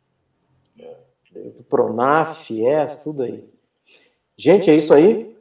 Desde 1.33 1.61
o 1.61 1.65
Pronaf, 1.65 2.45
FIES, 2.45 3.03
tudo 3.03 3.25
aí. 3.25 3.45
Gente, 4.39 4.71
é 4.71 4.75
isso 4.75 4.95
aí? 4.95 5.36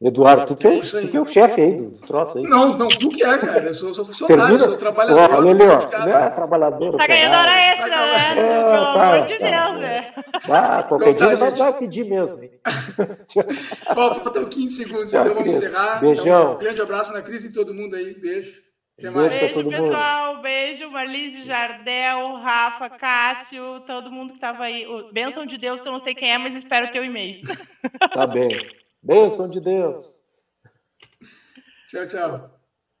Eduardo, 0.00 0.44
tu 0.44 0.56
que 0.56 0.66
é, 0.66 0.76
é 0.76 0.80
tu 0.80 1.08
que 1.08 1.16
é 1.16 1.20
o 1.20 1.24
chefe 1.24 1.58
aí 1.58 1.74
do, 1.74 1.90
do, 1.90 2.06
troço 2.06 2.36
aí. 2.36 2.44
Não, 2.44 2.76
não, 2.76 2.86
tu 2.86 3.08
que 3.08 3.22
é, 3.22 3.38
cara. 3.38 3.66
Eu 3.66 3.72
sou, 3.72 3.94
sou 3.94 4.04
funcionário, 4.04 4.42
Termina? 4.42 4.68
sou 4.68 4.76
trabalhador. 4.76 5.38
Olha 5.38 5.50
ali, 5.50 5.62
ó. 5.62 6.06
É, 6.18 6.30
trabalhador. 6.30 6.96
Tá 6.98 7.06
ganhando 7.06 7.34
hora 7.34 7.60
extra, 7.60 7.88
né? 7.88 8.30
É, 8.30 8.34
Pelo 8.34 8.92
tá, 8.92 9.14
amor 9.14 9.26
de 9.26 9.38
tá. 9.38 9.50
Deus, 9.50 9.80
né? 9.80 10.14
Ah, 10.50 10.82
qualquer 10.82 11.10
então, 11.10 11.28
dia 11.28 11.38
tá, 11.38 11.44
vai, 11.46 11.54
vai 11.54 11.78
pedir 11.78 12.04
mesmo. 12.04 12.36
Bom, 13.94 14.14
faltam 14.16 14.44
15 14.44 14.84
segundos, 14.84 15.14
então 15.14 15.34
vamos 15.34 15.56
encerrar. 15.56 16.00
Beijão. 16.00 16.42
Então, 16.42 16.52
um 16.52 16.58
grande 16.58 16.82
abraço 16.82 17.12
na 17.14 17.22
crise 17.22 17.48
e 17.48 17.52
todo 17.54 17.72
mundo 17.72 17.96
aí. 17.96 18.20
Beijo. 18.20 18.52
Até 18.98 19.08
mais. 19.08 19.32
Beijo, 19.32 19.54
beijo 19.54 19.70
pessoal. 19.70 20.34
Mundo. 20.34 20.42
Beijo, 20.42 20.90
Marlise, 20.90 21.44
Jardel, 21.44 22.34
Rafa, 22.34 22.90
Cássio, 22.90 23.80
todo 23.86 24.10
mundo 24.10 24.28
que 24.28 24.36
estava 24.36 24.64
aí. 24.64 24.84
Bênção 25.10 25.46
de 25.46 25.56
Deus, 25.56 25.80
que 25.80 25.88
eu 25.88 25.92
não 25.92 26.00
sei 26.00 26.14
quem 26.14 26.30
é, 26.30 26.36
mas 26.36 26.54
espero 26.54 26.92
ter 26.92 27.00
o 27.00 27.04
e-mail. 27.04 27.40
Tá 28.12 28.26
bem. 28.26 28.58
Bênção 29.06 29.48
de 29.48 29.60
Deus. 29.60 30.16
Tchau, 31.88 32.08
tchau. 32.08 32.55